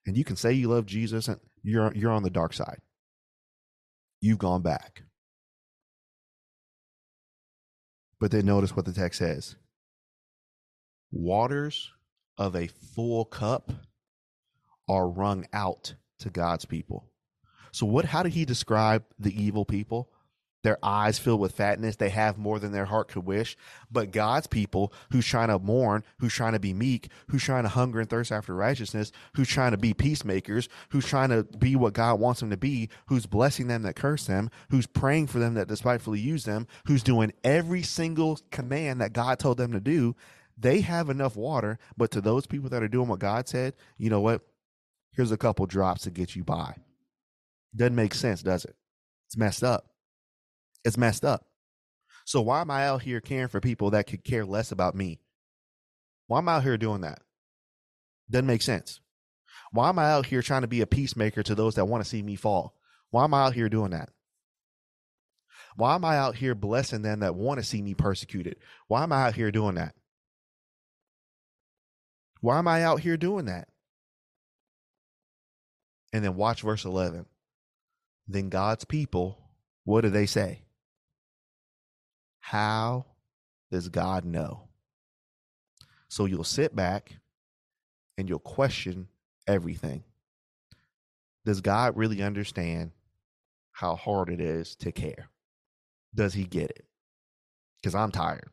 And 0.07 0.17
you 0.17 0.25
can 0.25 0.37
say 0.37 0.53
you 0.53 0.69
love 0.69 0.87
Jesus 0.87 1.29
and 1.29 1.39
you're 1.63 1.93
you're 1.95 2.13
on 2.13 2.23
the 2.23 2.31
dark 2.31 2.55
side. 2.55 2.81
You've 4.21 4.39
gone 4.39 4.63
back. 4.63 5.03
But 8.19 8.31
then 8.31 8.47
notice 8.47 8.75
what 8.75 8.87
the 8.87 8.93
text 8.93 9.19
says. 9.19 9.57
Waters 11.11 11.93
of 12.37 12.55
a 12.55 12.69
full 12.69 13.25
cup 13.25 13.73
are 14.89 15.09
wrung 15.09 15.47
out 15.53 15.95
to 16.21 16.31
God's 16.31 16.65
people. 16.65 17.07
So 17.73 17.87
what 17.87 18.07
how 18.07 18.23
did 18.23 18.33
he 18.33 18.45
describe 18.45 19.05
the 19.19 19.43
evil 19.43 19.65
people? 19.65 20.11
Their 20.65 20.79
eyes 20.83 21.21
filled 21.21 21.41
with 21.41 21.55
fatness, 21.55 21.97
they 21.97 22.09
have 22.09 22.37
more 22.37 22.59
than 22.59 22.73
their 22.73 22.87
heart 22.87 23.09
could 23.09 23.25
wish. 23.25 23.57
But 23.93 24.11
God's 24.11 24.49
people 24.49 24.93
who's 25.13 25.25
trying 25.25 25.49
to 25.49 25.59
mourn, 25.61 26.03
who's 26.19 26.35
trying 26.35 26.55
to 26.55 26.59
be 26.59 26.75
meek, 26.75 27.11
who's 27.29 27.45
trying 27.45 27.63
to 27.63 27.69
hunger 27.69 28.01
and 28.01 28.11
thirst 28.11 28.33
after 28.33 28.55
righteousness, 28.55 29.13
who's 29.37 29.49
trying 29.49 29.71
to 29.71 29.77
be 29.77 29.95
peacemakers, 29.95 30.69
who's 30.89 31.07
trying 31.07 31.29
to 31.29 31.45
be 31.45 31.77
what 31.77 31.93
God 31.93 32.19
wants 32.19 32.41
them 32.41 32.51
to 32.51 32.57
be, 32.57 32.89
who's 33.07 33.25
blessing 33.27 33.69
them 33.69 33.83
that 33.83 33.95
curse 33.95 34.27
them, 34.27 34.51
who's 34.71 34.87
praying 34.87 35.29
for 35.29 35.39
them 35.39 35.55
that 35.55 35.69
despitefully 35.69 36.19
use 36.19 36.45
them, 36.45 36.67
who's 36.87 37.05
doing 37.05 37.33
every 37.45 37.83
single 37.83 38.41
command 38.51 39.01
that 39.01 39.13
God 39.13 39.39
told 39.39 39.59
them 39.59 39.73
to 39.73 39.81
do, 39.81 40.17
they 40.59 40.81
have 40.81 41.09
enough 41.09 41.37
water. 41.37 41.79
But 41.97 42.11
to 42.13 42.21
those 42.21 42.47
people 42.47 42.71
that 42.71 42.83
are 42.83 42.89
doing 42.89 43.09
what 43.09 43.21
God 43.21 43.49
said, 43.49 43.75
you 43.97 44.11
know 44.11 44.21
what? 44.21 44.43
Here's 45.13 45.33
a 45.33 45.37
couple 45.37 45.67
drops 45.67 46.03
to 46.03 46.11
get 46.11 46.37
you 46.37 46.45
by. 46.45 46.75
Doesn't 47.75 47.95
make 47.95 48.15
sense, 48.15 48.43
does 48.43 48.65
it? 48.65 48.77
It's 49.27 49.37
messed 49.37 49.63
up. 49.63 49.87
It's 50.85 50.97
messed 50.97 51.25
up. 51.25 51.45
So 52.25 52.41
why 52.41 52.61
am 52.61 52.71
I 52.71 52.87
out 52.87 53.03
here 53.03 53.21
caring 53.21 53.49
for 53.49 53.61
people 53.61 53.91
that 53.91 54.07
could 54.07 54.25
care 54.25 54.45
less 54.45 54.73
about 54.73 54.95
me? 54.95 55.21
Why 56.27 56.39
am 56.39 56.49
I 56.49 56.57
out 56.57 56.63
here 56.63 56.77
doing 56.77 57.01
that? 57.03 57.21
Doesn't 58.31 58.47
make 58.47 58.63
sense. 58.63 59.01
Why 59.73 59.89
am 59.89 59.99
I 59.99 60.11
out 60.11 60.27
here 60.27 60.43
trying 60.43 60.63
to 60.63 60.69
be 60.69 60.81
a 60.81 60.87
peacemaker 60.87 61.43
to 61.43 61.55
those 61.55 61.75
that 61.77 61.87
want 61.87 62.05
to 62.05 62.09
see 62.09 62.23
me 62.23 62.37
fall? 62.37 62.75
Why 63.11 63.25
am 63.25 63.35
I 63.35 63.47
out 63.47 63.55
here 63.55 63.69
doing 63.69 63.91
that? 63.91 64.11
Why 65.77 65.95
am 65.95 66.05
I 66.05 66.17
out 66.17 66.37
here 66.37 66.55
blessing 66.55 67.03
them 67.03 67.21
that 67.21 67.35
want 67.35 67.61
to 67.61 67.65
see 67.65 67.81
me 67.81 67.95
persecuted? 67.95 68.57
Why 68.89 69.03
am 69.03 69.13
I 69.13 69.27
out 69.27 69.35
here 69.35 69.51
doing 69.51 69.77
that? 69.77 69.95
Why 72.41 72.59
am 72.59 72.69
I 72.69 72.83
out 72.83 73.01
here 73.01 73.17
doing 73.17 73.47
that? 73.47 73.69
And 76.13 76.25
then 76.25 76.37
watch 76.37 76.63
verse 76.63 76.85
11. 76.85 77.27
Then 78.27 78.49
God's 78.49 78.85
people, 78.85 79.39
what 79.85 80.03
do 80.03 80.11
they 80.11 80.27
say? 80.27 80.63
How 82.41 83.07
does 83.71 83.89
God 83.89 84.25
know? 84.25 84.69
So 86.09 86.25
you'll 86.25 86.45
sit 86.45 86.75
back 86.75 87.19
and 88.17 88.29
you'll 88.29 88.39
question 88.39 89.09
everything. 89.47 90.05
Does 91.45 91.61
God 91.61 91.97
really 91.97 92.23
understand 92.23 92.93
how 93.73 93.97
hard 93.97 94.29
it 94.29 94.41
is 94.41 94.77
to 94.77 94.93
care? 94.93 95.31
Does 96.15 96.35
he 96.35 96.45
get 96.45 96.71
it? 96.71 96.85
Because 97.81 97.95
I'm 97.95 98.11
tired. 98.11 98.51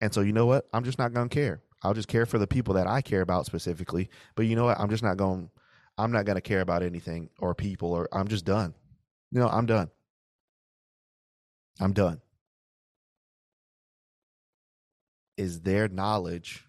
And 0.00 0.12
so, 0.12 0.20
you 0.20 0.32
know 0.32 0.46
what? 0.46 0.68
I'm 0.72 0.84
just 0.84 0.98
not 0.98 1.12
going 1.12 1.28
to 1.28 1.34
care. 1.34 1.62
I'll 1.84 1.94
just 1.94 2.08
care 2.08 2.26
for 2.26 2.38
the 2.38 2.46
people 2.46 2.74
that 2.74 2.86
I 2.86 3.02
care 3.02 3.20
about 3.20 3.46
specifically. 3.46 4.08
But 4.34 4.46
you 4.46 4.56
know 4.56 4.64
what? 4.64 4.80
I'm 4.80 4.88
just 4.88 5.02
not 5.02 5.18
going 5.18 5.50
I'm 5.96 6.10
not 6.10 6.24
going 6.24 6.36
to 6.36 6.42
care 6.42 6.60
about 6.60 6.82
anything 6.82 7.30
or 7.38 7.54
people 7.54 7.92
or 7.92 8.08
I'm 8.12 8.26
just 8.26 8.44
done. 8.44 8.74
You 9.30 9.38
know, 9.40 9.48
I'm 9.48 9.66
done. 9.66 9.90
I'm 11.80 11.92
done. 11.92 12.20
Is 15.36 15.60
there 15.60 15.88
knowledge 15.88 16.64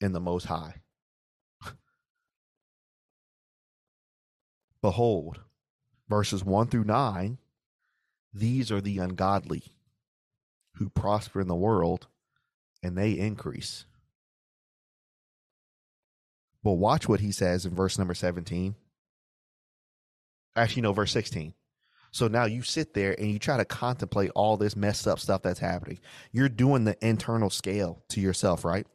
in 0.00 0.12
the 0.12 0.20
most 0.20 0.44
high? 0.44 0.76
Behold, 4.82 5.40
verses 6.08 6.44
1 6.44 6.68
through 6.68 6.84
9, 6.84 7.38
these 8.34 8.70
are 8.70 8.80
the 8.80 8.98
ungodly 8.98 9.64
who 10.74 10.88
prosper 10.88 11.40
in 11.40 11.48
the 11.48 11.54
world 11.54 12.08
and 12.82 12.96
they 12.96 13.12
increase. 13.12 13.86
But 16.62 16.72
watch 16.72 17.08
what 17.08 17.20
he 17.20 17.32
says 17.32 17.66
in 17.66 17.74
verse 17.74 17.98
number 17.98 18.14
17. 18.14 18.74
Actually, 20.54 20.82
no, 20.82 20.92
verse 20.92 21.12
16. 21.12 21.54
So 22.12 22.28
now 22.28 22.44
you 22.44 22.62
sit 22.62 22.92
there 22.92 23.18
and 23.18 23.30
you 23.30 23.38
try 23.38 23.56
to 23.56 23.64
contemplate 23.64 24.30
all 24.34 24.56
this 24.56 24.76
messed 24.76 25.08
up 25.08 25.18
stuff 25.18 25.42
that's 25.42 25.58
happening. 25.58 25.98
You're 26.30 26.50
doing 26.50 26.84
the 26.84 26.96
internal 27.04 27.48
scale 27.48 28.04
to 28.10 28.20
yourself, 28.20 28.64
right? 28.64 28.86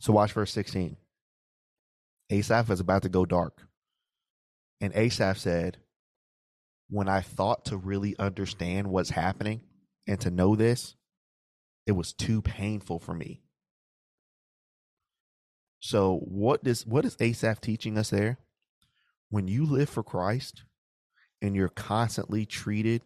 So 0.00 0.12
watch 0.12 0.32
verse 0.32 0.52
16. 0.52 0.96
Asaph 2.30 2.70
is 2.70 2.80
about 2.80 3.02
to 3.02 3.08
go 3.08 3.24
dark. 3.24 3.62
And 4.80 4.92
Asaph 4.94 5.38
said, 5.38 5.78
When 6.90 7.08
I 7.08 7.20
thought 7.20 7.66
to 7.66 7.76
really 7.76 8.16
understand 8.18 8.88
what's 8.88 9.10
happening 9.10 9.62
and 10.06 10.20
to 10.20 10.30
know 10.30 10.56
this, 10.56 10.96
it 11.86 11.92
was 11.92 12.12
too 12.12 12.42
painful 12.42 12.98
for 12.98 13.14
me. 13.14 13.42
So 15.80 16.18
what 16.24 16.64
does 16.64 16.86
what 16.86 17.04
is 17.04 17.16
Asaph 17.20 17.60
teaching 17.60 17.98
us 17.98 18.10
there? 18.10 18.38
When 19.30 19.46
you 19.46 19.64
live 19.66 19.88
for 19.88 20.02
Christ 20.02 20.64
and 21.40 21.54
you're 21.54 21.68
constantly 21.68 22.46
treated 22.46 23.02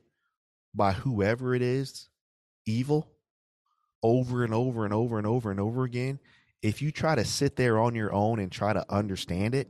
by 0.74 0.92
whoever 0.92 1.54
it 1.54 1.62
is 1.62 2.08
evil 2.66 3.10
over 4.02 4.44
and 4.44 4.54
over 4.54 4.84
and 4.84 4.94
over 4.94 5.18
and 5.18 5.26
over 5.26 5.50
and 5.50 5.60
over 5.60 5.84
again, 5.84 6.18
if 6.62 6.80
you 6.80 6.92
try 6.92 7.14
to 7.14 7.24
sit 7.24 7.56
there 7.56 7.78
on 7.78 7.94
your 7.94 8.12
own 8.12 8.38
and 8.38 8.50
try 8.50 8.72
to 8.72 8.84
understand 8.88 9.54
it, 9.54 9.68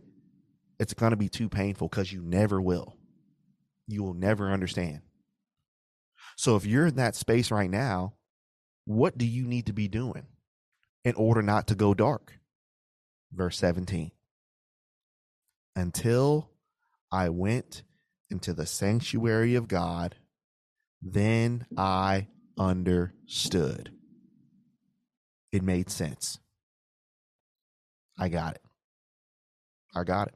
it's 0.78 0.94
going 0.94 1.10
to 1.10 1.16
be 1.16 1.28
too 1.28 1.48
painful 1.48 1.88
because 1.88 2.12
you 2.12 2.20
never 2.22 2.60
will. 2.60 2.96
You 3.86 4.02
will 4.02 4.14
never 4.14 4.50
understand. 4.50 5.00
So 6.36 6.56
if 6.56 6.64
you're 6.64 6.86
in 6.86 6.96
that 6.96 7.16
space 7.16 7.50
right 7.50 7.70
now, 7.70 8.14
what 8.84 9.16
do 9.16 9.26
you 9.26 9.46
need 9.46 9.66
to 9.66 9.72
be 9.72 9.88
doing 9.88 10.26
in 11.04 11.14
order 11.14 11.42
not 11.42 11.66
to 11.68 11.74
go 11.74 11.94
dark? 11.94 12.38
Verse 13.34 13.58
17. 13.58 14.10
Until 15.74 16.50
I 17.10 17.28
went 17.28 17.82
into 18.30 18.52
the 18.52 18.66
sanctuary 18.66 19.54
of 19.54 19.68
God, 19.68 20.16
then 21.00 21.66
I 21.76 22.28
understood. 22.58 23.90
It 25.50 25.62
made 25.62 25.90
sense. 25.90 26.38
I 28.18 28.28
got 28.28 28.54
it. 28.54 28.62
I 29.94 30.04
got 30.04 30.28
it. 30.28 30.34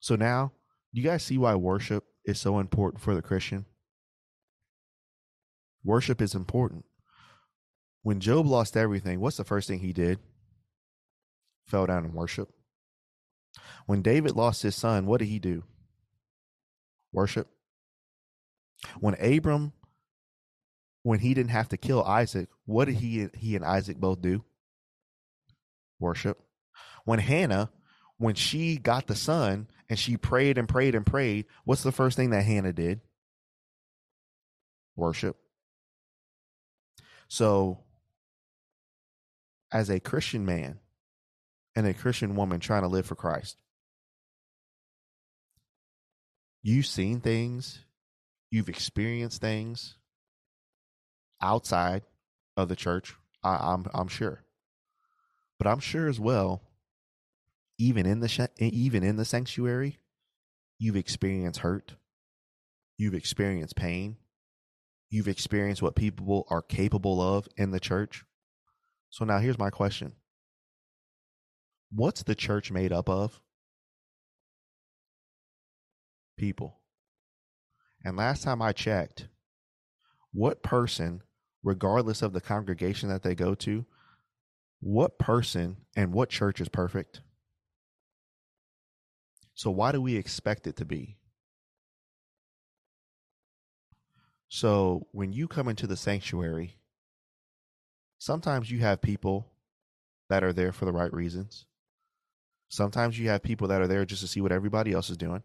So 0.00 0.16
now, 0.16 0.52
you 0.92 1.02
guys 1.02 1.22
see 1.22 1.38
why 1.38 1.54
worship 1.54 2.04
is 2.24 2.40
so 2.40 2.58
important 2.58 3.02
for 3.02 3.14
the 3.14 3.22
Christian? 3.22 3.64
Worship 5.84 6.20
is 6.20 6.34
important. 6.34 6.84
When 8.02 8.20
Job 8.20 8.46
lost 8.46 8.76
everything, 8.76 9.20
what's 9.20 9.36
the 9.36 9.44
first 9.44 9.68
thing 9.68 9.80
he 9.80 9.92
did? 9.92 10.18
Fell 11.66 11.86
down 11.86 12.04
and 12.04 12.14
worship. 12.14 12.48
When 13.86 14.02
David 14.02 14.36
lost 14.36 14.62
his 14.62 14.76
son, 14.76 15.06
what 15.06 15.18
did 15.18 15.28
he 15.28 15.38
do? 15.38 15.64
Worship. 17.12 17.48
When 19.00 19.14
Abram, 19.14 19.72
when 21.02 21.20
he 21.20 21.34
didn't 21.34 21.50
have 21.50 21.68
to 21.70 21.76
kill 21.76 22.02
Isaac, 22.02 22.48
what 22.64 22.86
did 22.86 22.96
he 22.96 23.28
he 23.34 23.56
and 23.56 23.64
Isaac 23.64 23.98
both 23.98 24.20
do? 24.20 24.44
Worship. 25.98 26.38
When 27.04 27.18
Hannah, 27.18 27.70
when 28.18 28.34
she 28.34 28.76
got 28.76 29.06
the 29.06 29.14
son 29.14 29.68
and 29.88 29.98
she 29.98 30.16
prayed 30.16 30.58
and 30.58 30.68
prayed 30.68 30.94
and 30.94 31.06
prayed, 31.06 31.46
what's 31.64 31.82
the 31.82 31.92
first 31.92 32.16
thing 32.16 32.30
that 32.30 32.44
Hannah 32.44 32.72
did? 32.72 33.00
Worship. 34.94 35.36
So, 37.28 37.80
as 39.72 39.90
a 39.90 40.00
Christian 40.00 40.44
man, 40.44 40.78
and 41.76 41.86
a 41.86 41.94
Christian 41.94 42.34
woman 42.34 42.58
trying 42.58 42.82
to 42.82 42.88
live 42.88 43.04
for 43.04 43.14
Christ. 43.14 43.58
You've 46.62 46.86
seen 46.86 47.20
things, 47.20 47.84
you've 48.50 48.70
experienced 48.70 49.40
things 49.40 49.96
outside 51.40 52.02
of 52.56 52.68
the 52.68 52.74
church. 52.74 53.14
I, 53.44 53.54
am 53.54 53.60
I'm, 53.62 53.86
I'm 53.94 54.08
sure, 54.08 54.42
but 55.58 55.68
I'm 55.68 55.78
sure 55.78 56.08
as 56.08 56.18
well, 56.18 56.62
even 57.78 58.06
in 58.06 58.20
the 58.20 58.48
even 58.58 59.04
in 59.04 59.16
the 59.16 59.24
sanctuary, 59.26 59.98
you've 60.78 60.96
experienced 60.96 61.60
hurt, 61.60 61.94
you've 62.96 63.14
experienced 63.14 63.76
pain, 63.76 64.16
you've 65.10 65.28
experienced 65.28 65.82
what 65.82 65.94
people 65.94 66.46
are 66.50 66.62
capable 66.62 67.20
of 67.20 67.46
in 67.56 67.70
the 67.70 67.78
church. 67.78 68.24
So 69.10 69.24
now 69.24 69.38
here's 69.38 69.58
my 69.58 69.70
question 69.70 70.14
What's 71.90 72.22
the 72.22 72.34
church 72.34 72.70
made 72.70 72.92
up 72.92 73.08
of? 73.08 73.40
People. 76.36 76.80
And 78.04 78.16
last 78.16 78.42
time 78.42 78.60
I 78.60 78.72
checked, 78.72 79.28
what 80.32 80.62
person, 80.62 81.22
regardless 81.62 82.22
of 82.22 82.32
the 82.32 82.40
congregation 82.40 83.08
that 83.08 83.22
they 83.22 83.34
go 83.34 83.54
to, 83.56 83.86
what 84.80 85.18
person 85.18 85.78
and 85.96 86.12
what 86.12 86.28
church 86.28 86.60
is 86.60 86.68
perfect? 86.68 87.22
So 89.54 89.70
why 89.70 89.92
do 89.92 90.02
we 90.02 90.16
expect 90.16 90.66
it 90.66 90.76
to 90.76 90.84
be? 90.84 91.16
So 94.48 95.06
when 95.12 95.32
you 95.32 95.48
come 95.48 95.68
into 95.68 95.86
the 95.86 95.96
sanctuary, 95.96 96.76
sometimes 98.18 98.70
you 98.70 98.80
have 98.80 99.00
people 99.00 99.50
that 100.28 100.44
are 100.44 100.52
there 100.52 100.72
for 100.72 100.84
the 100.84 100.92
right 100.92 101.12
reasons. 101.12 101.64
Sometimes 102.68 103.18
you 103.18 103.28
have 103.28 103.42
people 103.42 103.68
that 103.68 103.80
are 103.80 103.86
there 103.86 104.04
just 104.04 104.22
to 104.22 104.28
see 104.28 104.40
what 104.40 104.52
everybody 104.52 104.92
else 104.92 105.10
is 105.10 105.16
doing. 105.16 105.42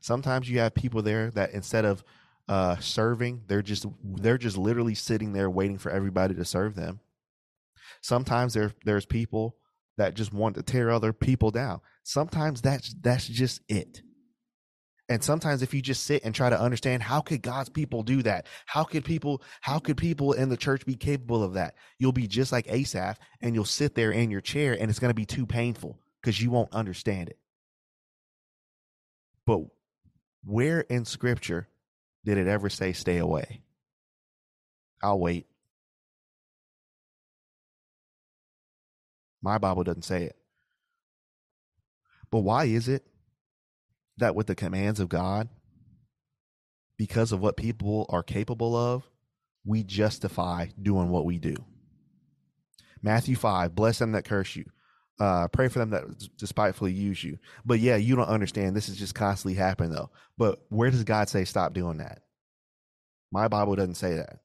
Sometimes 0.00 0.48
you 0.48 0.58
have 0.58 0.74
people 0.74 1.02
there 1.02 1.30
that 1.32 1.52
instead 1.52 1.84
of 1.84 2.04
uh, 2.48 2.76
serving, 2.76 3.42
they're 3.46 3.62
just 3.62 3.86
they're 4.02 4.38
just 4.38 4.56
literally 4.56 4.94
sitting 4.94 5.32
there 5.32 5.50
waiting 5.50 5.78
for 5.78 5.90
everybody 5.90 6.34
to 6.34 6.44
serve 6.44 6.74
them. 6.74 7.00
Sometimes 8.00 8.54
there 8.54 8.72
there's 8.84 9.06
people 9.06 9.56
that 9.96 10.14
just 10.14 10.32
want 10.32 10.56
to 10.56 10.62
tear 10.62 10.90
other 10.90 11.12
people 11.12 11.50
down. 11.50 11.80
Sometimes 12.02 12.60
that's 12.60 12.94
that's 13.00 13.26
just 13.26 13.62
it. 13.68 14.02
And 15.08 15.22
sometimes 15.22 15.62
if 15.62 15.72
you 15.72 15.80
just 15.80 16.02
sit 16.02 16.24
and 16.24 16.34
try 16.34 16.50
to 16.50 16.60
understand 16.60 17.04
how 17.04 17.20
could 17.20 17.40
God's 17.40 17.68
people 17.68 18.02
do 18.02 18.22
that? 18.22 18.46
How 18.66 18.82
could 18.82 19.04
people 19.04 19.42
how 19.60 19.78
could 19.78 19.96
people 19.96 20.32
in 20.32 20.48
the 20.48 20.56
church 20.56 20.84
be 20.84 20.96
capable 20.96 21.42
of 21.42 21.54
that? 21.54 21.76
You'll 21.98 22.12
be 22.12 22.26
just 22.26 22.50
like 22.50 22.66
Asaph 22.68 23.18
and 23.40 23.54
you'll 23.54 23.64
sit 23.64 23.94
there 23.94 24.10
in 24.10 24.30
your 24.30 24.40
chair 24.40 24.76
and 24.78 24.90
it's 24.90 24.98
going 24.98 25.10
to 25.10 25.14
be 25.14 25.26
too 25.26 25.46
painful 25.46 25.98
because 26.26 26.42
you 26.42 26.50
won't 26.50 26.74
understand 26.74 27.28
it. 27.28 27.38
But 29.46 29.60
where 30.44 30.80
in 30.80 31.04
scripture 31.04 31.68
did 32.24 32.36
it 32.36 32.48
ever 32.48 32.68
say 32.68 32.94
stay 32.94 33.18
away? 33.18 33.62
I'll 35.00 35.20
wait. 35.20 35.46
My 39.40 39.58
Bible 39.58 39.84
doesn't 39.84 40.02
say 40.02 40.24
it. 40.24 40.36
But 42.32 42.40
why 42.40 42.64
is 42.64 42.88
it 42.88 43.06
that 44.16 44.34
with 44.34 44.48
the 44.48 44.56
commands 44.56 44.98
of 44.98 45.08
God, 45.08 45.48
because 46.96 47.30
of 47.30 47.40
what 47.40 47.56
people 47.56 48.04
are 48.08 48.24
capable 48.24 48.74
of, 48.74 49.08
we 49.64 49.84
justify 49.84 50.66
doing 50.82 51.08
what 51.08 51.24
we 51.24 51.38
do? 51.38 51.54
Matthew 53.00 53.36
5, 53.36 53.76
bless 53.76 54.00
them 54.00 54.10
that 54.10 54.24
curse 54.24 54.56
you. 54.56 54.64
Uh, 55.18 55.48
pray 55.48 55.68
for 55.68 55.78
them 55.78 55.90
that 55.90 56.04
despitefully 56.36 56.92
use 56.92 57.24
you. 57.24 57.38
But 57.64 57.78
yeah, 57.80 57.96
you 57.96 58.16
don't 58.16 58.28
understand. 58.28 58.76
This 58.76 58.88
is 58.88 58.96
just 58.96 59.14
constantly 59.14 59.54
happening 59.54 59.90
though. 59.90 60.10
But 60.36 60.60
where 60.68 60.90
does 60.90 61.04
God 61.04 61.28
say 61.28 61.44
stop 61.44 61.72
doing 61.72 61.98
that? 61.98 62.22
My 63.32 63.48
Bible 63.48 63.76
doesn't 63.76 63.94
say 63.94 64.14
that. 64.16 64.40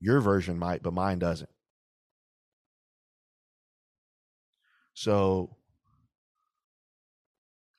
Your 0.00 0.20
version 0.20 0.58
might, 0.58 0.82
but 0.82 0.94
mine 0.94 1.18
doesn't. 1.18 1.50
So 4.94 5.56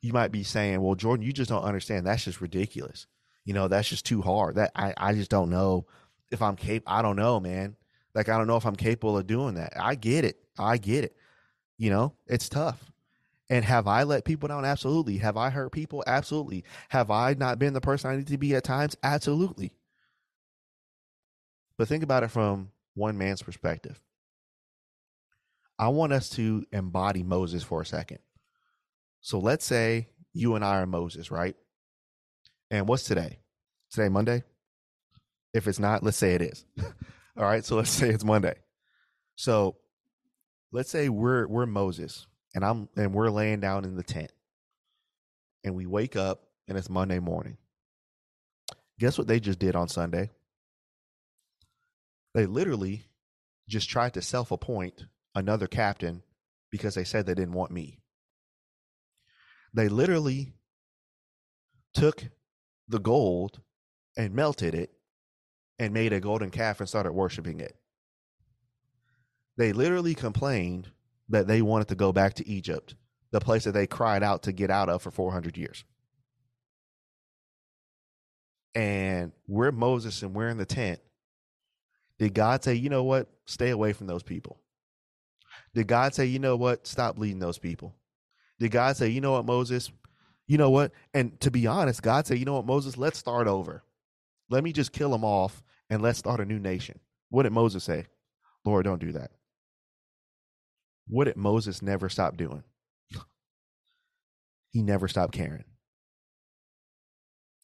you 0.01 0.13
might 0.13 0.32
be 0.32 0.43
saying, 0.43 0.82
well, 0.82 0.95
Jordan, 0.95 1.26
you 1.26 1.34
just 1.34 1.49
don't 1.49 1.63
understand. 1.63 2.05
That's 2.05 2.26
just 2.26 2.41
ridiculous. 2.41 3.07
You 3.45 3.53
know, 3.53 3.67
that's 3.67 3.89
just 3.89 4.05
too 4.05 4.21
hard. 4.21 4.55
That 4.55 4.71
I, 4.76 4.93
I 4.97 5.13
just 5.13 5.30
don't 5.32 5.49
know 5.49 5.88
if 6.32 6.41
I'm 6.41 6.55
capable. 6.55 6.93
I 6.93 7.01
don't 7.01 7.15
know, 7.15 7.39
man. 7.39 7.76
Like, 8.13 8.30
I 8.30 8.38
don't 8.38 8.47
know 8.47 8.57
if 8.57 8.65
I'm 8.65 8.76
capable 8.76 9.17
of 9.17 9.28
doing 9.28 9.55
that. 9.55 9.74
I 9.80 9.95
get 9.95 10.24
it. 10.26 10.38
I 10.57 10.78
get 10.78 11.03
it. 11.03 11.15
You 11.84 11.90
know, 11.90 12.14
it's 12.28 12.48
tough. 12.48 12.94
And 13.50 13.66
have 13.66 13.88
I 13.88 14.04
let 14.04 14.24
people 14.24 14.48
down? 14.48 14.64
Absolutely. 14.64 15.18
Have 15.18 15.36
I 15.36 15.50
hurt 15.50 15.74
people? 15.74 16.02
Absolutely. 16.08 16.64
Have 16.88 17.12
I 17.12 17.34
not 17.34 17.60
been 17.60 17.74
the 17.74 17.82
person 17.82 18.10
I 18.10 18.16
need 18.16 18.28
to 18.28 18.38
be 18.38 18.56
at 18.56 18.64
times? 18.64 18.96
Absolutely. 19.04 19.74
But 21.78 21.90
think 21.90 22.02
about 22.02 22.24
it 22.24 22.30
from 22.30 22.70
one 22.94 23.18
man's 23.18 23.42
perspective. 23.42 24.02
I 25.78 25.90
want 25.90 26.14
us 26.14 26.30
to 26.30 26.66
embody 26.72 27.22
Moses 27.22 27.64
for 27.64 27.82
a 27.82 27.86
second. 27.86 28.20
So 29.20 29.40
let's 29.40 29.66
say 29.66 30.08
you 30.32 30.56
and 30.56 30.64
I 30.64 30.78
are 30.78 30.88
Moses, 30.88 31.32
right? 31.32 31.58
And 32.72 32.88
what's 32.88 33.04
today? 33.04 33.40
Today, 33.92 34.08
Monday? 34.08 34.44
If 35.54 35.68
it's 35.68 35.80
not, 35.80 36.02
let's 36.02 36.16
say 36.16 36.34
it 36.34 36.44
is. 36.44 36.64
All 37.38 37.44
right. 37.44 37.66
So 37.66 37.76
let's 37.76 37.90
say 37.90 38.08
it's 38.08 38.24
Monday. 38.24 38.56
So 39.36 39.76
let's 40.74 40.89
say 40.89 41.07
we're 41.07 41.47
we're 41.47 41.67
Moses 41.67 42.28
and 42.53 42.65
I'm 42.65 42.89
and 42.97 43.13
we're 43.13 43.30
laying 43.30 43.61
down 43.61 43.86
in 43.86 43.95
the 43.95 44.03
tent. 44.03 44.34
And 45.63 45.76
we 45.76 45.86
wake 45.86 46.17
up 46.17 46.41
and 46.67 46.78
it's 46.78 46.89
Monday 46.89 47.19
morning. 47.19 47.57
Guess 48.99 49.17
what 49.17 49.28
they 49.28 49.39
just 49.39 49.59
did 49.59 49.76
on 49.76 49.88
Sunday? 49.88 50.30
They 52.34 52.45
literally 52.45 53.05
just 53.69 53.89
tried 53.89 54.15
to 54.15 54.21
self 54.21 54.51
appoint 54.51 55.05
another 55.36 55.67
captain 55.67 56.24
because 56.69 56.95
they 56.95 57.03
said 57.03 57.26
they 57.26 57.36
didn't 57.36 57.53
want 57.53 57.71
me. 57.71 57.99
They 59.74 59.88
literally 59.88 60.53
took 61.93 62.26
the 62.88 62.99
gold 62.99 63.61
and 64.17 64.34
melted 64.34 64.76
it 64.76 64.91
and 65.80 65.93
made 65.93 66.13
a 66.13 66.19
golden 66.19 66.49
calf 66.49 66.80
and 66.80 66.89
started 66.89 67.13
worshiping 67.13 67.59
it. 67.59 67.76
They 69.58 69.74
literally 69.74 70.16
complained 70.16 70.89
that 71.30 71.47
they 71.47 71.62
wanted 71.62 71.88
to 71.89 71.95
go 71.95 72.12
back 72.12 72.36
to 72.36 72.47
Egypt, 72.47 72.95
the 73.32 73.39
place 73.39 73.64
that 73.66 73.72
they 73.74 73.88
cried 73.88 74.24
out 74.24 74.43
to 74.43 74.51
get 74.51 74.70
out 74.70 74.89
of 74.89 75.01
for 75.01 75.12
400 75.12 75.58
years. 75.58 75.84
And 78.76 79.32
we're 79.47 79.72
Moses 79.72 80.22
and 80.24 80.34
we're 80.34 80.49
in 80.49 80.58
the 80.58 80.66
tent. 80.66 80.99
Did 82.18 82.34
God 82.34 82.64
say, 82.64 82.74
you 82.74 82.89
know 82.89 83.04
what? 83.04 83.28
Stay 83.45 83.70
away 83.70 83.93
from 83.93 84.08
those 84.08 84.24
people? 84.24 84.60
Did 85.74 85.88
God 85.88 86.14
say, 86.14 86.26
you 86.26 86.39
know 86.39 86.56
what? 86.56 86.88
Stop 86.88 87.18
leading 87.18 87.39
those 87.39 87.58
people? 87.58 87.95
Did 88.60 88.72
God 88.72 88.97
say, 88.97 89.10
you 89.10 89.22
know 89.22 89.34
what, 89.34 89.45
Moses? 89.45 89.91
You 90.47 90.58
know 90.58 90.70
what? 90.70 90.91
And 91.14 91.39
to 91.41 91.51
be 91.51 91.68
honest, 91.68 92.01
God 92.01 92.28
said, 92.28 92.38
you 92.38 92.45
know 92.45 92.54
what, 92.54 92.66
Moses? 92.66 92.97
Let's 92.97 93.18
start 93.18 93.47
over. 93.47 93.84
Let 94.49 94.64
me 94.64 94.72
just 94.72 94.91
kill 94.91 95.10
them 95.10 95.24
off 95.24 95.64
and 95.89 96.01
let's 96.01 96.20
start 96.20 96.39
a 96.39 96.45
new 96.45 96.60
nation. 96.60 96.99
What 97.30 97.43
did 97.43 97.54
Moses 97.54 97.84
say? 97.84 98.08
Lord, 98.66 98.86
don't 98.86 99.01
do 99.01 99.14
that. 99.14 99.32
What 101.08 101.26
did 101.26 101.38
Moses 101.38 101.82
never 101.82 102.10
stop 102.10 102.38
doing? 102.38 102.64
he 104.74 104.82
never 104.82 105.08
stopped 105.08 105.34
caring. 105.34 105.64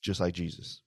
Just 0.02 0.20
like 0.20 0.34
Jesus. 0.34 0.82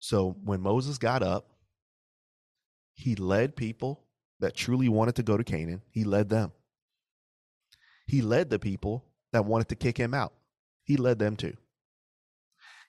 So 0.00 0.36
when 0.42 0.62
Moses 0.62 0.96
got 0.96 1.22
up, 1.22 1.50
he 2.94 3.14
led 3.14 3.54
people 3.54 4.04
that 4.40 4.56
truly 4.56 4.88
wanted 4.88 5.16
to 5.16 5.22
go 5.22 5.36
to 5.36 5.44
Canaan, 5.44 5.82
he 5.90 6.04
led 6.04 6.30
them. 6.30 6.52
He 8.06 8.22
led 8.22 8.48
the 8.48 8.58
people 8.58 9.04
that 9.32 9.44
wanted 9.44 9.68
to 9.68 9.76
kick 9.76 9.98
him 9.98 10.14
out. 10.14 10.32
He 10.84 10.96
led 10.96 11.18
them 11.18 11.36
too. 11.36 11.56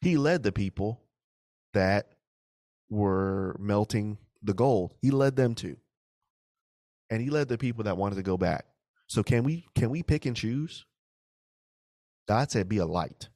He 0.02 0.16
led 0.16 0.44
the 0.44 0.54
people 0.54 1.02
that 1.74 2.14
were 2.90 3.58
melting 3.60 4.18
the 4.42 4.54
gold. 4.54 4.94
He 5.02 5.12
led 5.12 5.36
them 5.36 5.56
too. 5.56 5.76
And 7.10 7.22
he 7.22 7.30
led 7.30 7.48
the 7.48 7.58
people 7.58 7.86
that 7.86 7.98
wanted 7.98 8.16
to 8.16 8.24
go 8.24 8.38
back. 8.38 8.66
So 9.08 9.24
can 9.24 9.44
we 9.44 9.66
can 9.76 9.90
we 9.90 10.04
pick 10.04 10.26
and 10.26 10.36
choose? 10.36 10.86
God 12.28 12.52
said 12.52 12.70
be 12.70 12.78
a 12.78 12.86
light. 12.86 13.30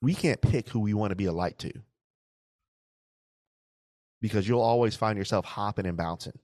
We 0.00 0.14
can't 0.14 0.40
pick 0.40 0.68
who 0.68 0.80
we 0.80 0.94
want 0.94 1.10
to 1.10 1.16
be 1.16 1.26
a 1.26 1.32
light 1.32 1.58
to 1.60 1.72
because 4.22 4.48
you'll 4.48 4.62
always 4.62 4.96
find 4.96 5.18
yourself 5.18 5.44
hopping 5.44 5.84
and 5.84 5.96
bouncing 5.96 6.38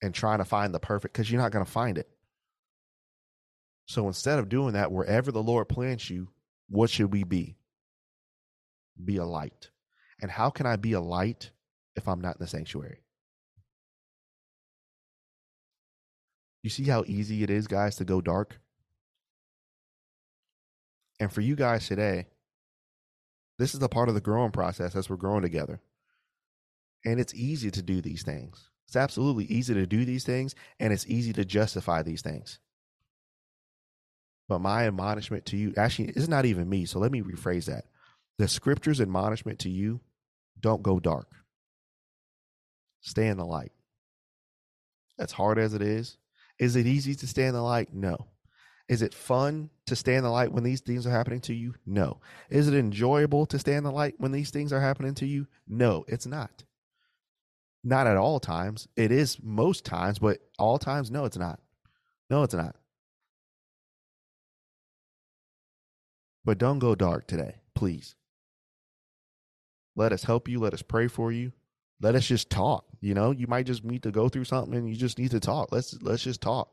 and 0.00 0.14
trying 0.14 0.38
to 0.38 0.44
find 0.44 0.72
the 0.72 0.80
perfect 0.80 1.12
because 1.12 1.30
you're 1.30 1.40
not 1.40 1.52
going 1.52 1.64
to 1.64 1.70
find 1.70 1.98
it. 1.98 2.08
So 3.86 4.06
instead 4.06 4.38
of 4.38 4.48
doing 4.48 4.72
that, 4.72 4.90
wherever 4.90 5.30
the 5.30 5.42
Lord 5.42 5.68
plants 5.68 6.08
you, 6.08 6.28
what 6.68 6.88
should 6.88 7.12
we 7.12 7.24
be? 7.24 7.56
Be 9.04 9.18
a 9.18 9.24
light. 9.24 9.70
And 10.20 10.30
how 10.30 10.50
can 10.50 10.66
I 10.66 10.76
be 10.76 10.92
a 10.92 11.00
light 11.00 11.50
if 11.96 12.08
I'm 12.08 12.20
not 12.20 12.36
in 12.36 12.40
the 12.40 12.46
sanctuary? 12.46 13.02
You 16.62 16.70
see 16.70 16.84
how 16.84 17.04
easy 17.06 17.42
it 17.42 17.50
is, 17.50 17.66
guys, 17.66 17.96
to 17.96 18.04
go 18.04 18.20
dark? 18.20 18.58
And 21.18 21.32
for 21.32 21.40
you 21.40 21.56
guys 21.56 21.86
today, 21.86 22.26
this 23.58 23.74
is 23.74 23.82
a 23.82 23.88
part 23.88 24.08
of 24.08 24.14
the 24.14 24.20
growing 24.20 24.50
process 24.50 24.96
as 24.96 25.10
we're 25.10 25.16
growing 25.16 25.42
together. 25.42 25.80
And 27.04 27.20
it's 27.20 27.34
easy 27.34 27.70
to 27.72 27.82
do 27.82 28.00
these 28.00 28.22
things. 28.22 28.70
It's 28.86 28.96
absolutely 28.96 29.44
easy 29.46 29.74
to 29.74 29.86
do 29.86 30.04
these 30.04 30.24
things, 30.24 30.54
and 30.78 30.92
it's 30.92 31.06
easy 31.06 31.32
to 31.32 31.44
justify 31.44 32.02
these 32.02 32.22
things. 32.22 32.58
But 34.48 34.60
my 34.60 34.86
admonishment 34.86 35.46
to 35.46 35.56
you, 35.56 35.72
actually, 35.76 36.08
it's 36.08 36.28
not 36.28 36.44
even 36.44 36.68
me. 36.68 36.84
So 36.84 36.98
let 36.98 37.10
me 37.10 37.22
rephrase 37.22 37.66
that. 37.66 37.84
The 38.38 38.48
scripture's 38.48 39.00
admonishment 39.00 39.60
to 39.60 39.70
you 39.70 40.00
don't 40.60 40.82
go 40.82 41.00
dark, 41.00 41.30
stay 43.00 43.28
in 43.28 43.36
the 43.36 43.46
light. 43.46 43.72
As 45.18 45.32
hard 45.32 45.58
as 45.58 45.74
it 45.74 45.82
is, 45.82 46.18
is 46.62 46.76
it 46.76 46.86
easy 46.86 47.16
to 47.16 47.26
stay 47.26 47.46
in 47.46 47.54
the 47.54 47.60
light? 47.60 47.92
No. 47.92 48.28
Is 48.88 49.02
it 49.02 49.14
fun 49.14 49.68
to 49.86 49.96
stay 49.96 50.14
in 50.14 50.22
the 50.22 50.30
light 50.30 50.52
when 50.52 50.62
these 50.62 50.80
things 50.80 51.04
are 51.08 51.10
happening 51.10 51.40
to 51.40 51.52
you? 51.52 51.74
No. 51.84 52.20
Is 52.50 52.68
it 52.68 52.74
enjoyable 52.74 53.46
to 53.46 53.58
stay 53.58 53.74
in 53.74 53.82
the 53.82 53.90
light 53.90 54.14
when 54.18 54.30
these 54.30 54.50
things 54.50 54.72
are 54.72 54.80
happening 54.80 55.14
to 55.14 55.26
you? 55.26 55.48
No, 55.66 56.04
it's 56.06 56.24
not. 56.24 56.62
Not 57.82 58.06
at 58.06 58.16
all 58.16 58.38
times. 58.38 58.86
It 58.94 59.10
is 59.10 59.42
most 59.42 59.84
times, 59.84 60.20
but 60.20 60.38
all 60.56 60.78
times, 60.78 61.10
no, 61.10 61.24
it's 61.24 61.36
not. 61.36 61.58
No, 62.30 62.44
it's 62.44 62.54
not. 62.54 62.76
But 66.44 66.58
don't 66.58 66.78
go 66.78 66.94
dark 66.94 67.26
today, 67.26 67.56
please. 67.74 68.14
Let 69.96 70.12
us 70.12 70.22
help 70.22 70.46
you. 70.46 70.60
Let 70.60 70.74
us 70.74 70.82
pray 70.82 71.08
for 71.08 71.32
you. 71.32 71.50
Let 72.02 72.16
us 72.16 72.26
just 72.26 72.50
talk. 72.50 72.84
You 73.00 73.14
know, 73.14 73.30
you 73.30 73.46
might 73.46 73.66
just 73.66 73.84
need 73.84 74.02
to 74.02 74.10
go 74.10 74.28
through 74.28 74.44
something 74.44 74.74
and 74.74 74.88
you 74.88 74.96
just 74.96 75.18
need 75.18 75.30
to 75.30 75.40
talk. 75.40 75.70
Let's 75.70 75.96
let's 76.02 76.22
just 76.22 76.40
talk. 76.40 76.68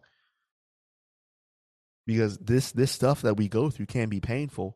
Because 2.07 2.39
this 2.39 2.71
this 2.71 2.91
stuff 2.91 3.21
that 3.21 3.37
we 3.37 3.47
go 3.47 3.69
through 3.69 3.85
can 3.85 4.09
be 4.09 4.19
painful, 4.19 4.75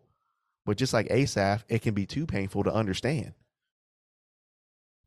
but 0.65 0.77
just 0.77 0.93
like 0.93 1.09
Asaph, 1.09 1.65
it 1.67 1.81
can 1.81 1.95
be 1.95 2.05
too 2.05 2.27
painful 2.27 2.63
to 2.65 2.73
understand. 2.73 3.33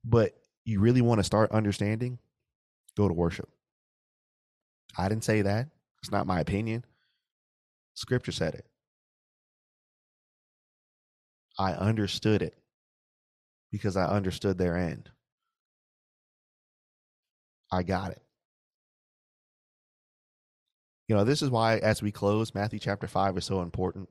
But 0.05 0.37
you 0.65 0.81
really 0.81 1.01
want 1.01 1.21
to 1.21 1.25
start 1.25 1.53
understanding, 1.53 2.19
go 2.97 3.07
to 3.07 3.15
worship. 3.15 3.49
I 4.99 5.09
didn't 5.09 5.25
say 5.25 5.43
that. 5.43 5.69
It's 6.03 6.11
not 6.11 6.27
my 6.27 6.41
opinion. 6.41 6.85
Scripture 7.95 8.33
said 8.33 8.55
it. 8.55 8.67
I 11.57 11.73
understood 11.73 12.43
it 12.43 12.55
because 13.71 13.97
I 13.97 14.07
understood 14.07 14.59
their 14.59 14.77
end. 14.77 15.11
I 17.71 17.83
got 17.83 18.13
it. 18.13 18.23
You 21.09 21.15
know, 21.15 21.25
this 21.25 21.43
is 21.43 21.51
why, 21.51 21.79
as 21.79 22.03
we 22.03 22.11
close, 22.11 22.55
Matthew 22.55 22.79
chapter 22.79 23.07
5 23.07 23.39
is 23.39 23.45
so 23.45 23.63
important. 23.63 24.09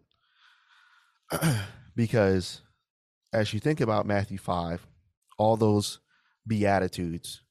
because 1.96 2.62
as 3.34 3.54
you 3.54 3.60
think 3.60 3.82
about 3.82 4.06
Matthew 4.06 4.38
5, 4.38 4.86
all 5.38 5.58
those 5.58 6.00
Beatitudes, 6.48 7.42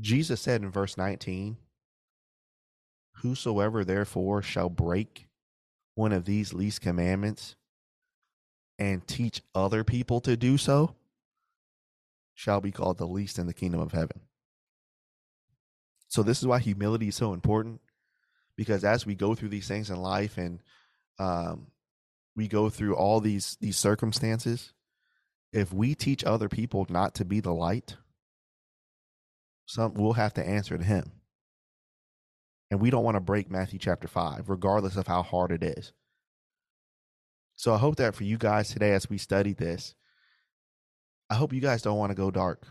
Jesus 0.00 0.40
said 0.40 0.62
in 0.62 0.70
verse 0.70 0.96
19, 0.96 1.58
Whosoever 3.22 3.84
therefore 3.84 4.42
shall 4.42 4.68
break 4.68 5.28
one 5.94 6.12
of 6.12 6.24
these 6.24 6.52
least 6.52 6.82
commandments 6.82 7.56
and 8.78 9.06
teach 9.06 9.40
other 9.54 9.84
people 9.84 10.20
to 10.20 10.36
do 10.36 10.58
so 10.58 10.94
shall 12.36 12.60
be 12.60 12.70
called 12.70 12.98
the 12.98 13.06
least 13.06 13.38
in 13.38 13.46
the 13.46 13.54
kingdom 13.54 13.80
of 13.80 13.92
heaven. 13.92 14.20
So 16.06 16.22
this 16.22 16.38
is 16.38 16.46
why 16.46 16.60
humility 16.60 17.08
is 17.08 17.16
so 17.16 17.32
important 17.32 17.80
because 18.56 18.84
as 18.84 19.04
we 19.04 19.14
go 19.14 19.34
through 19.34 19.48
these 19.48 19.66
things 19.66 19.90
in 19.90 19.96
life 19.96 20.38
and 20.38 20.62
um, 21.18 21.68
we 22.36 22.46
go 22.46 22.68
through 22.68 22.94
all 22.94 23.20
these 23.20 23.56
these 23.60 23.76
circumstances, 23.76 24.72
if 25.52 25.72
we 25.72 25.94
teach 25.94 26.22
other 26.24 26.48
people 26.48 26.86
not 26.88 27.14
to 27.16 27.24
be 27.24 27.40
the 27.40 27.54
light, 27.54 27.96
some 29.64 29.94
we'll 29.94 30.12
have 30.12 30.34
to 30.34 30.46
answer 30.46 30.76
to 30.76 30.84
him. 30.84 31.12
And 32.70 32.80
we 32.80 32.90
don't 32.90 33.04
want 33.04 33.16
to 33.16 33.20
break 33.20 33.50
Matthew 33.50 33.78
chapter 33.78 34.08
5 34.08 34.48
regardless 34.48 34.96
of 34.96 35.06
how 35.06 35.22
hard 35.22 35.52
it 35.52 35.62
is. 35.62 35.92
So 37.54 37.72
I 37.72 37.78
hope 37.78 37.96
that 37.96 38.14
for 38.14 38.24
you 38.24 38.36
guys 38.36 38.68
today, 38.68 38.92
as 38.92 39.08
we 39.08 39.16
study 39.16 39.54
this, 39.54 39.94
I 41.28 41.34
hope 41.34 41.52
you 41.52 41.60
guys 41.60 41.82
don't 41.82 41.98
want 41.98 42.10
to 42.10 42.16
go 42.16 42.30
dark. 42.30 42.66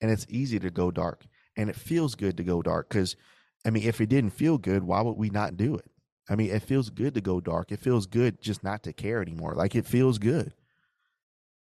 And 0.00 0.10
it's 0.10 0.26
easy 0.28 0.58
to 0.58 0.70
go 0.70 0.90
dark. 0.90 1.26
And 1.56 1.70
it 1.70 1.76
feels 1.76 2.14
good 2.14 2.36
to 2.36 2.44
go 2.44 2.60
dark 2.62 2.88
because, 2.88 3.16
I 3.64 3.70
mean, 3.70 3.84
if 3.84 4.00
it 4.00 4.08
didn't 4.08 4.30
feel 4.30 4.58
good, 4.58 4.84
why 4.84 5.00
would 5.00 5.16
we 5.16 5.30
not 5.30 5.56
do 5.56 5.74
it? 5.74 5.90
I 6.28 6.34
mean, 6.34 6.50
it 6.50 6.62
feels 6.62 6.90
good 6.90 7.14
to 7.14 7.20
go 7.20 7.40
dark. 7.40 7.72
It 7.72 7.80
feels 7.80 8.06
good 8.06 8.40
just 8.40 8.62
not 8.62 8.82
to 8.82 8.92
care 8.92 9.22
anymore. 9.22 9.54
Like 9.54 9.74
it 9.74 9.86
feels 9.86 10.18
good. 10.18 10.52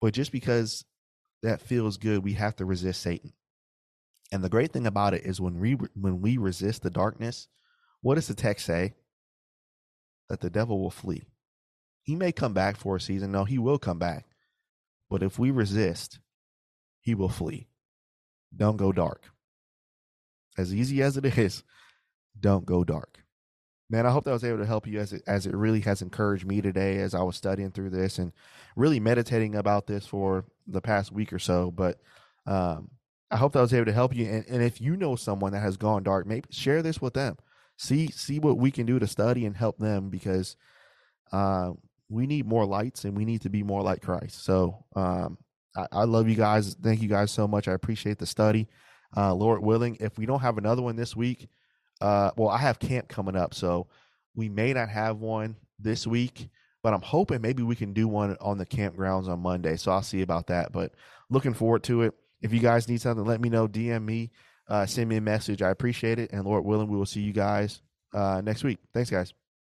But 0.01 0.13
just 0.13 0.31
because 0.31 0.85
that 1.43 1.61
feels 1.61 1.97
good, 1.97 2.23
we 2.23 2.33
have 2.33 2.55
to 2.57 2.65
resist 2.65 3.01
Satan. 3.01 3.33
And 4.31 4.43
the 4.43 4.49
great 4.49 4.71
thing 4.71 4.87
about 4.87 5.13
it 5.13 5.23
is 5.25 5.39
when 5.39 5.59
we 5.59 5.73
when 5.73 6.21
we 6.21 6.37
resist 6.37 6.81
the 6.81 6.89
darkness, 6.89 7.47
what 8.01 8.15
does 8.15 8.27
the 8.27 8.33
text 8.33 8.65
say? 8.65 8.95
That 10.29 10.41
the 10.41 10.49
devil 10.49 10.81
will 10.81 10.89
flee. 10.89 11.27
He 12.01 12.15
may 12.15 12.31
come 12.31 12.53
back 12.53 12.77
for 12.77 12.95
a 12.95 13.01
season. 13.01 13.31
No, 13.31 13.45
he 13.45 13.57
will 13.57 13.77
come 13.77 13.99
back. 13.99 14.25
But 15.09 15.23
if 15.23 15.37
we 15.37 15.51
resist, 15.51 16.19
he 17.01 17.15
will 17.15 17.29
flee. 17.29 17.67
Don't 18.55 18.77
go 18.77 18.91
dark. 18.91 19.29
As 20.57 20.73
easy 20.73 21.01
as 21.01 21.17
it 21.17 21.25
is, 21.37 21.63
don't 22.39 22.65
go 22.65 22.83
dark. 22.83 23.19
Man, 23.87 24.07
I 24.07 24.09
hope 24.09 24.23
that 24.23 24.31
I 24.31 24.33
was 24.33 24.43
able 24.43 24.57
to 24.57 24.65
help 24.65 24.87
you 24.87 24.99
as 24.99 25.13
it, 25.13 25.21
as 25.27 25.45
it 25.45 25.53
really 25.53 25.81
has 25.81 26.01
encouraged 26.01 26.45
me 26.45 26.59
today 26.59 26.97
as 26.97 27.13
I 27.13 27.21
was 27.21 27.35
studying 27.35 27.69
through 27.69 27.91
this 27.91 28.17
and 28.17 28.31
really 28.75 28.99
meditating 28.99 29.53
about 29.53 29.85
this 29.85 30.07
for 30.07 30.45
the 30.65 30.81
past 30.81 31.11
week 31.11 31.31
or 31.31 31.37
so. 31.37 31.69
But 31.69 31.99
um, 32.47 32.89
I 33.29 33.37
hope 33.37 33.53
that 33.53 33.59
I 33.59 33.61
was 33.61 33.73
able 33.73 33.85
to 33.85 33.93
help 33.93 34.15
you. 34.15 34.25
And, 34.25 34.45
and 34.47 34.63
if 34.63 34.81
you 34.81 34.97
know 34.97 35.15
someone 35.15 35.51
that 35.51 35.59
has 35.59 35.77
gone 35.77 36.01
dark, 36.01 36.25
maybe 36.25 36.47
share 36.49 36.81
this 36.81 36.99
with 36.99 37.13
them. 37.13 37.37
See 37.77 38.07
see 38.07 38.39
what 38.39 38.57
we 38.57 38.71
can 38.71 38.85
do 38.85 38.99
to 38.99 39.07
study 39.07 39.45
and 39.45 39.55
help 39.55 39.77
them 39.77 40.09
because 40.09 40.55
uh, 41.31 41.71
we 42.09 42.27
need 42.27 42.45
more 42.45 42.65
lights 42.65 43.05
and 43.05 43.15
we 43.15 43.25
need 43.25 43.41
to 43.41 43.49
be 43.49 43.63
more 43.63 43.81
like 43.81 44.01
Christ. 44.01 44.43
So 44.43 44.85
um, 44.95 45.37
I, 45.75 45.87
I, 45.91 46.03
love 46.03 46.29
you 46.29 46.35
guys. 46.35 46.75
Thank 46.75 47.01
you 47.01 47.09
guys 47.09 47.31
so 47.31 47.47
much. 47.47 47.67
I 47.67 47.73
appreciate 47.73 48.19
the 48.19 48.25
study. 48.25 48.67
Uh, 49.15 49.33
Lord 49.33 49.61
willing, 49.63 49.97
if 49.99 50.17
we 50.17 50.25
don't 50.25 50.41
have 50.41 50.57
another 50.57 50.81
one 50.81 50.95
this 50.95 51.15
week, 51.15 51.47
uh, 52.01 52.31
well, 52.37 52.49
I 52.49 52.57
have 52.57 52.79
camp 52.79 53.07
coming 53.07 53.35
up, 53.35 53.53
so 53.53 53.87
we 54.35 54.49
may 54.49 54.73
not 54.73 54.89
have 54.89 55.17
one 55.17 55.55
this 55.79 56.05
week, 56.05 56.49
but 56.83 56.93
I'm 56.93 57.01
hoping 57.01 57.41
maybe 57.41 57.63
we 57.63 57.75
can 57.75 57.93
do 57.93 58.07
one 58.07 58.35
on 58.41 58.57
the 58.57 58.65
campgrounds 58.65 59.27
on 59.27 59.39
Monday. 59.39 59.77
So 59.77 59.91
I'll 59.91 60.03
see 60.03 60.21
about 60.21 60.47
that. 60.47 60.71
But 60.71 60.93
looking 61.29 61.53
forward 61.53 61.83
to 61.83 62.03
it. 62.03 62.13
If 62.41 62.53
you 62.53 62.59
guys 62.59 62.87
need 62.87 63.01
something, 63.01 63.25
let 63.25 63.41
me 63.41 63.49
know. 63.49 63.67
DM 63.67 64.03
me, 64.03 64.31
uh, 64.67 64.85
send 64.85 65.09
me 65.09 65.15
a 65.15 65.21
message. 65.21 65.61
I 65.61 65.69
appreciate 65.69 66.19
it. 66.19 66.31
And 66.31 66.45
Lord 66.45 66.65
willing, 66.65 66.89
we 66.89 66.97
will 66.97 67.05
see 67.05 67.21
you 67.21 67.33
guys 67.33 67.81
uh, 68.13 68.41
next 68.43 68.63
week. 68.63 68.79
Thanks, 68.93 69.09
guys. 69.09 69.33